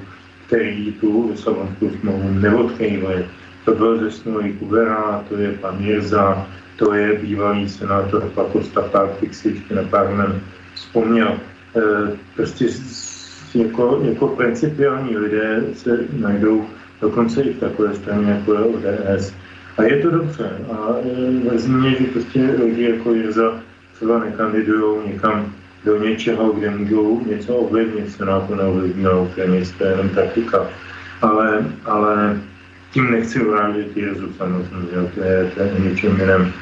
[0.53, 3.25] který tu Lisabonskou smlouvu neodkývali.
[3.65, 6.47] To byl zesnulý Kubera, to je pan Mirza,
[6.77, 10.33] to je bývalý senátor Pakosta Pártik, si ještě na pár
[10.73, 11.27] vzpomněl.
[11.75, 11.81] E,
[12.35, 12.67] prostě
[13.55, 16.65] jako, jako principiální lidé se najdou
[17.01, 19.33] dokonce i v takové straně, jako je ODS.
[19.77, 20.49] A je to dobře.
[20.71, 20.95] A
[21.49, 23.59] mrzí mě, že prostě lidi jako Jirza
[23.95, 25.53] třeba nekandidují někam
[25.85, 30.67] do něčeho, kde můžou něco ovlivnit, se na to neovlivnilo, úplně to je jenom taktika.
[31.21, 32.41] Ale, ale
[32.93, 36.53] tím nechci urážet Jirzu samozřejmě, to je, to je něčem jiném.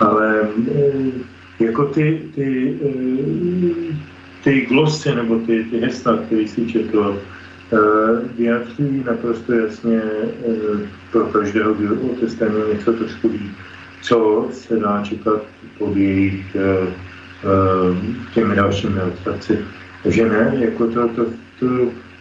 [0.00, 3.96] Ale eh, jako ty, ty, eh,
[4.44, 7.20] ty glosy nebo ty, ty hesla, které si četl,
[7.72, 7.76] eh,
[8.36, 10.00] vyjadřují naprosto jasně
[11.12, 13.50] pro každého, kdo o té straně něco trošku ví,
[14.02, 15.42] co se dá čekat
[15.78, 16.56] pod jejich
[18.34, 19.58] těmi dalšími odstavci.
[20.02, 21.26] Takže ne, jako to, to,
[21.60, 21.66] to,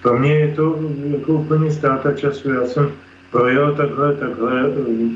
[0.02, 0.80] pro mě je to
[1.18, 2.50] jako úplně ztráta času.
[2.50, 2.92] Já jsem
[3.32, 4.64] projel takhle, takhle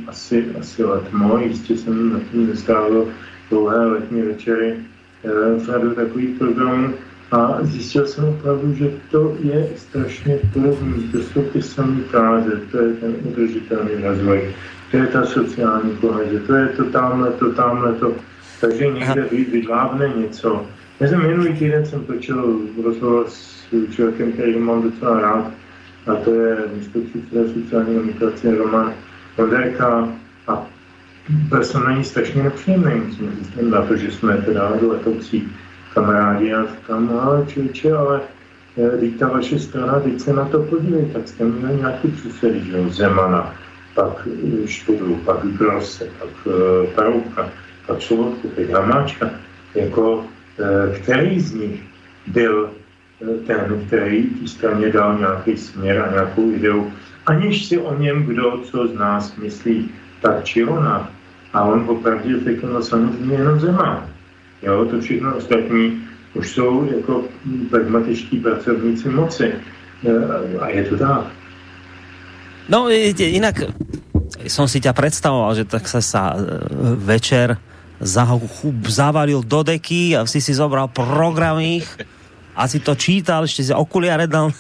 [0.07, 3.07] asi, asi letmo, jistě jsem na tím nestrávil
[3.49, 4.76] dlouhé letní večery
[5.57, 6.94] v řadu takových programů
[7.32, 10.98] a zjistil jsem opravdu, že to je strašně podobné.
[11.11, 14.53] To jsou ty samé fráze, to je ten udržitelný rozvoj,
[14.91, 18.15] to je ta sociální koheze, to je to tamhle, to tamhle, to.
[18.62, 19.22] Takže někde
[19.52, 20.66] vydlávne něco.
[21.00, 25.52] Já jsem minulý týden jsem točil rozhovor s člověkem, který mám docela rád,
[26.08, 27.00] a to je místo
[27.54, 28.94] sociální demokracie Roman
[29.38, 30.10] Moderka
[30.48, 30.68] a
[31.30, 35.52] byl jsem na ní strašně nepříjemný, musím říct, na to, že jsme teda letoucí
[35.94, 38.22] kamarádi a říkám, no ale člověče, ale
[38.78, 42.60] eh, teď ta vaše strana, teď se na to podívej, tak jste měli nějaký předsedy,
[42.60, 43.56] že Zemana,
[43.94, 44.28] pak
[44.64, 47.32] eh, Študlu, pak Grosse, pak uh,
[47.88, 49.30] Pak Sobotku, teď Hamáčka,
[49.76, 50.26] jako
[50.95, 51.80] který z nich
[52.28, 52.72] byl
[53.48, 56.91] ten, který té straně dal nějaký směr a nějakou ideu,
[57.26, 59.90] aniž si o něm kdo, co z nás myslí,
[60.22, 61.10] tak či ona.
[61.53, 64.10] A on popravdě řekl, samozřejmě jenom Zeman.
[64.62, 66.03] Jo, to všechno ostatní
[66.34, 67.24] už jsou jako
[67.70, 69.53] pragmatičtí pracovníci moci.
[70.60, 71.26] A je to tak.
[72.70, 73.68] No, jinak
[74.48, 76.34] som si ťa predstavoval, že tak sa sa
[77.03, 77.60] večer
[78.02, 81.86] zavalil do deky a si si zobral programy
[82.57, 84.52] a si to čítal, ešte si okuliare dal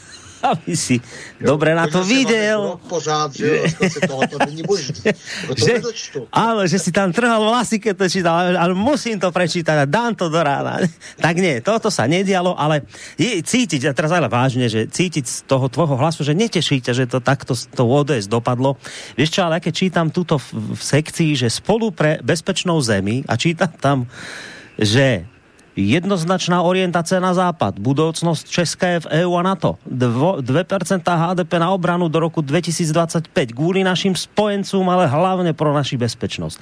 [0.43, 0.97] aby si
[1.39, 2.79] jo, dobre na to viděl.
[2.89, 4.93] Pořád, že, že to není možné.
[5.51, 5.83] Že,
[6.31, 10.15] áno, že si tam trhal vlasy, keď to čítal, ale musím to prečítať a dám
[10.15, 10.79] to do rána.
[11.21, 12.87] Tak nie, toto sa nedialo, ale
[13.19, 17.05] je cítiť, a teraz ale vážne, že cítiť z toho tvojho hlasu, že netešíte, že
[17.05, 18.79] to takto to ODS dopadlo.
[19.19, 23.37] Vieš čo, ale keď čítam túto v, v sekcii, že spolu pre bezpečnou zemi a
[23.37, 23.97] čítam tam,
[24.79, 25.30] že
[25.75, 32.19] jednoznačná orientace na západ, budoucnost České v EU a NATO, 2% HDP na obranu do
[32.19, 36.59] roku 2025 kvůli našim spojencům, ale hlavně pro naši bezpečnost.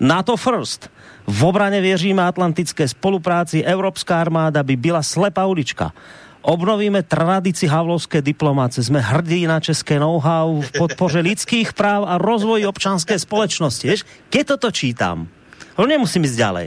[0.00, 0.90] NATO first.
[1.26, 5.92] V obrane věříme atlantické spolupráci, Evropská armáda by byla slepá ulička.
[6.42, 8.82] Obnovíme tradici havlovské diplomáce.
[8.82, 13.90] Jsme hrdí na české know-how v podpoře lidských práv a rozvoji občanské společnosti.
[13.90, 15.30] Víš, keď toto čítám,
[15.86, 16.66] nemusím ísť ďalej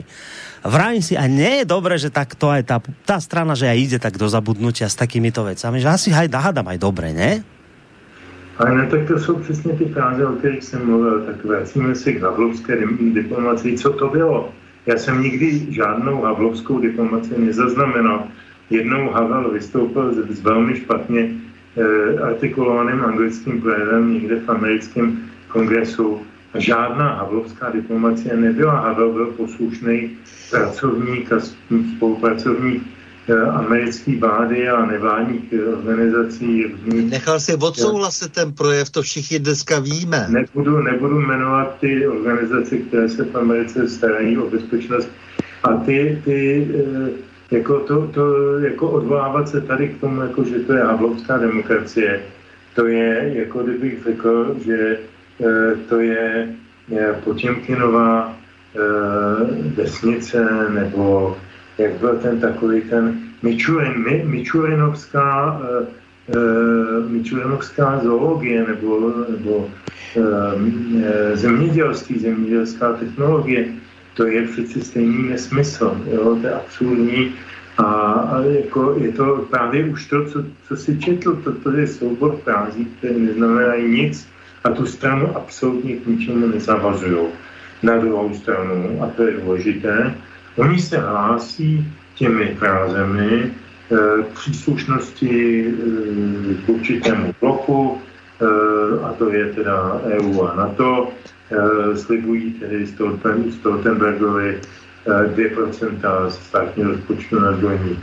[0.69, 3.77] vrajím si, a nie je dobré, že tak to aj tá, tá strana, že aj
[3.77, 7.45] ide tak do zabudnutia s takýmito vecami, že asi aj hádám aj dobre, ne?
[8.57, 11.21] Ale ne, tak to jsou přesně ty fráze, o kterých jsem mluvil.
[11.21, 12.77] Tak vracíme se k havlovské
[13.13, 13.77] diplomacii.
[13.77, 14.49] Co to bylo?
[14.85, 18.23] Já jsem nikdy žádnou havlovskou diplomaci nezaznamenal.
[18.69, 21.29] Jednou Havel vystoupil s, s velmi špatně
[21.77, 26.21] eh, artikulovaným anglickým projevem někde v americkém kongresu
[26.57, 28.79] žádná havlovská diplomacie nebyla.
[28.79, 30.09] Havel byl poslušný
[30.55, 31.39] pracovník a
[31.95, 32.83] spolupracovník
[33.27, 36.65] eh, americké vlády a nevládních eh, organizací.
[36.85, 40.27] Nechal si odsouhlasit ten projev, to všichni dneska víme.
[40.29, 45.09] Nebudu, nebudu jmenovat ty organizace, které se v Americe starají o bezpečnost
[45.63, 50.59] a ty, ty eh, jako, to, to, jako odvolávat se tady k tomu, jako, že
[50.59, 52.21] to je havlovská demokracie,
[52.75, 54.97] to je, jako kdybych řekl, že
[55.89, 56.47] to je
[57.23, 58.37] Potěmkinová
[59.75, 61.37] vesnice, nebo
[61.77, 65.61] jak byl ten takový ten Mičurin, Mičurinovská
[67.07, 69.69] myčlenovská zoologie nebo, nebo
[70.17, 73.65] e, zemědělství, zemědělská technologie,
[74.13, 76.37] to je přeci stejný nesmysl, jo?
[76.41, 77.33] to je absurdní
[77.77, 81.87] a, a jako je to právě už to, co, co si četl, to, to je
[81.87, 84.27] soubor frází, které neznamenají nic
[84.63, 87.27] a tu stranu absolutně k ničemu nezavazují.
[87.83, 90.15] Na druhou stranu, a to je důležité,
[90.55, 98.01] oni se hlásí těmi frázemi e, příslušnosti e, k určitému bloku,
[98.41, 98.45] e,
[99.03, 101.09] a to je teda EU a NATO,
[101.51, 102.87] e, slibují tedy
[103.51, 104.59] Stoltenbergovi
[105.35, 107.99] 2% státního rozpočtu na zbrojní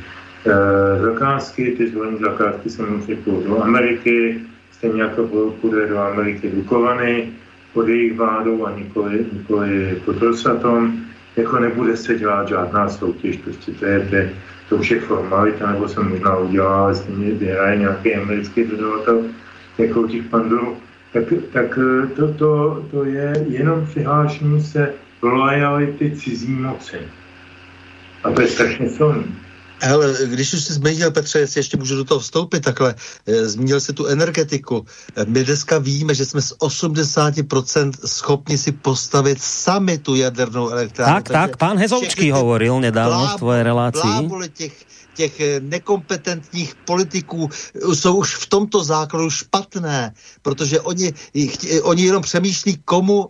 [1.01, 1.75] zakázky.
[1.79, 4.41] Ty zbrojní zakázky samozřejmě půjdou do Ameriky,
[4.71, 5.27] stejně jako
[5.61, 7.29] půjde do Ameriky Dukovany
[7.73, 11.01] pod jejich vládou a nikoli, nikoli pod Rosatom.
[11.37, 14.17] Jako nebude se dělat žádná soutěž, prostě to je, to,
[14.69, 19.23] to už je formalita, nebo se možná udělá, ale stejně vyhraje nějaký americký dodavatel
[19.79, 20.77] jako těch pandurů.
[21.13, 21.79] Tak, tak
[22.17, 26.97] to, to, to je jenom přihlášení se lojality cizí moci.
[28.25, 29.25] A to je strašně silný.
[29.83, 32.95] Hele, když už jsi zmínil, Petře, jestli ještě můžu do toho vstoupit takhle,
[33.27, 34.87] e, zmínil jsi tu energetiku.
[35.17, 41.15] E, my dneska víme, že jsme z 80% schopni si postavit sami tu jadernou elektrárnu.
[41.15, 44.31] Tak, tak, pán Hezoučký hovoril nedávno v tvojej relácii.
[44.55, 47.51] těch těch eh, nekompetentních politiků
[47.95, 50.13] jsou už v tomto základu špatné,
[50.43, 51.13] protože oni,
[51.83, 53.29] oni jenom přemýšlí, komu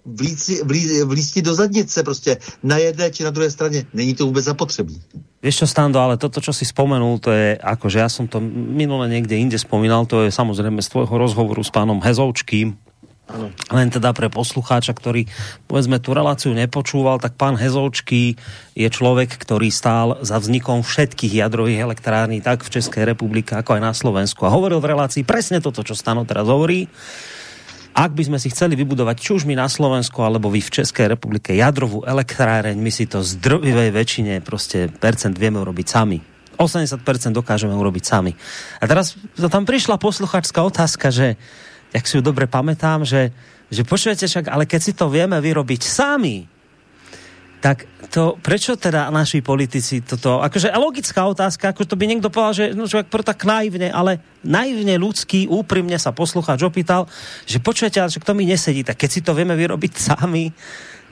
[1.05, 3.87] vlíci, do zadnice, prostě na jedné či na druhé straně.
[3.95, 5.01] Není to vůbec zapotřebí.
[5.43, 9.11] Vieš čo, Stando, ale toto, čo si spomenul, to je, akože ja som to minule
[9.11, 12.79] niekde inde spomínal, to je samozrejme z tvojho rozhovoru s pánom Hezoučkým,
[13.33, 13.49] Ano.
[13.73, 15.25] Len teda pre poslucháča, ktorý
[15.65, 18.37] povedzme tú reláciu nepočúval, tak pán Hezolčký
[18.77, 23.83] je človek, ktorý stál za vznikom všetkých jadrových elektrární tak v Českej republike, ako aj
[23.83, 24.45] na Slovensku.
[24.45, 26.93] A hovoril v relácii presne toto, čo Stano teraz hovorí.
[27.93, 31.13] Ak by sme si chceli vybudovať, či už my na Slovensku, alebo vy v Českej
[31.13, 36.21] republike, jadrovú elektráreň, my si to z drvivej väčšine prostě percent vieme urobiť sami.
[36.57, 38.33] 80% dokážeme urobiť sami.
[38.81, 41.37] A teraz tam prišla posluchačská otázka, že
[41.93, 43.31] jak si ju dobre pamätám, že,
[43.69, 46.49] že počujete však, ale keď si to vieme vyrobiť sami,
[47.63, 52.59] tak to, prečo teda naši politici toto, akože logická otázka, ako to by niekto povedal,
[52.59, 57.07] že no človek pro tak naivne, ale naivne ľudský, úprimne sa poslucháč opýtal,
[57.47, 60.51] že počujete, ale že to mi nesedí, tak keď si to vieme vyrobiť sami,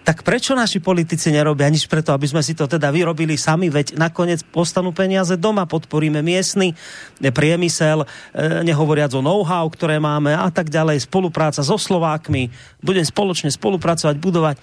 [0.00, 4.00] tak prečo naši politici nerobia nič preto, aby sme si to teda vyrobili sami, veď
[4.00, 6.72] nakoniec postanú peniaze doma, podporíme miestny
[7.20, 8.06] priemysel, e,
[8.64, 12.48] nehovoriac o know-how, ktoré máme a tak ďalej, spolupráca so Slovákmi,
[12.80, 14.56] budem spoločne spolupracovať, budovať.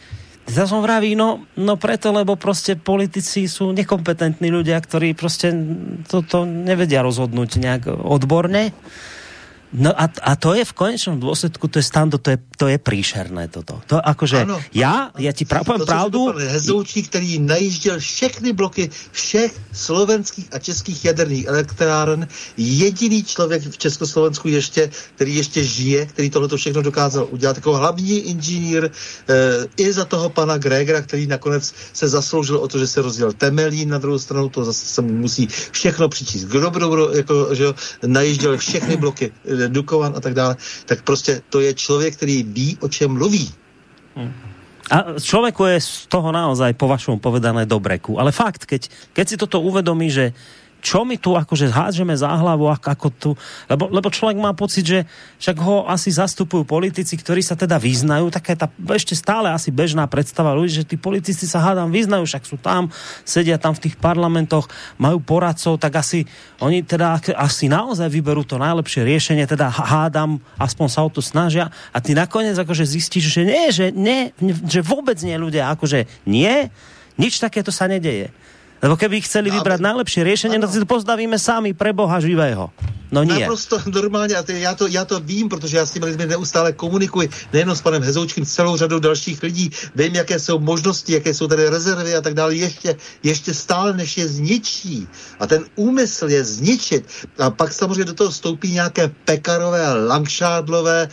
[0.48, 5.52] Ja som vraví, no, no preto, lebo prostě politici sú nekompetentní ľudia, ktorí prostě
[6.08, 8.72] toto nevedia rozhodnúť nejak odborne.
[9.74, 12.80] No a, a to je v konečnom dôsledku, to je stando, to je, to je
[12.80, 13.84] príšerné toto.
[13.92, 16.32] To akože, ano, já, já ti pra, povím pravdu.
[16.38, 22.28] Hezoučí, který najížděl všechny bloky všech slovenských a českých jaderných elektráren,
[22.58, 28.20] jediný člověk v Československu ještě, který ještě žije, který tohle všechno dokázal udělat, jako hlavní
[28.20, 28.90] inženýr e,
[29.78, 33.90] i za toho pana Gregera, který nakonec se zasloužil o to, že se rozdělil Temelín
[33.90, 36.48] na druhou stranu, to zase se mu musí všechno přičíst.
[36.48, 37.66] Kdo, kdo, kdo jako, že
[38.06, 39.32] najížděl všechny bloky
[39.66, 40.56] Dukovan a tak dále,
[40.86, 43.50] tak prostě to je člověk, který ví, o čem mluví.
[44.16, 44.34] Hmm.
[44.88, 48.16] A človeku je z toho naozaj po vašom povedané dobreku.
[48.16, 50.32] Ale fakt, keď, keď si toto uvedomí, že
[50.82, 53.32] čo my tu akože hádžeme za hlavu, ako tu,
[53.68, 55.00] lebo, lebo človek má pocit, že
[55.42, 60.06] však ho asi zastupujú politici, ktorí sa teda vyznajú, taká tá ešte stále asi bežná
[60.06, 62.94] predstava ľudí, že tí politici sa hádam vyznajú, však sú tam,
[63.26, 64.70] sedia tam v tých parlamentoch,
[65.02, 66.24] majú poradcov, tak asi
[66.62, 71.74] oni teda asi naozaj vyberú to najlepšie riešenie, teda hádam, aspoň sa o to snažia
[71.92, 74.32] a ty nakoniec akože zistíš, že nie, že nie,
[74.66, 76.70] že vôbec nie ľudia, akože nie,
[77.18, 78.30] nič takéto sa nedeje.
[78.78, 82.70] Lebo keby chceli vybrať najlepšie riešenie, no si to postavíme sami pre Boha živého.
[83.12, 83.40] No nie.
[83.40, 86.74] Naprosto normálně a ty, já, to, já to vím, protože já s těmi lidmi neustále
[86.74, 89.70] komunikuji, nejenom s panem Hezoučkem, s celou řadou dalších lidí.
[89.96, 92.56] Vím, jaké jsou možnosti, jaké jsou tady rezervy a tak dále.
[92.56, 95.08] Ještě, ještě stále, než je zničí.
[95.40, 97.06] A ten úmysl je zničit.
[97.40, 101.10] A pak samozřejmě do toho vstoupí nějaké pekarové, langšádlové, e,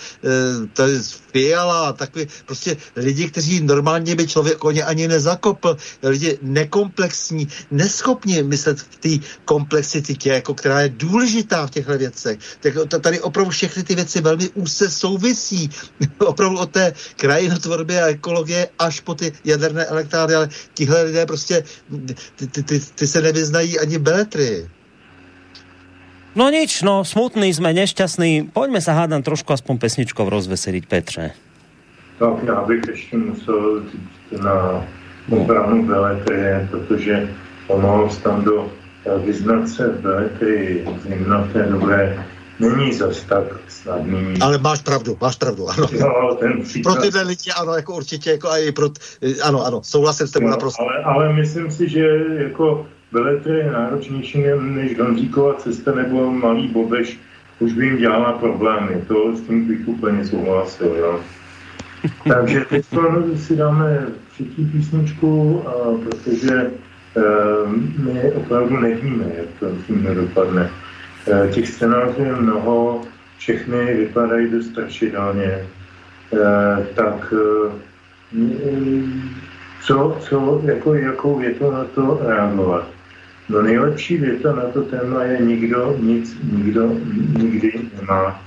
[0.72, 1.00] to je
[1.35, 7.48] Fiala a takový, prostě lidi, kteří normálně by člověk o ně ani nezakopl, lidi nekomplexní,
[7.70, 12.39] neschopni myslet v té komplexitě, jako která je důležitá v těchto věcech.
[12.61, 15.70] Tak tady opravdu všechny ty věci velmi úzce souvisí.
[16.19, 21.65] opravdu od té krajinotvorby a ekologie až po ty jaderné elektrárny, ale tihle lidé prostě,
[22.36, 24.70] ty, ty, ty, ty se nevyznají ani beletry.
[26.35, 28.51] No nič, no smutný sme, nešťastní.
[28.51, 31.31] Poďme sa hádam trošku aspoň pesničkou rozveseliť, Petře.
[32.19, 34.86] Tak já bych ještě musel říct na
[35.31, 37.31] obranu Beletrie, protože
[37.66, 38.70] ono tam do
[39.24, 42.27] vyznat se v Beletrii v té dobré
[42.61, 44.35] není zas tak snadný.
[44.40, 45.89] Ale máš pravdu, máš pravdu, ano.
[46.01, 46.93] No, ten příklad...
[46.93, 48.89] Pro tyhle lidi, ano, jako určitě, jako i pro,
[49.43, 50.82] ano, ano, souhlasím s tebou no, naprosto.
[50.82, 52.06] Ale, ale myslím si, že
[52.36, 57.18] jako Beletry je náročnější než Donzíková cesta nebo Malý Bobeš,
[57.58, 59.02] už by jim dělala problémy.
[59.08, 61.20] To s tím bych úplně souhlasil, jo.
[62.28, 62.84] Takže teď
[63.36, 65.72] si dáme třetí písničku, a
[66.04, 66.70] protože e,
[67.98, 70.70] my opravdu nevíme, jak to s tím dopadne.
[71.32, 73.02] E, těch scénářů je mnoho,
[73.38, 75.50] všechny vypadají dost strašidelně.
[75.52, 75.66] E,
[76.94, 77.70] tak e,
[79.82, 82.93] co, co, jako, jakou větu na to reagovat?
[83.48, 86.88] No nejlepší věta na to téma je nikdo nic, nikdo
[87.38, 88.40] nikdy nemá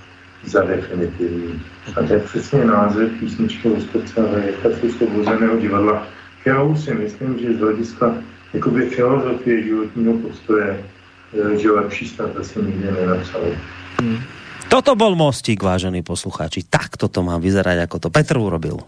[0.46, 1.62] za definitivní.
[1.96, 6.08] A to je přesně název písničky Lusterce a vegetace svobozeného divadla,
[6.42, 8.14] kterou si myslím, že z hlediska
[8.54, 10.84] jakoby filozofie životního postoje,
[11.54, 13.58] e, že lepší snad asi nikdy nenapsali.
[14.02, 14.18] Hmm.
[14.68, 16.68] Toto bol mostík, vážení poslucháči.
[16.68, 18.84] Tak toto má vyzerať, ako to Petr urobil.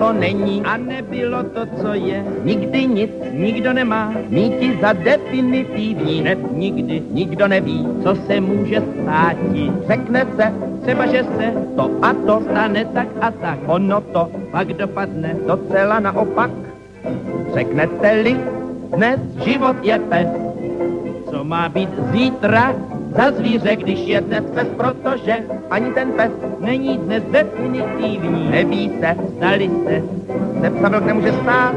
[0.00, 6.38] Co není a nebylo to, co je, nikdy nic nikdo nemá, míti za definitivní, hned
[6.56, 9.36] nikdy nikdo neví, co se může stát.
[9.86, 10.52] Řekne se,
[10.82, 16.00] třeba, že se to a to stane tak a tak, ono to pak dopadne docela
[16.00, 16.50] naopak.
[17.54, 18.36] Řeknete-li,
[18.96, 20.28] dnes život je pes,
[21.30, 22.74] co má být zítra,
[23.16, 25.36] za zvíře, když je dnes pes, protože
[25.70, 28.50] ani ten pes není dnes definitivní.
[28.50, 30.02] Neví se, stali se,
[30.60, 31.74] se psa nemůže stát.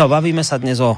[0.00, 0.96] No, bavíme sa dnes o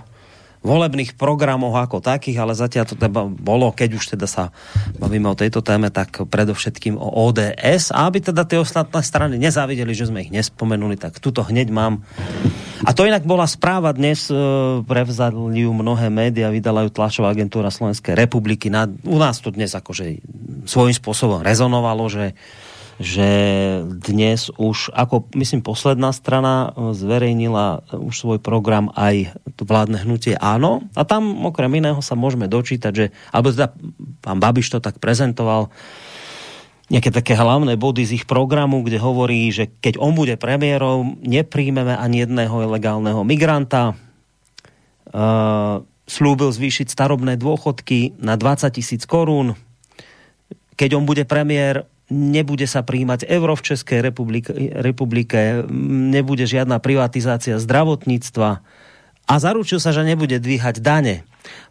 [0.63, 4.55] volebných programoch ako takých, ale zatiaľ to teda bolo, keď už teda sa
[4.95, 7.91] bavíme o tejto téme, tak predovšetkým o ODS.
[7.91, 12.07] A aby teda tie ostatné strany nezávideli, že sme ich nespomenuli, tak tuto hneď mám.
[12.87, 14.39] A to inak bola správa dnes, e,
[14.87, 18.71] prevzali ju mnohé média, vydala ju tlačová agentúra Slovenskej republiky.
[18.71, 20.23] Na, u nás to dnes akože
[20.71, 22.39] svojím spôsobom rezonovalo, že
[23.03, 23.29] že
[23.83, 30.39] dnes už, ako myslím, posledná strana eh, zverejnila eh, už svoj program aj vládne hnutie
[30.39, 30.87] áno.
[30.95, 33.75] A tam okrem iného sa môžeme dočítať, že, alebo teda
[34.23, 35.75] pán Babiš to tak prezentoval,
[36.93, 41.97] nejaké také hlavné body z ich programu, kde hovorí, že keď on bude premiérou, nepríjmeme
[41.97, 43.97] ani jedného ilegálneho migranta.
[45.09, 49.57] Uh, slúbil zvýšiť starobné dôchodky na 20 tisíc korún.
[50.77, 54.51] Keď on bude premiér, nebude sa príjmať euro v Českej republike,
[54.81, 55.63] republike
[56.13, 58.51] nebude žiadna privatizácia zdravotníctva
[59.29, 61.23] a zaručil sa, že nebude dvíhať dane.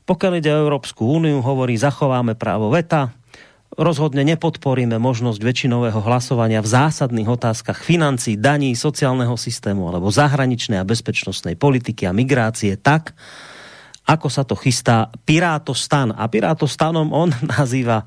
[0.07, 3.13] Pokiaľ ide o Európsku úniu, hovorí, zachováme právo veta,
[3.75, 10.87] rozhodne nepodporíme možnosť väčšinového hlasovania v zásadných otázkach financí, daní, sociálneho systému alebo zahraničnej a
[10.87, 13.15] bezpečnostnej politiky a migrácie tak,
[14.09, 16.11] ako sa to chystá Pirátostan.
[16.11, 18.03] A Pirátostanom on nazýva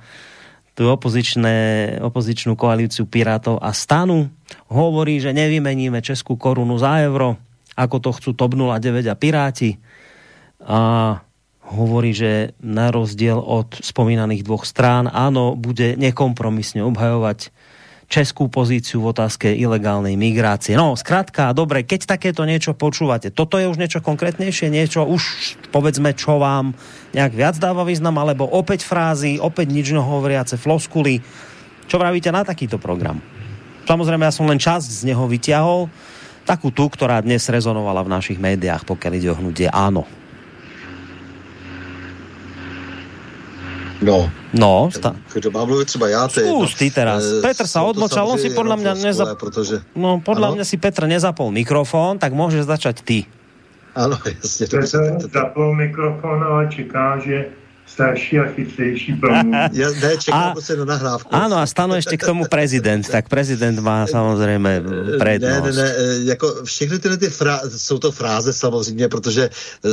[0.75, 1.57] tu opozičné,
[2.03, 4.27] opozičnú koalíciu Pirátov a stanu.
[4.67, 7.39] Hovorí, že nevymeníme Českú korunu za euro,
[7.79, 9.79] ako to chcú TOP 09 a Piráti.
[10.67, 10.81] A
[11.65, 17.55] hovorí, že na rozdiel od spomínaných dvoch strán, áno, bude nekompromisne obhajovať
[18.09, 20.77] českú pozíciu v otázke ilegálnej migrácie.
[20.77, 26.13] No, zkrátka, dobre, keď takéto niečo počúvate, toto je už niečo konkrétnejšie, niečo už, povedzme,
[26.15, 26.77] čo vám
[27.17, 31.25] nejak viac dáva význam, alebo opäť frázy, opäť nič hovoriace floskuly.
[31.85, 33.21] Čo vravíte na takýto program?
[33.85, 35.93] Samozrejme, ja som len časť z neho vyťahol,
[36.49, 40.09] takú tú, ktorá dnes rezonovala v našich médiách, pokiaľ ide o hnutie áno.
[44.05, 44.31] No.
[44.53, 45.17] No, sta...
[45.33, 46.45] Kdo má mluvit třeba já teď.
[46.45, 47.25] Skús no, ty teraz.
[47.25, 49.25] E, Petr sa odmočal, on si podľa mňa neza...
[49.35, 49.81] protože...
[49.97, 50.55] No, podľa ano?
[50.61, 53.19] mňa si Petr nezapol mikrofón, tak môžeš začať ty.
[53.97, 54.67] Ano, jasně.
[54.67, 57.49] Petr zapol mikrofón, ale čeká, že
[57.95, 59.59] starší a chytřejší promluví.
[59.73, 61.31] Ja, ne, čekám a, se na nahrávku.
[61.31, 63.07] Áno, a stano ještě k tomu prezident.
[63.07, 64.83] Tak prezident má samozřejmě
[65.19, 65.65] prednost.
[65.65, 65.95] Ne, ne, ne,
[66.25, 69.91] jako všechny tyhle ty frá, jsou to fráze samozřejmě, protože uh,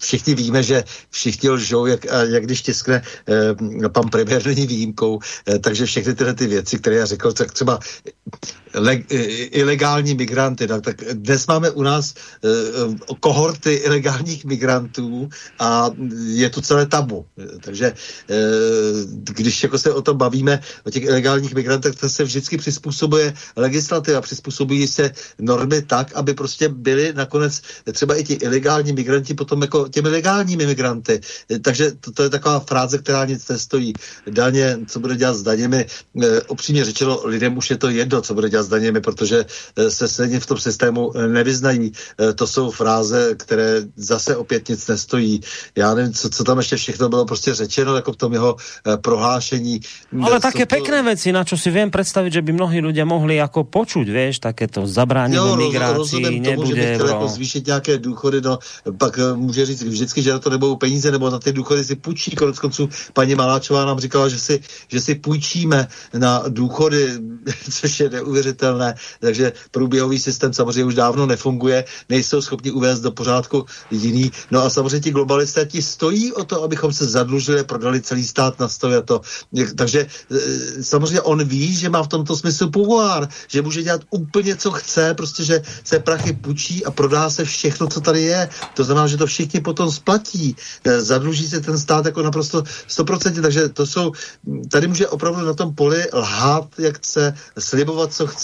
[0.00, 5.58] všichni víme, že všichni lžou, jak, jak když tiskne uh, pan premiér není výjimkou, uh,
[5.60, 7.78] takže všechny tyhle ty věci, které já řekl, tak třeba
[8.76, 8.94] le,
[9.50, 15.28] ilegální migranty, tak, tak dnes máme u nás uh, kohorty ilegálních migrantů
[15.58, 15.90] a
[16.26, 17.26] je to celé tabu.
[17.60, 18.34] Takže eh,
[19.12, 24.20] když jako se o tom bavíme, o těch ilegálních migrantech, tak se vždycky přizpůsobuje legislativa,
[24.20, 27.62] přizpůsobují se normy tak, aby prostě byli nakonec
[27.92, 31.20] třeba i ti ilegální migranti potom jako těmi legálními migranty.
[31.62, 33.92] Takže to, to je taková fráze, která nic nestojí.
[34.30, 35.86] Daně, co bude dělat s daněmi,
[36.22, 39.44] e, upřímně řečeno, lidem už je to jedno, co bude dělat s daněmi, protože
[39.76, 41.92] e, se stejně v tom systému nevyznají.
[42.20, 45.40] E, to jsou fráze, které zase opět nic nestojí.
[45.76, 48.56] Já nevím, co, co tam ještě všechno to bylo prostě řečeno jako v tom jeho
[48.58, 49.80] eh, prohlášení.
[50.22, 50.74] Ale také to...
[50.74, 54.42] pekné věci, na čo si vím představit, že by mnohí lidé mohli jako počuť, vieš,
[54.42, 58.58] takéto zabránit migrácii, nebude tomu, že jako zvýšit nějaké důchody, no
[58.98, 61.94] pak eh, může říct vždycky, že na to nebudou peníze, nebo na ty důchody si
[61.94, 62.34] půjčí.
[62.34, 65.86] Konec konců paní Maláčová nám říkala, že si, že si půjčíme
[66.18, 67.22] na důchody,
[67.70, 68.45] což je neuvěřitelné.
[69.20, 74.32] Takže průběhový systém samozřejmě už dávno nefunguje, nejsou schopni uvést do pořádku jiný.
[74.50, 78.60] No a samozřejmě ti globalisté ti stojí o to, abychom se zadlužili, prodali celý stát
[78.60, 78.68] na
[78.98, 79.20] a to.
[79.76, 84.56] Takže e, samozřejmě on ví, že má v tomto smyslu pouvoir, že může dělat úplně,
[84.56, 88.48] co chce, prostě, že se prachy půjčí a prodá se všechno, co tady je.
[88.74, 90.56] To znamená, že to všichni potom splatí.
[90.84, 94.12] E, zadluží se ten stát jako naprosto 100%, takže to jsou,
[94.70, 98.35] tady může opravdu na tom poli lhát, jak chce, slibovat, co chce,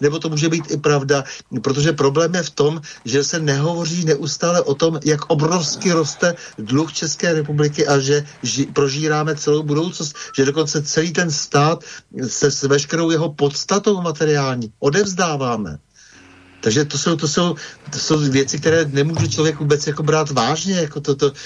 [0.00, 1.24] nebo to může být i pravda,
[1.62, 6.92] protože problém je v tom, že se nehovoří neustále o tom, jak obrovsky roste dluh
[6.92, 11.84] České republiky a že ži, prožíráme celou budoucnost, že dokonce celý ten stát
[12.26, 15.78] se s veškerou jeho podstatou materiální odevzdáváme.
[16.60, 17.54] Takže to jsou, to jsou,
[17.90, 21.36] to jsou věci, které nemůže člověk vůbec jako brát vážně, jako toto to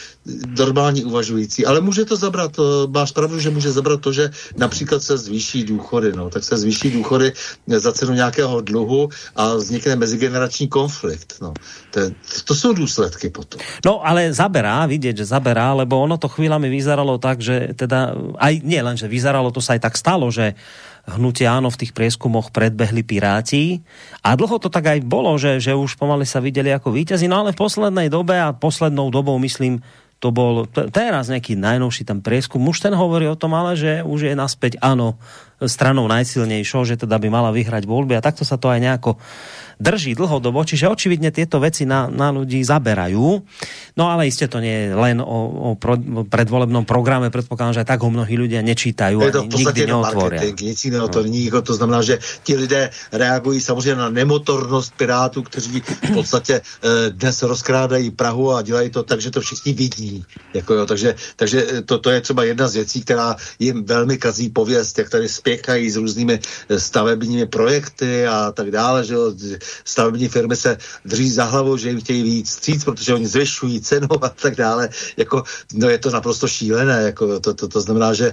[0.59, 1.67] normální uvažující.
[1.67, 5.65] Ale může to zabrat, to máš pravdu, že může zabrat to, že například se zvýší
[5.65, 7.33] důchody, no, tak se zvýší důchody
[7.67, 11.35] za cenu nějakého dluhu a vznikne mezigenerační konflikt.
[11.43, 11.55] No.
[11.91, 12.01] To,
[12.45, 13.61] to jsou důsledky potom.
[13.85, 18.63] No, ale zaberá, vidět, že zaberá, lebo ono to chvíľami vyzeralo tak, že teda, aj
[18.65, 20.55] nie len, že vyzeralo, to sa aj tak stalo, že
[21.05, 23.85] hnutie áno v tých prieskumoch predbehli Piráti.
[24.25, 27.45] A dlho to tak aj bolo, že, že už pomaly sa videli ako víťazi, no
[27.45, 29.85] ale v poslednej dobe a poslednou dobou myslím,
[30.25, 34.33] to bol teraz nejaký najnovší tam prieskum, už ten hovorí o tom ale, že už
[34.33, 35.21] je naspäť áno
[35.61, 38.17] stranou najsilnejšou, že teda by mala vyhrať voľby.
[38.17, 39.21] A takto sa to aj nejako
[39.81, 43.27] drží dlhodobo, čiže očividne tieto veci na, na ľudí zaberajú.
[43.95, 47.83] No ale iste to nie je len o, o, pro, o predvolebnom programe, predpokladám, že
[47.87, 50.41] aj tak ho mnohí ľudia nečítajú ani nikdy neotvoria.
[50.55, 55.83] Nic jiného to není, to znamená, že ti lidé reagují samozřejmě na nemotornost Pirátů, kteří
[56.03, 60.25] v podstatě eh, dnes rozkrádají Prahu a dělají to tak, že to všichni vidí.
[60.55, 64.51] Jako jo, takže takže to, to je třeba jedna z věcí, která jim velmi kazí
[64.51, 66.41] pověst, jak tady spěchají s různými
[66.79, 69.17] stavebními projekty a tak dále, že
[69.85, 74.09] stavební firmy se drží za hlavou, že jim chtějí víc stříc, protože oni zvyšují cenu
[74.25, 74.89] a tak dále.
[75.17, 75.43] Jako,
[75.75, 78.33] no je to naprosto šílené, jako to, to, to znamená, že,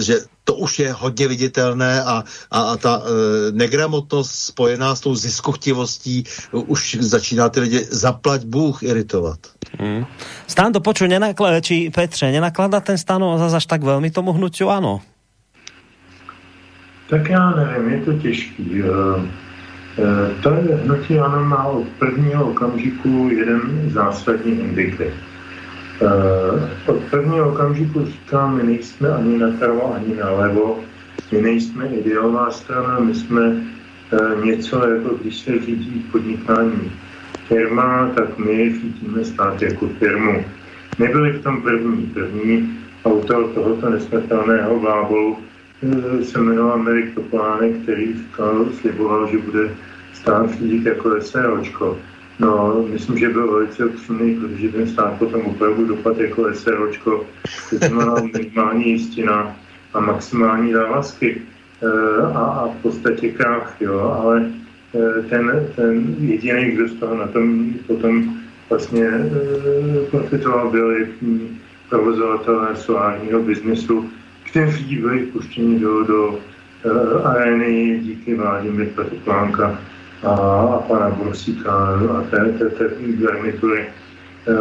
[0.00, 5.14] že to už je hodně viditelné a, a, a ta e, negramotnost spojená s tou
[5.14, 9.38] ziskochtivostí už začíná ty lidi zaplať Bůh iritovat.
[9.78, 10.04] Hmm.
[10.46, 15.00] Stando, počuj, nenakl- či Petře, nenakládá ten stano zase tak velmi tomu hnutiu, ano?
[17.10, 18.82] Tak já nevím, je to těžký.
[18.82, 19.49] Eh,
[19.98, 20.50] eh, to
[20.84, 25.12] hnutí ano má od prvního okamžiku jeden zásadní indikit.
[26.02, 30.80] Eh, od prvního okamžiku říkám, my nejsme ani na napravo, ani nalevo,
[31.32, 33.56] my nejsme ideová strana, my jsme
[34.44, 36.92] něco jako když se řídí podnikání
[37.48, 40.44] firma, tak my řídíme stát jako firmu.
[40.98, 42.06] Nebyli v tom první.
[42.06, 45.49] První autor tohoto nesmrtelného blábolu Eh,
[46.22, 49.70] se jmenoval Amerik Topolánek, který říkal, sliboval, že bude
[50.12, 51.98] stát řídit jako SROčko.
[52.38, 57.26] No, myslím, že byl velice upřímný, protože ten stát potom opravdu dopad jako SROčko,
[57.70, 59.56] to znamená minimální jistina
[59.94, 61.42] a maximální závazky
[61.82, 64.50] e, a, a v podstatě krach, jo, ale
[64.94, 68.36] e, ten, ten jediný, kdo z toho na tom potom
[68.70, 69.30] vlastně e,
[70.10, 71.08] profitoval, byli
[71.88, 74.10] provozovatelé solárního biznesu,
[74.50, 79.78] kteří byli puštěni do, do uh, arény díky vládě Mirka Toplánka
[80.22, 81.72] a, a pana Brosíka
[82.18, 83.86] a té, té, té garnitury.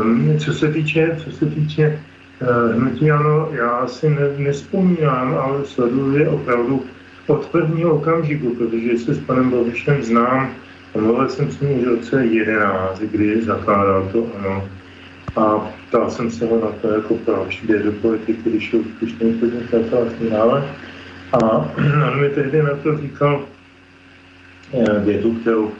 [0.01, 1.99] Um, co se týče, co se týče
[2.41, 6.85] uh, hnutí ano, já si ne, nespomínám, ale sleduji opravdu
[7.27, 10.49] od prvního okamžiku, protože se s panem Babišem znám
[10.95, 14.69] mluvil jsem s ním v roce 11, kdy zakládal to ano
[15.35, 19.33] a ptal jsem se ho na to, jako proč jde do politiky, když je úspěšný
[19.33, 20.63] podnikatel a dále.
[21.31, 21.41] A
[22.11, 23.45] on mi tehdy na to říkal
[24.73, 25.71] eh, vědu, kterou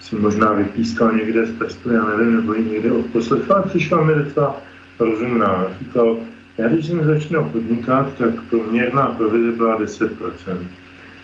[0.00, 4.14] si možná vypískal někde z prstu, já nevím, nebo ji někde odposlechl, ale přišla mi
[4.14, 4.56] docela
[4.98, 5.66] rozumná.
[5.78, 6.16] Říkal,
[6.58, 10.10] já když jsem začínal podnikat, tak průměrná provize byla 10%.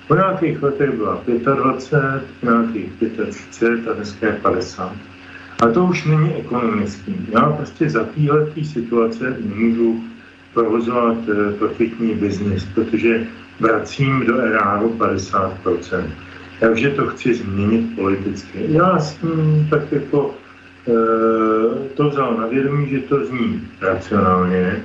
[0.08, 1.22] Po nějakých letech byla
[1.54, 2.92] 25, po nějakých
[3.30, 4.92] 35 a dneska je 50.
[5.64, 7.16] A to už není ekonomický.
[7.30, 10.04] Já prostě za téhle situace nemůžu
[10.54, 13.26] provozovat eh, profitní biznis, protože
[13.60, 16.04] vracím do eráru 50%.
[16.60, 18.58] Takže to chci změnit politicky.
[18.68, 20.34] Já jsem tak jako
[20.88, 24.82] e, to vzal na vědomí, že to zní racionálně,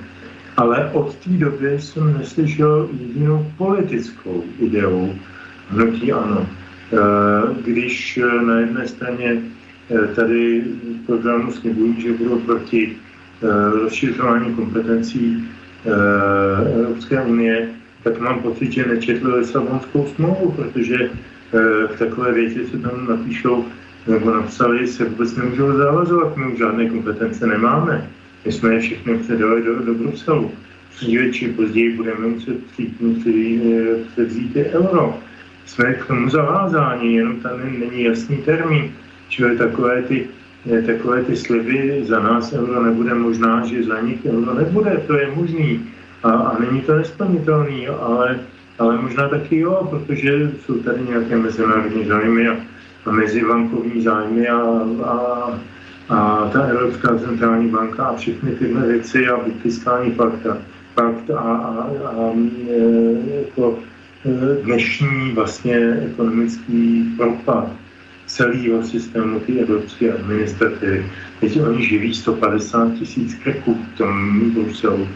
[0.57, 5.15] ale od té doby jsem neslyšel jedinou politickou ideu
[5.69, 6.47] hnutí ano.
[6.47, 6.97] E,
[7.63, 9.41] když na jedné straně
[10.15, 10.63] tady
[11.05, 12.97] programu slibují, že budou proti
[13.43, 13.47] eh,
[13.79, 15.47] rozšiřování kompetencí
[15.85, 17.69] eh, Evropské unie,
[18.03, 21.09] tak mám pocit, že nečetli Lisabonskou smlouvu, protože
[21.93, 23.65] v takové věci se tam napíšou
[24.07, 28.09] nebo napsali, se vůbec nemůžou zavazovat, my už žádné kompetence nemáme.
[28.45, 30.51] My jsme je všechny předali do, do Bruselu.
[30.95, 32.57] Dříve či později budeme muset
[34.11, 35.17] převzít euro.
[35.65, 38.91] Jsme k tomu zavázáni, jenom tam není jasný termín.
[39.29, 40.27] Čili takové ty,
[40.85, 45.31] takové ty sliby za nás euro nebude možná, že za nich euro nebude, to je
[45.35, 45.85] možný.
[46.23, 48.39] A, a není to nesplnitelný, ale,
[48.79, 52.57] ale možná taky jo, protože jsou tady nějaké mezinárodní zájmy a,
[53.05, 54.61] a mezibankovní zájmy a,
[55.03, 55.13] a,
[56.09, 60.57] a ta Evropská centrální banka a všechny tyhle věci a fiskální fakta,
[60.95, 62.33] fakt a, a, a
[63.39, 63.79] jako
[64.63, 67.69] dnešní vlastně ekonomický propad
[68.29, 71.05] celého systému té evropské administrativy.
[71.39, 75.07] Teď oni živí 150 tisíc krků v tom Bruselu.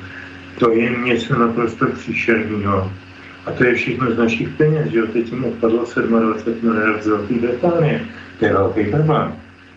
[0.59, 2.91] To je něco naprosto příšerného.
[3.45, 5.07] A to je všechno z našich peněz, že jo?
[5.13, 5.85] Teď jim odpadlo
[6.19, 8.05] 27 miliard z Velké Británie.
[8.39, 9.33] To je velký problém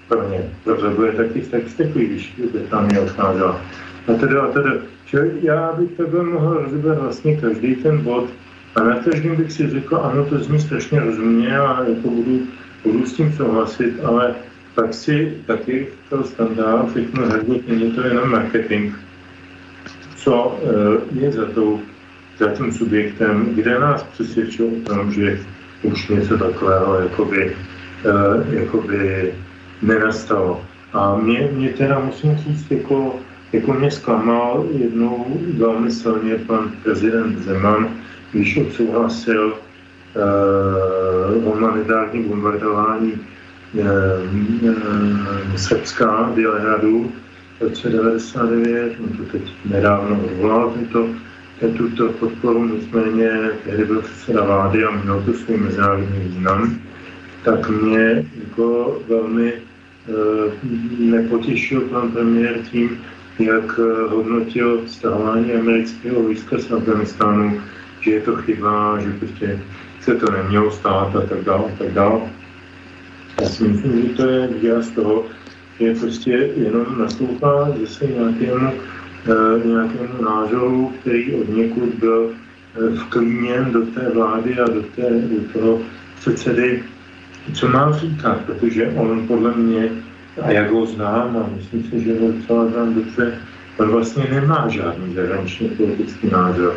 [0.08, 0.40] pro ně.
[0.64, 3.60] Proto bude taky tak steklý, když Británie odcházela.
[4.08, 4.70] A teda, a teda,
[5.06, 8.30] že já bych takhle mohl rozebrat vlastně každý ten bod
[8.76, 12.46] a na každém bych si řekl, ano, to zní strašně rozumně a jako budu
[12.86, 14.34] budu s tím souhlasit, ale
[14.74, 18.94] pak si taky to standard všechno hrdit, není to jenom marketing.
[20.16, 21.80] Co eh, je za, tou,
[22.38, 25.40] za tím subjektem, kde nás přesvědčil o tom, že
[25.82, 27.56] už něco takového jakoby,
[28.04, 29.34] uh, jakoby
[29.82, 30.64] nenastalo.
[30.92, 33.16] A mě, mě teda musím říct, jako,
[33.52, 37.88] jako mě zklamal jednou velmi silně pan prezident Zeman,
[38.32, 39.65] když odsouhlasil Eh,
[41.44, 43.12] humanitární bombardování
[43.78, 43.84] eh,
[44.68, 47.12] eh, Srbska, Bělehradu
[47.58, 51.08] v roce 99, on to teď nedávno odvolal tento
[51.76, 53.30] tuto podporu, nicméně
[53.64, 56.76] tehdy byl předseda vlády a měl to svůj mezinárodní význam,
[57.44, 59.62] tak mě jako velmi e,
[60.98, 62.98] nepotěšil pan premiér tím,
[63.38, 63.78] jak
[64.08, 67.60] hodnotil stahování amerického vojska z Afganistánu,
[68.00, 69.60] že je to chyba, že prostě
[70.06, 72.20] se to nemělo stát a tak dále a tak dále.
[73.40, 75.24] Já si myslím, že to je výraz toho,
[75.80, 78.72] že prostě jenom naslouchá zase nějakému,
[79.26, 85.10] e, nějakému názoru, který od někud byl e, vklíněn do té vlády a do, té,
[85.10, 85.80] do toho
[86.20, 86.82] předsedy,
[87.54, 89.90] co má říkat, protože on podle mě,
[90.42, 93.38] a jak ho znám, a myslím si, že ho docela znám dobře,
[93.78, 96.74] on vlastně nemá žádný zahraniční politický názor.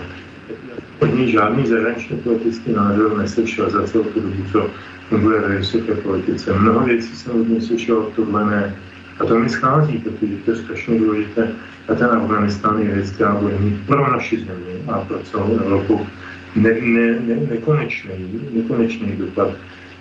[1.00, 4.70] Od něj žádný zahraniční politický názor neslyšel za celou tu dobu, co
[5.10, 6.54] funguje ve vysoké politice.
[6.54, 8.76] Mnoho věcí jsem od něj slyšel, tohle ne.
[9.20, 11.52] A to mi schází, protože to je strašně důležité.
[11.88, 16.08] A ten Afganistán je věc, která bude mít pro naši zemi a pro celou Evropu
[16.56, 19.50] ne, ne, ne, nekonečný, nekonečný dopad.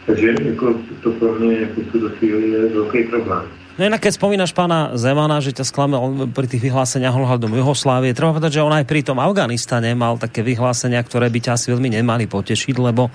[0.07, 3.43] Takže jako to pro mě jako tuto chvíli je velký problém.
[3.79, 8.35] No inak keď spomínaš pána Zemana, že ťa sklamal pri tých vyhláseniach ohľadom Juhoslávie, treba
[8.35, 11.95] povedať, že on aj pri tom Afganistane mal také vyhlásenia, ktoré by ťa asi veľmi
[11.95, 13.07] nemali potešiť, lebo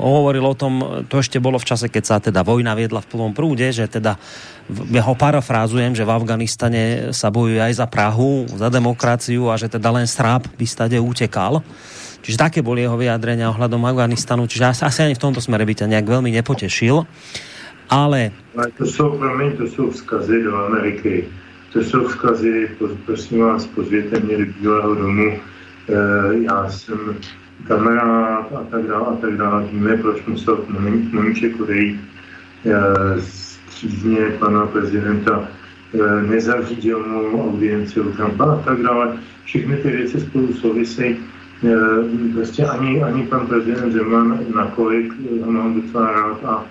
[0.00, 3.36] hovoril o tom, to ešte bolo v čase, keď sa teda vojna viedla v plnom
[3.36, 4.16] prúde, že teda
[4.88, 9.68] ja ho parafrázujem, že v Afganistane sa bojuje aj za Prahu, za demokraciu a že
[9.68, 11.60] teda len stráp by stade utekal.
[12.24, 15.92] Čiže také boli jeho vyjadrenia ohľadom Afganistanu, čiže asi ani v tomto smere by ťa
[15.92, 17.04] nejak veľmi nepotešil.
[17.88, 18.30] Ale...
[18.56, 21.28] Ale to jsou, promiň, to jsou vzkazy do Ameriky.
[21.72, 22.70] To jsou vzkazy,
[23.06, 25.32] prosím vás, pozvěte mě do Bílého domu.
[25.32, 25.40] E,
[26.40, 26.98] já jsem
[27.68, 29.64] kamarád a tak dále a tak dále.
[29.72, 30.64] Víme, proč musel
[31.12, 32.00] Moniček odejít
[32.64, 35.48] e, z přízně pana prezidenta
[35.94, 39.16] e, nezařídil mu audienci u Trumpa a tak dále.
[39.44, 41.16] Všechny ty věci spolu souvisejí.
[41.64, 41.76] E,
[42.34, 45.12] prostě ani, ani pan prezident Zeman, nakolik
[45.44, 46.64] ho mám docela rád a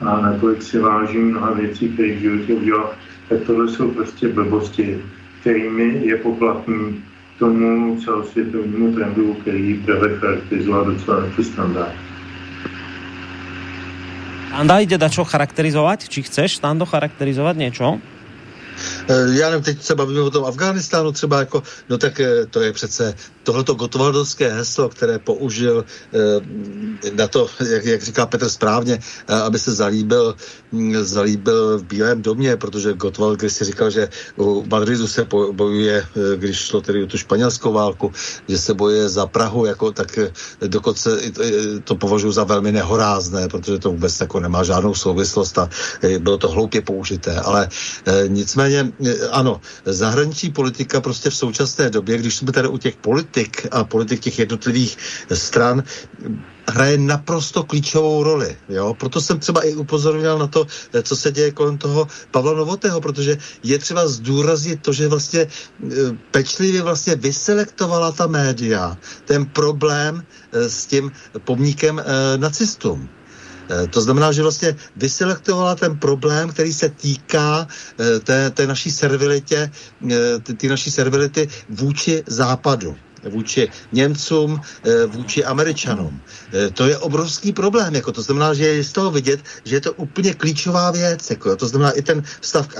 [0.00, 2.90] a nakolik si vážím mnoha věcí, které v životě udělal,
[3.28, 4.98] tak tohle jsou prostě blbosti,
[5.40, 7.04] kterými je poplatný
[7.38, 11.92] tomu celosvětovému trendu, který právě charakterizoval docela standard.
[14.50, 16.10] Anda, ide da čo charakterizovať?
[16.10, 18.02] Či chceš, Stando, charakterizovať niečo?
[19.08, 22.60] Eh, já nevím, teď se bavíme o tom Afghánistánu třeba jako, no tak eh, to
[22.60, 28.98] je přece tohleto gotvaldovské heslo, které použil eh, na to, jak, jak říká Petr správně,
[29.28, 30.34] aby se zalíbil,
[30.72, 36.06] hm, zalíbil v Bílém domě, protože Gotwald když si říkal, že u Madridu se bojuje,
[36.36, 38.12] když šlo tedy o tu španělskou válku,
[38.48, 40.18] že se bojuje za Prahu, jako, tak
[40.66, 41.20] dokonce
[41.84, 45.68] to považuji za velmi nehorázné, protože to vůbec jako nemá žádnou souvislost a
[46.18, 47.68] bylo to hloupě použité, ale
[48.28, 53.29] nicméně eh, ano, zahraniční politika prostě v současné době, když jsme tady u těch politik
[53.70, 54.98] a politik těch jednotlivých
[55.32, 55.82] stran,
[56.68, 58.56] hraje naprosto klíčovou roli.
[58.68, 58.94] Jo?
[58.94, 63.00] Proto jsem třeba i upozorňoval na to, eh, co se děje kolem toho Pavla Novotého,
[63.00, 65.50] protože je třeba zdůraznit to, že vlastně eh,
[66.30, 71.12] pečlivě vlastně vyselektovala ta média ten problém s tím
[71.44, 72.02] pomníkem
[72.36, 73.08] nacistům.
[73.70, 77.66] Eh, to znamená, že vlastně vyselektovala ten problém, který se týká
[77.98, 79.70] eh, té, té naší servilitě,
[80.10, 82.96] eh, ty naší servility vůči západu
[83.28, 86.20] vůči Němcům, eh, vůči Američanům.
[86.52, 89.80] Eh, to je obrovský problém, jako to znamená, že je z toho vidět, že je
[89.80, 92.74] to úplně klíčová věc, jako to znamená i ten stav k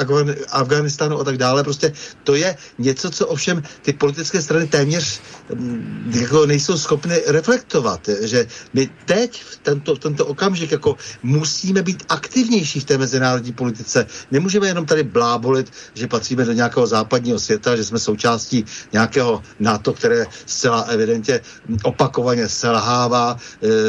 [0.51, 1.93] Afganistánu a tak dále, prostě
[2.25, 5.21] to je něco, co ovšem ty politické strany téměř
[5.55, 11.83] mm, jako nejsou schopny reflektovat, že my teď v tento, v tento okamžik jako musíme
[11.83, 14.07] být aktivnější v té mezinárodní politice.
[14.31, 19.93] Nemůžeme jenom tady blábolit, že patříme do nějakého západního světa, že jsme součástí nějakého NATO,
[19.93, 21.41] které zcela evidentně
[21.83, 23.37] opakovaně selhává,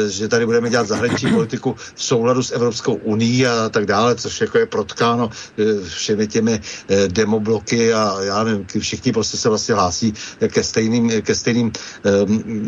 [0.08, 4.40] že tady budeme dělat zahraniční politiku v souladu s Evropskou uní a tak dále, což
[4.40, 9.74] jako je protkáno eh, všemi těmi eh, demobloky a já nevím, všichni prostě se vlastně
[9.74, 10.14] hlásí
[10.48, 11.72] ke stejným, ke stejným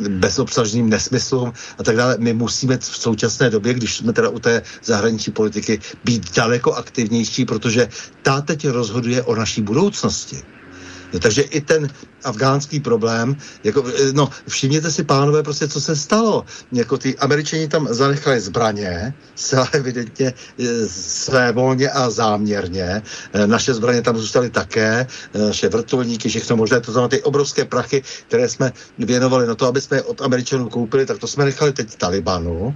[0.09, 2.17] bezobsažným nesmyslům a tak dále.
[2.19, 7.45] My musíme v současné době, když jsme teda u té zahraniční politiky, být daleko aktivnější,
[7.45, 7.89] protože
[8.23, 10.43] ta teď rozhoduje o naší budoucnosti.
[11.21, 11.89] Takže i ten
[12.25, 16.45] afgánský problém, jako, eh, no, všimněte si, pánové, prostě, co se stalo.
[16.73, 23.03] Jako ty američani tam zanechali zbraně, zcela evidentně eh, své volně a záměrně.
[23.33, 28.03] Eh, naše zbraně tam zůstaly také, naše vrtulníky, všechno možné, to znamená ty obrovské prachy,
[28.29, 31.97] které jsme věnovali na to, aby jsme od Američanů koupili, tak to jsme nechali teď
[31.97, 32.75] Talibanu,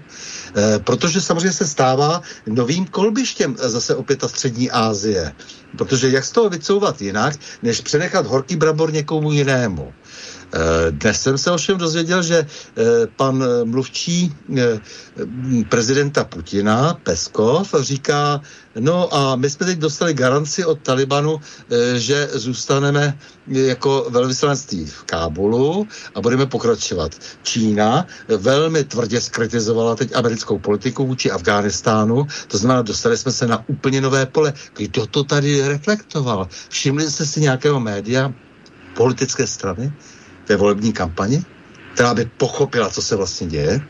[0.84, 5.32] protože samozřejmě se stává novým kolbištěm zase opět ta střední Asie.
[5.76, 9.92] Protože jak z toho vycouvat jinak, než přenechat horký brambor někomu jinému.
[10.52, 12.82] Eh, dnes jsem se ovšem dozvěděl, že eh,
[13.16, 14.80] pan mluvčí eh,
[15.68, 18.40] prezidenta Putina, Peskov, říká,
[18.78, 21.40] no a my jsme teď dostali garanci od Talibanu,
[21.94, 27.12] že zůstaneme jako velvyslanectví v Kábulu a budeme pokračovat.
[27.42, 33.64] Čína velmi tvrdě skritizovala teď americkou politiku vůči Afghánistánu, to znamená, dostali jsme se na
[33.68, 34.52] úplně nové pole.
[34.76, 36.48] Kdo to tady reflektoval?
[36.68, 38.32] Všimli jste si nějakého média,
[38.98, 39.92] politické strany,
[40.44, 41.38] té volební kampani,
[41.94, 43.80] která by pochopila, co se vlastně děje?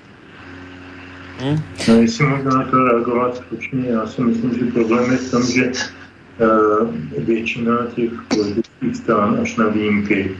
[1.40, 1.56] Hmm.
[1.88, 5.42] No, jestli možná na to reagovat skutečně, já si myslím, že problém je v tom,
[5.42, 10.36] že uh, většina těch politických stran, až na výjimky,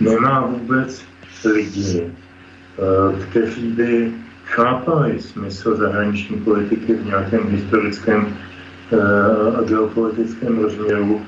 [0.00, 1.02] nemá vůbec
[1.44, 4.12] lidi, uh, kteří by
[4.44, 11.22] chápali smysl zahraniční politiky v nějakém historickém uh, a geopolitickém rozměru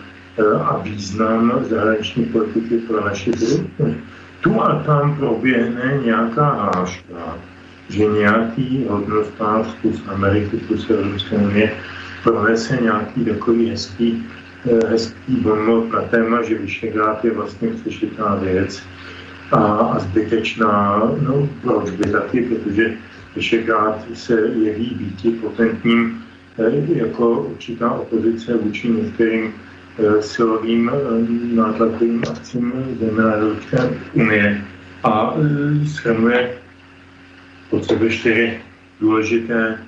[0.65, 7.39] a význam zahraniční politiky pro naši budoucnost tu a tam proběhne nějaká háška,
[7.89, 11.73] že nějaký hodnostář z Ameriky plus Evropské unie
[12.23, 14.25] pronese nějaký takový hezký,
[14.67, 18.83] eh, hezký bonmot na téma, že Vyšegrád je vlastně přešitá věc
[19.53, 21.03] a, a zbytečná.
[21.29, 22.93] No proč by taky, protože
[23.37, 26.23] Vyšegrád se jeví býti potentním
[26.59, 29.53] eh, jako určitá opozice vůči některým
[30.21, 30.95] silovým eh,
[31.55, 33.79] nátlakovým akcím zejména Evropské
[34.13, 34.65] unie
[35.05, 36.55] a eh, schrnuje
[37.71, 38.61] pod sebe čtyři
[39.01, 39.79] důležité,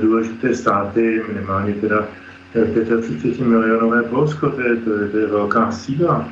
[0.00, 2.08] důležité státy, minimálně teda
[2.92, 6.28] 35 milionové Polsko, to je, to je, to je velká síla,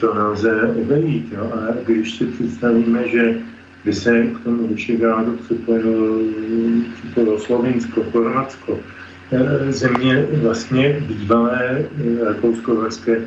[0.00, 1.32] to nelze obejít.
[1.32, 1.52] Jo.
[1.54, 3.34] A když si představíme, že
[3.84, 9.03] by se k tomu Vyšegrádu připojilo, Slovinsko, Chorvatsko, Eh,
[9.68, 13.20] země vlastně bývalé eh, rakousko-horské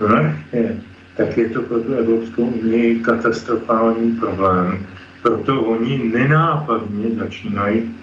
[0.00, 0.76] monarchie,
[1.16, 4.86] tak je to pro tu Evropskou unii katastrofální problém.
[5.22, 7.94] Proto oni nenápadně začínají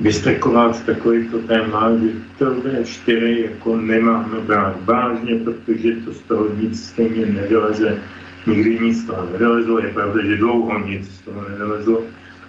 [0.00, 2.08] vystrekovat takovýto téma, že
[2.38, 2.54] to
[2.84, 7.98] čtyři jako nemáme brát vážně, protože to z toho nic stejně nevyleze.
[8.46, 12.02] Nikdy nic z toho nevylezlo, je pravda, že dlouho nic z toho nevylezlo,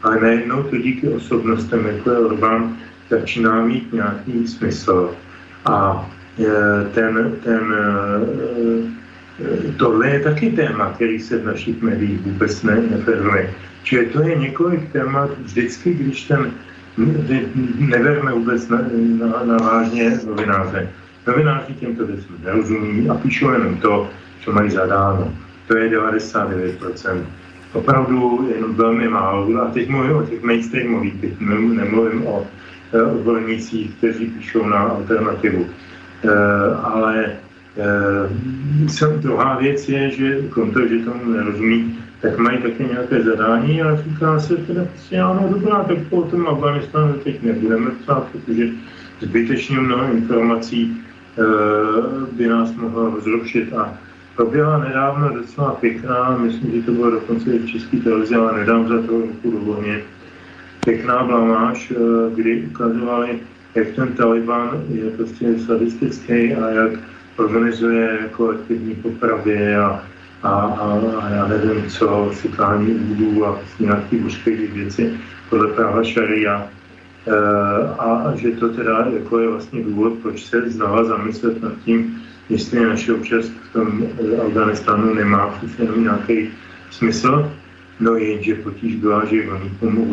[0.03, 2.77] ale najednou to díky osobnostem, jako je Orbán,
[3.09, 5.15] začíná mít nějaký smysl.
[5.65, 6.09] A
[6.39, 6.45] e,
[6.93, 13.53] ten, ten, e, tohle je taky téma, který se v našich médiích vůbec ne, neferuje.
[13.83, 16.51] Čili to je několik témat vždycky, když ten
[17.77, 18.81] neberme vůbec na,
[19.19, 20.89] na, na vážně novináře.
[21.27, 24.09] Novináři těmto věcem nerozumí a píšou jenom to,
[24.43, 25.33] co mají zadáno.
[25.67, 27.25] To je 99%.
[27.73, 29.61] Opravdu jenom velmi málo.
[29.61, 32.47] A teď mluvím o těch mainstreamových, teď nemluvím o
[33.03, 35.65] odbornících, kteří píšou na alternativu.
[36.23, 36.29] Eh,
[36.83, 37.25] ale
[37.77, 43.81] eh, druhá věc je, že krom toho, že tomu nerozumí, tak mají také nějaké zadání
[43.81, 48.69] a říká se teda prostě, ano, dobrá, tak po tom Afganistánu teď nebudeme psát, protože
[49.21, 50.97] zbytečně mnoho informací
[52.31, 53.93] by nás mohlo rozrušit a
[54.35, 58.87] proběhla nedávno docela pěkná, myslím, že to bylo dokonce i v české televizi, ale nedám
[58.87, 60.01] za to ruku dovolně,
[60.85, 63.39] pěkná blamáž, eh, kdy ukazovali,
[63.75, 66.91] jak ten Taliban je prostě sadistický a jak
[67.37, 70.03] organizuje jako aktivní popravy a,
[70.43, 75.13] a, a, a já nevím co, sykání údů a nějaký božské věci
[75.49, 76.67] podle práva šaria.
[77.27, 77.35] E,
[77.99, 82.85] a, že to teda jako je vlastně důvod, proč se znala zamyslet nad tím, jestli
[82.85, 86.49] naše účast v tom eh, Afganistánu nemá přece nějaký
[86.91, 87.51] smysl.
[87.99, 90.03] No jenže potíž byla, že oni tomu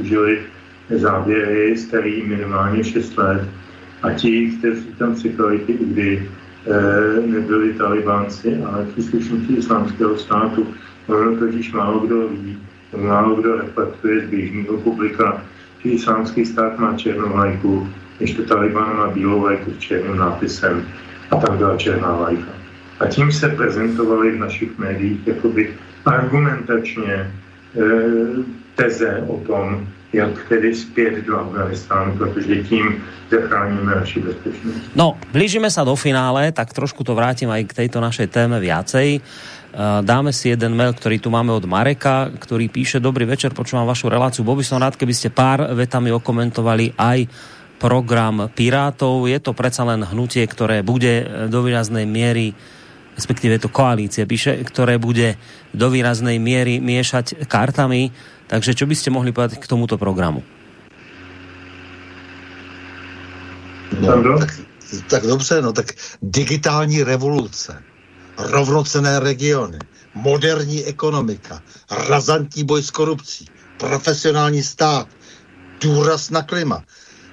[0.00, 0.40] užili
[0.90, 3.48] záběry starý minimálně 6 let
[4.02, 6.28] a ti, kteří tam cykali ty kdy
[6.66, 10.66] e, nebyli talibánci, ale příslušníci islámského státu.
[11.06, 12.58] Ono totiž málo kdo ví,
[12.96, 15.44] málo kdo reflektuje z běžného publika,
[15.84, 17.88] že islámský stát má černou lajku,
[18.20, 20.84] než to Taliban má bílou lajku s černým nápisem
[21.30, 22.52] a tam byla černá lajka.
[23.00, 25.74] A tím se prezentovali v našich médiích jakoby
[26.06, 27.26] argumentačně e,
[28.74, 34.80] teze o tom, jak tedy zpět do Afganistánu, protože tím zachráníme naši bezpečnost.
[34.94, 39.18] No, blížíme sa do finále, tak trošku to vrátim aj k tejto našej téme viacej.
[39.18, 39.20] E,
[40.06, 44.06] dáme si jeden mail, ktorý tu máme od Mareka, ktorý píše, dobrý večer, počúvam vašu
[44.06, 44.46] reláciu.
[44.46, 47.26] Bol by som rád, keby ste pár vetami okomentovali aj
[47.76, 49.28] program Pirátov.
[49.28, 52.56] Je to predsa len hnutie, ktoré bude do výraznej miery
[53.16, 55.40] respektíve to koalície, píše, ktoré bude
[55.72, 58.12] do výraznej miery miešať kartami.
[58.46, 60.44] Takže čo by ste mohli povedať k tomuto programu?
[63.96, 64.52] No, tak,
[65.08, 67.82] tak dobře, no tak digitální revoluce.
[68.38, 69.78] rovnocené regiony,
[70.14, 71.62] moderní ekonomika,
[72.08, 75.08] razantní boj s korupcí, profesionální stát,
[75.80, 76.84] důraz na klima,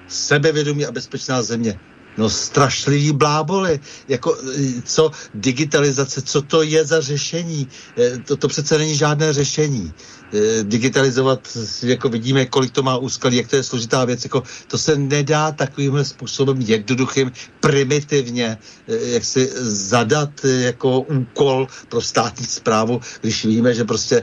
[0.08, 1.78] sebevědomí a bezpečná země.
[2.16, 4.38] No strašlivý bláboli, jako
[4.84, 7.68] co digitalizace, co to je za řešení?
[7.98, 9.94] Eh, to, to přece není žádné řešení.
[10.34, 14.78] Eh, digitalizovat, jako vidíme, kolik to má úskalí, jak to je složitá věc, jako to
[14.78, 18.58] se nedá takovým způsobem jednoduchým, primitivně,
[18.88, 24.22] eh, jak si zadat eh, jako úkol pro státní zprávu, když víme, že prostě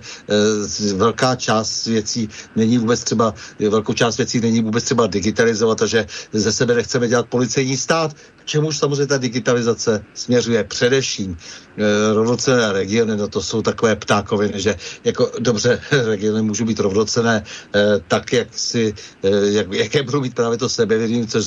[0.96, 6.06] velká část věcí není vůbec třeba, velkou část věcí není vůbec třeba digitalizovat a že
[6.34, 11.38] ze sebe nechceme dělat policejní stát, k čemuž samozřejmě ta digitalizace směřuje především
[11.78, 17.44] e, rovnocené regiony, no to jsou takové ptákoviny, že jako dobře regiony můžou být rovnocené
[17.76, 18.94] e, tak, jak si,
[19.24, 21.44] e, jak, jaké budou mít právě to sebevědomí, co e,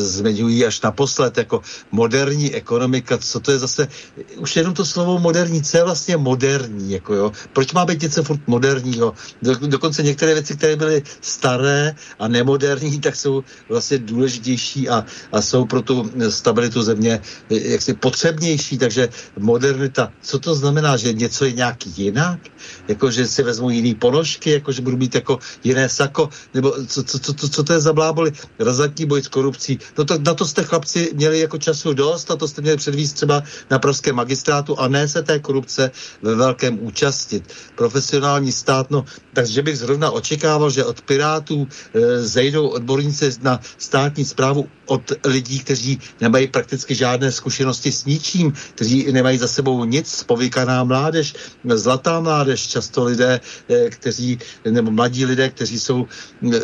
[0.00, 1.62] zmiňují až naposled, jako
[1.92, 3.88] moderní ekonomika, co to je zase,
[4.36, 8.22] už jenom to slovo moderní, co je vlastně moderní, jako jo, proč má být něco
[8.22, 14.88] furt moderního, Do, dokonce některé věci, které byly staré a nemoderní, tak jsou vlastně důležitější
[14.88, 17.20] a, a jsou pro tu stabilitu země
[17.50, 22.40] jaksi potřebnější, takže modernita, co to znamená, že něco je nějak jinak?
[22.88, 27.02] Jako, že si vezmu jiný ponožky, jako, že budu mít jako jiné sako, nebo co,
[27.02, 28.32] co, co, co, to je za bláboli?
[28.58, 29.78] Razantní boj s korupcí.
[29.98, 33.14] No to, na to jste chlapci měli jako času dost, a to jste měli předvíst
[33.14, 35.90] třeba na pražském magistrátu a ne se té korupce
[36.22, 37.52] ve velkém účastnit.
[37.74, 39.04] Profesionální stát, no,
[39.36, 45.60] takže bych zrovna očekával, že od Pirátů e, zejdou odborníci na státní zprávu od lidí,
[45.60, 51.34] kteří nemají prakticky žádné zkušenosti s ničím, kteří nemají za sebou nic, povykaná mládež,
[51.68, 56.06] zlatá mládež, často lidé, eh, kteří, nebo mladí lidé, kteří jsou
[56.48, 56.60] eh,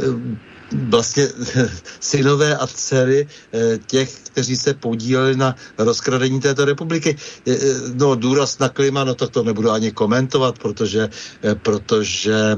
[0.74, 1.28] vlastně
[2.01, 7.16] synové a dcery eh, těch, kteří se podíleli na rozkradení této republiky.
[7.94, 11.09] No, důraz na klima, no to, to nebudu ani komentovat, protože,
[11.62, 12.57] protože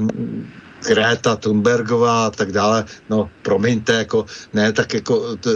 [0.84, 5.50] Greta Thunbergová a tak dále, no promiňte, jako ne, tak jako to,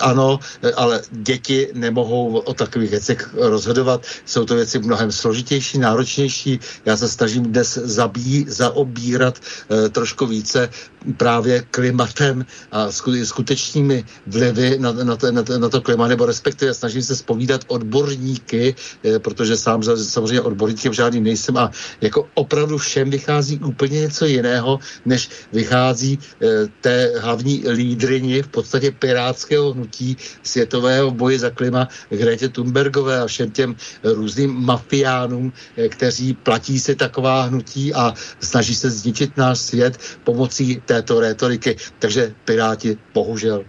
[0.00, 0.38] ano,
[0.76, 4.06] ale děti nemohou o takových věcech rozhodovat.
[4.24, 6.60] Jsou to věci mnohem složitější, náročnější.
[6.84, 10.68] Já se snažím dnes zabí, zaobírat e, trošku více
[11.16, 12.88] právě klimatem a
[13.24, 17.64] skutečnými vlivy na, na, to, na, to, na to klima, nebo respektive snažím se spovídat
[17.66, 18.74] odborníky,
[19.04, 21.70] e, protože sám samozřejmě odborníkem žádný nejsem a
[22.00, 26.46] jako opravdu všem vychází úplně něco jiného než vychází e,
[26.80, 33.50] té hlavní lídrini v podstatě pirátského hnutí světového boje za klima Grete Thunbergové a všem
[33.50, 39.98] těm různým mafiánům, e, kteří platí si taková hnutí a snaží se zničit náš svět
[40.24, 41.76] pomocí této rétoriky.
[41.98, 43.62] Takže Piráti bohužel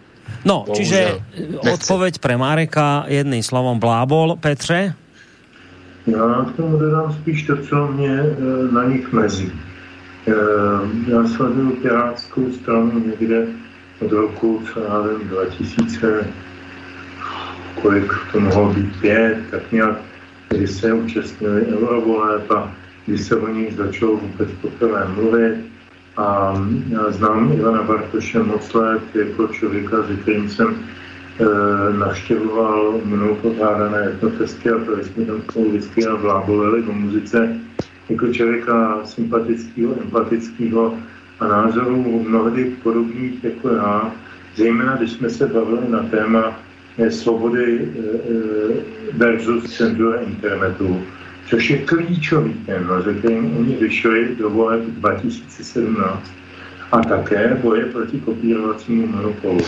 [0.46, 0.76] No, Bohužel.
[0.76, 1.02] čiže
[1.64, 1.70] Nechci.
[1.70, 4.36] odpověď pre Mareka jedným slovom blábol.
[4.42, 4.94] Petře?
[6.08, 8.34] Já k tomu dodám spíš to, co mě e,
[8.74, 9.52] na nich mezí.
[10.28, 10.34] Eh,
[11.12, 13.46] já sleduju Pirátskou stranu někde
[14.02, 16.28] od roku, co já vím, 2000,
[17.82, 19.98] kolik to mohlo být, pět, tak nějak,
[20.50, 22.72] kdy se účastnili eurovoleb a
[23.06, 25.71] kdy se o nich začalo vůbec poprvé mluvit.
[26.18, 26.54] A
[26.90, 34.08] já znám Ivana Bartoše moc let jako člověka, se kterým jsem e, navštěvoval mnou pořádané
[34.08, 37.58] etnofesty a to jsme tam vždycky a vlábolili o muzice.
[38.10, 40.98] Jako člověka sympatického, empatického
[41.40, 44.12] a názorů mnohdy podobných jako já,
[44.56, 46.60] zejména když jsme se bavili na téma
[46.98, 48.12] eh, svobody eh,
[49.14, 51.02] versus cenzura internetu,
[51.52, 56.32] což je klíčový téma, ze kterým oni vyšli do voleb 2017
[56.92, 59.60] a také boje proti kopírovacímu monopolu.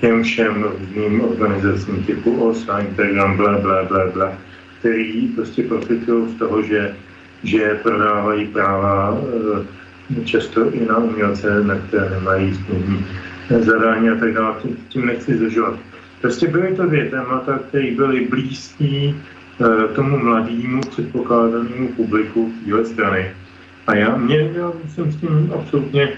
[0.00, 4.32] Těm všem různým organizacím typu OSA, Instagram, bla, bla, bla, bla,
[4.78, 6.96] který prostě profitují z toho, že
[7.44, 9.18] že prodávají práva
[10.20, 13.06] eh, často i na umělce, na které nemají smluvní
[13.60, 14.54] zadání a tak dále.
[14.88, 15.78] Tím nechci zdržovat.
[16.20, 19.14] Prostě byly to dvě témata, které byly blízký
[19.94, 23.30] tomu mladému předpokládanému publiku téhle strany.
[23.86, 26.08] A já, mě, já jsem s tím absolutně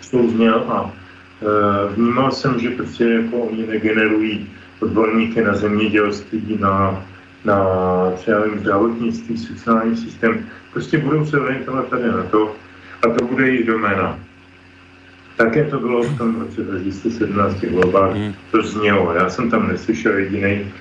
[0.00, 4.50] souzněl a e, vnímal jsem, že prostě jako oni negenerují
[4.80, 7.04] odborníky na zemědělství, na
[7.46, 7.64] na
[8.16, 12.56] třeba zdravotnictví, sociální systém, prostě budou se orientovat tady na to
[13.02, 14.18] a to bude jejich doména.
[15.36, 18.34] Také to bylo v tom roce 2017 volbách, mm.
[18.50, 19.12] to znělo.
[19.12, 20.72] Já jsem tam neslyšel jediný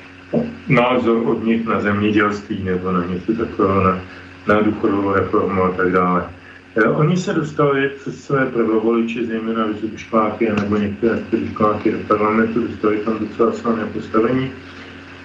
[0.68, 4.02] názor od nich na zemědělství nebo na něco takového, na,
[4.48, 6.30] na důchodovou reformu a tak dále.
[6.76, 11.20] E, oni se dostali přes své prvovoliče, zejména vysokoškoláky nebo některé
[11.52, 14.52] školáky do parlamentu, dostali tam docela silné postavení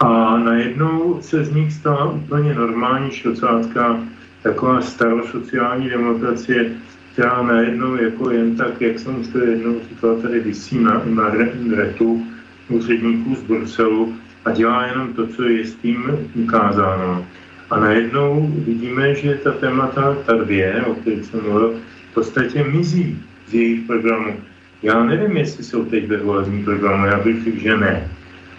[0.01, 4.01] A najednou se z nich stala úplně normální šocácká
[4.43, 6.73] taková starosociální demokracie,
[7.13, 11.31] která najednou jako jen tak, jak jsem už to jednou říkal, tady vysí na, na
[11.77, 12.27] retu
[12.69, 14.15] úředníků z Bruselu
[14.45, 17.27] a dělá jenom to, co je s tím ukázáno.
[17.71, 21.75] A najednou vidíme, že ta témata, ta dvě, o kterých jsem mluvil,
[22.11, 24.37] v podstatě mizí z jejich programu.
[24.83, 28.09] Já nevím, jestli jsou teď ve volebním programu, já bych řekl, že ne.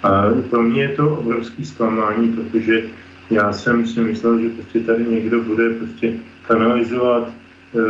[0.03, 2.83] A pro mě je to obrovský zklamání, protože
[3.29, 6.13] já jsem si myslel, že prostě tady někdo bude prostě
[6.47, 7.23] kanalizovat
[7.73, 7.81] uh,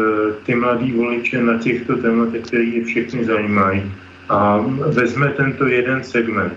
[0.43, 3.91] ty mladý voliče na těchto tématech, které je všechny zajímají
[4.29, 4.57] a
[4.87, 6.53] vezme tento jeden segment.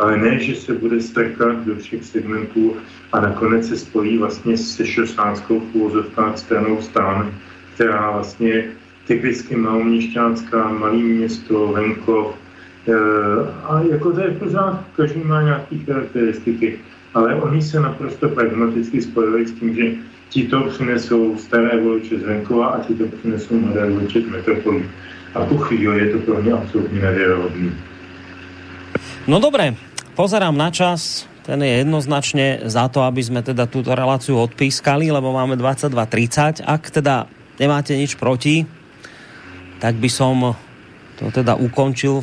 [0.00, 2.76] Ale ne, že se bude strkat do všech segmentů
[3.12, 7.34] a nakonec se spojí vlastně se šosánskou filozofská stranou stán,
[7.74, 8.64] která vlastně
[9.06, 12.34] typicky maloměšťánská, malý město, venkov,
[12.88, 12.94] e,
[13.64, 16.78] a jako to je pořád, každý má nějaké charakteristiky,
[17.14, 19.84] ale oni se naprosto pragmaticky spojili s tím, že
[20.28, 24.84] ti to přinesou staré voliče z venkova a ti to přinesou mladé voliče z metropolí.
[25.34, 27.72] A po chvíli je to pro mě absolutně nevěrohodný.
[29.26, 29.74] No dobré,
[30.20, 35.32] pozerám na čas, ten je jednoznačne za to, aby sme teda túto reláciu odpískali, lebo
[35.32, 36.60] máme 22.30.
[36.60, 37.24] Ak teda
[37.56, 38.68] nemáte nič proti,
[39.80, 40.52] tak by som
[41.16, 42.20] to teda ukončil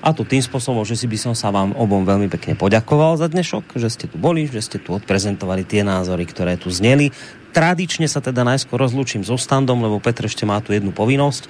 [0.00, 3.28] a to tým spôsobom, že si by som sa vám obom veľmi pekne poďakoval za
[3.28, 7.12] dnešok, že ste tu boli, že ste tu odprezentovali tie názory, ktoré tu zneli.
[7.52, 11.44] Tradične sa teda najskôr rozlúčim so Standom, lebo Petr ešte má tu jednu povinnosť.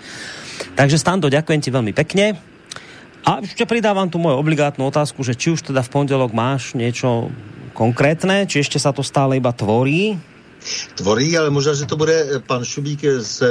[0.74, 2.53] Takže Stando, ďakujem ti veľmi pekne.
[3.24, 7.32] A ešte pridávam tu moju obligátnu otázku, že či už teda v pondelok máš niečo
[7.72, 10.20] konkrétne, či ešte sa to stále iba tvorí,
[10.94, 13.42] tvoří, ale možná, že to bude pan Šubík z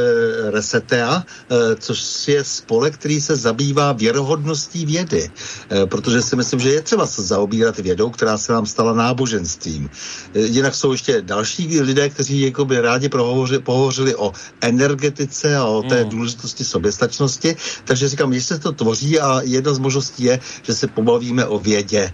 [0.50, 6.70] Resetea, eh, což je spolek, který se zabývá věrohodností vědy, eh, protože si myslím, že
[6.70, 9.90] je třeba se zaobírat vědou, která se nám stala náboženstvím.
[10.34, 15.84] Eh, jinak jsou ještě další lidé, kteří jakoby rádi pohovořili, pohovořili o energetice a o
[15.84, 16.10] té hmm.
[16.10, 21.46] důležitosti soběstačnosti, takže říkám, jestli to tvoří a jedna z možností je, že se pobavíme
[21.46, 22.14] o vědě,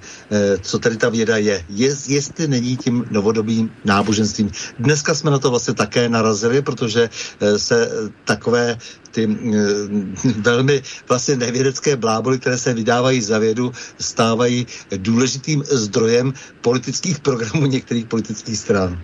[0.62, 4.52] co tedy ta věda je, je jestli není tím novodobým náboženstvím
[4.90, 8.78] dneska jsme na to vlastně také narazili, protože eh, se eh, takové
[9.12, 14.68] ty eh, velmi vlastně nevědecké bláboly, které se vydávají za vědu, stávají
[14.98, 18.98] důležitým zdrojem politických programů některých politických stran.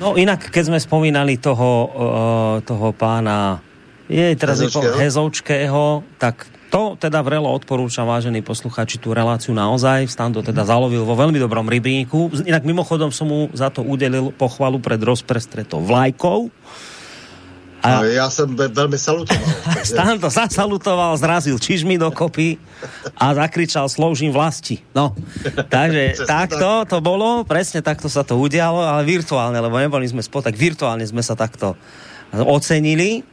[0.00, 1.92] No jinak, keď jsme spomínali toho,
[2.64, 3.60] toho pána
[4.08, 4.96] je teraz Hezoučkého.
[4.98, 5.84] Hezoučkého,
[6.18, 10.06] tak to teda vrelo odporúčam, vážení posluchači, tú reláciu naozaj.
[10.06, 12.46] Stan to teda zalovil vo veľmi dobrom rybníku.
[12.46, 16.48] Inak mimochodom som mu za to udelil pochvalu pred rozprestretou vlajkou.
[17.82, 19.48] A já jsem ve, velmi salutoval.
[19.84, 22.60] Stan to zasalutoval, zrazil čižmy do kopy
[23.16, 24.84] a zakričal sloužím vlasti.
[24.92, 25.16] No,
[25.74, 30.52] takže takto to bolo, presne takto sa to udialo, ale virtuálne, lebo neboli sme spolu,
[30.52, 31.72] tak virtuálne sme sa takto
[32.36, 33.24] ocenili.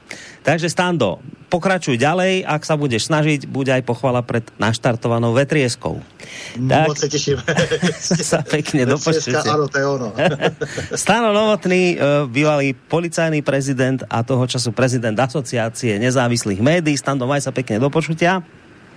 [0.48, 1.20] Takže Stando,
[1.52, 6.00] pokračuj ďalej, ak sa budeš snažiť, bude aj pochvala pred naštartovanou vetrieskou.
[6.56, 7.36] Tak, Moc sa teším.
[8.32, 9.44] sa pekne dopočujte.
[9.44, 10.16] To je ono.
[11.04, 16.96] Stano Novotný, e, bývalý policajný prezident a toho času prezident asociácie nezávislých médií.
[16.96, 17.92] Stando, maj sa pekne do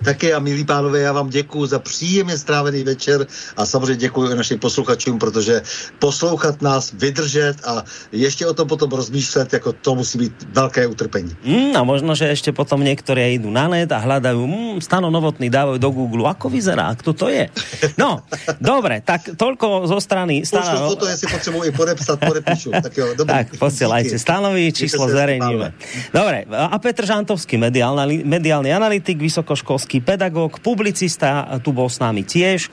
[0.03, 4.59] Také a milí pánové, já vám děkuji za příjemně strávený večer a samozřejmě děkuji našim
[4.59, 5.61] posluchačům, protože
[5.99, 11.35] poslouchat nás, vydržet a ještě o tom potom rozmýšlet, jako to musí být velké utrpení.
[11.45, 15.49] Mm, a možno, že ještě potom některé jdou na net a hledají, mm, stano novotný,
[15.49, 17.49] dávají do Google, ako vyzerá, kdo to je.
[17.97, 18.23] No,
[18.61, 20.71] dobré, tak tolko zo strany Stano...
[20.71, 22.71] Pošlu foto, jestli potřebuji i podepsat, podepíšu.
[22.81, 23.35] Tak jo, dobrý.
[23.35, 24.19] Tak, posielajte.
[24.19, 25.73] Stanový číslo zverejníme.
[26.13, 32.23] Dobre, a Petr Žantovský, mediálny, mediálny analytik, vysokoškolský školský pedagóg, publicista, tu bol s nami
[32.23, 32.71] tiež.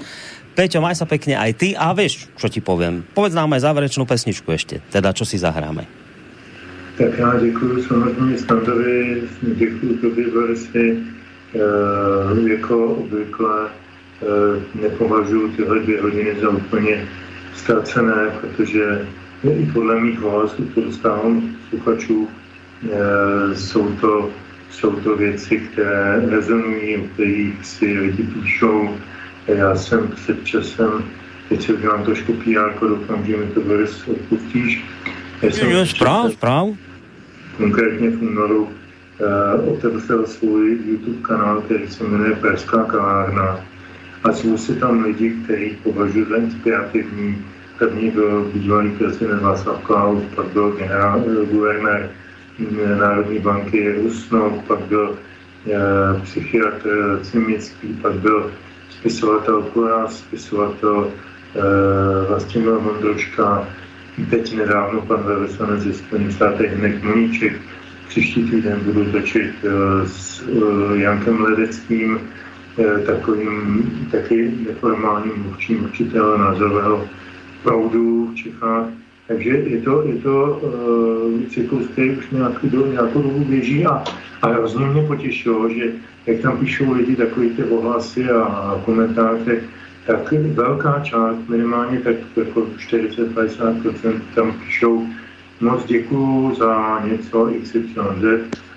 [0.54, 3.02] Peťo, maj sa pekne aj ty a vieš, čo ti poviem.
[3.10, 5.82] Povedz nám aj záverečnú pesničku ešte, teda čo si zahráme.
[6.98, 10.98] Tak já děkuji samozřejmě Standovi, děkuji tobě, Borisy.
[11.54, 13.70] E, jako obvykle e,
[14.82, 17.08] nepovažuji tyhle dvě hodiny za úplně
[17.54, 19.06] ztracené, protože
[19.42, 24.30] i podle mých hlasů, co dostávám sluchačů, e, jsou to
[24.70, 28.96] jsou to věci, které rezonují, o kterých si lidi píšou.
[29.46, 31.04] Já jsem před časem,
[31.48, 34.84] teď se udělám trošku PR, doufám, že mi to Boris odpustíš.
[35.42, 36.68] Já jsem jo, správ, správ.
[37.56, 43.60] Konkrétně v únoru uh, otevřel svůj YouTube kanál, který se jmenuje Perská kavárna
[44.24, 47.44] a zvu si tam lidi, kteří považuji za inspirativní.
[47.78, 52.10] První byl bývalý prezident Václav Klaus, pak byl generál, uh, guvernér
[52.98, 55.18] Národní banky Rusnok, pak byl
[55.66, 58.51] e, psychiatr Cimický, pak byl
[58.90, 61.10] spisovatel Kuras, spisovatel
[62.28, 63.68] Vlastimil Vondroška,
[64.30, 67.52] teď nedávno pan velvyslanec ze Spojených státech Hinek Moníček,
[68.09, 69.55] příští týden budu točit
[70.06, 70.44] s
[70.94, 72.20] Jankem Ledeckým,
[73.06, 77.09] takovým taky neformálním mluvčím určitého názorového
[77.62, 78.86] proudu v Čechách.
[79.28, 84.05] Takže je to, je to uh, cyklus, který už nějakou, nějakou dobu běží a,
[84.42, 85.92] a hrozně mě potěšilo, že
[86.26, 89.60] jak tam píšou lidi takový ty ohlasy a, a komentáře,
[90.06, 95.06] tak velká část, minimálně tak jako 40-50% tam píšou
[95.60, 97.84] moc děkuju za něco XYZ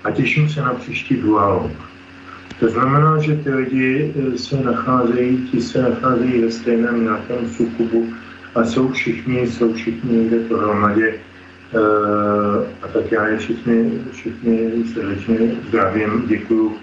[0.04, 1.70] a těším se na příští dualog.
[2.60, 8.12] To znamená, že ty lidi eh, se nacházejí, ti se nacházejí ve stejném nějakém sukubu
[8.54, 11.14] a jsou všichni, jsou všichni někde pohromadě.
[11.74, 15.36] Uh, a tak já je všichni, všichni srdečně
[15.68, 16.76] zdravím, děkuju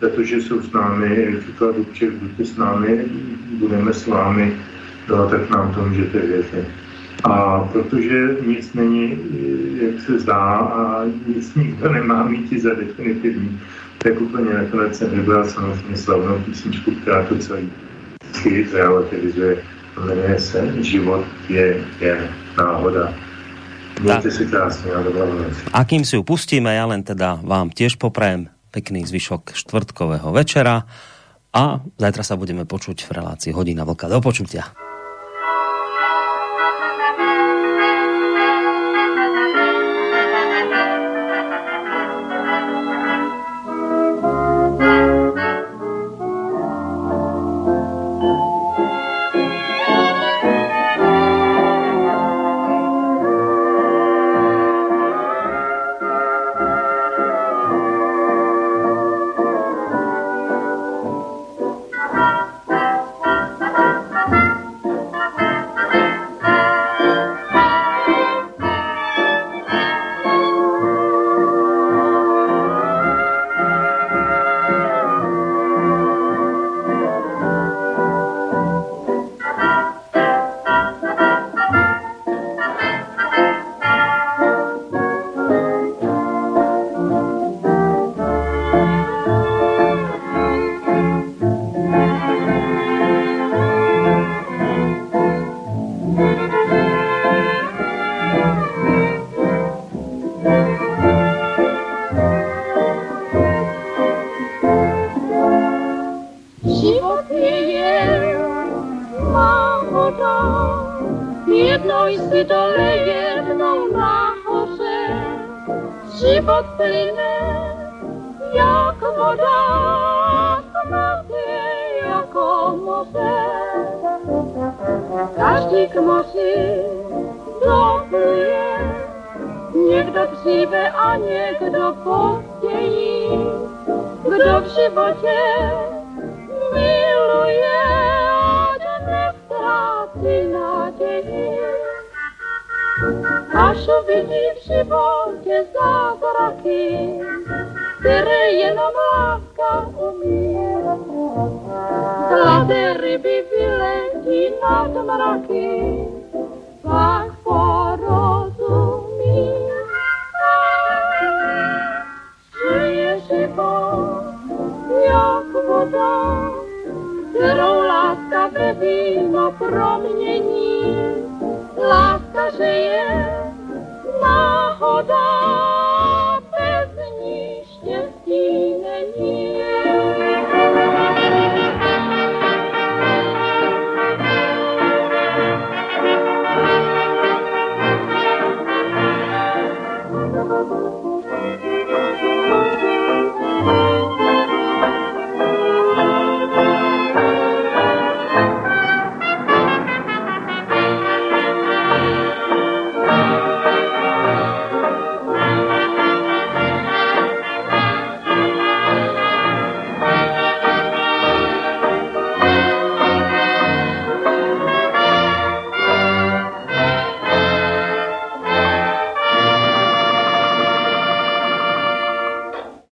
[0.00, 3.04] za to, že jsou s námi, jak říkal Dubček, buďte s námi,
[3.58, 4.56] budeme s vámi,
[5.08, 6.64] no, tak nám to můžete věřit.
[7.24, 9.18] A protože nic není,
[9.82, 13.60] jak se zdá, a nic nikdo nemá mít za definitivní,
[13.98, 17.70] tak úplně nakonec jsem vybral samozřejmě slavnou písničku, která to celý
[18.72, 19.58] relativizuje
[19.96, 23.14] jmenuje se Život je jen náhoda.
[24.00, 25.54] Mějte si krásně a dobrá noc.
[25.72, 30.82] A kým si ju pustíme, ja len teda vám tiež poprajem pekný zvyšok štvrtkového večera
[31.54, 34.10] a zajtra sa budeme počuť v relácii Hodina Vlka.
[34.10, 34.74] Do počutia.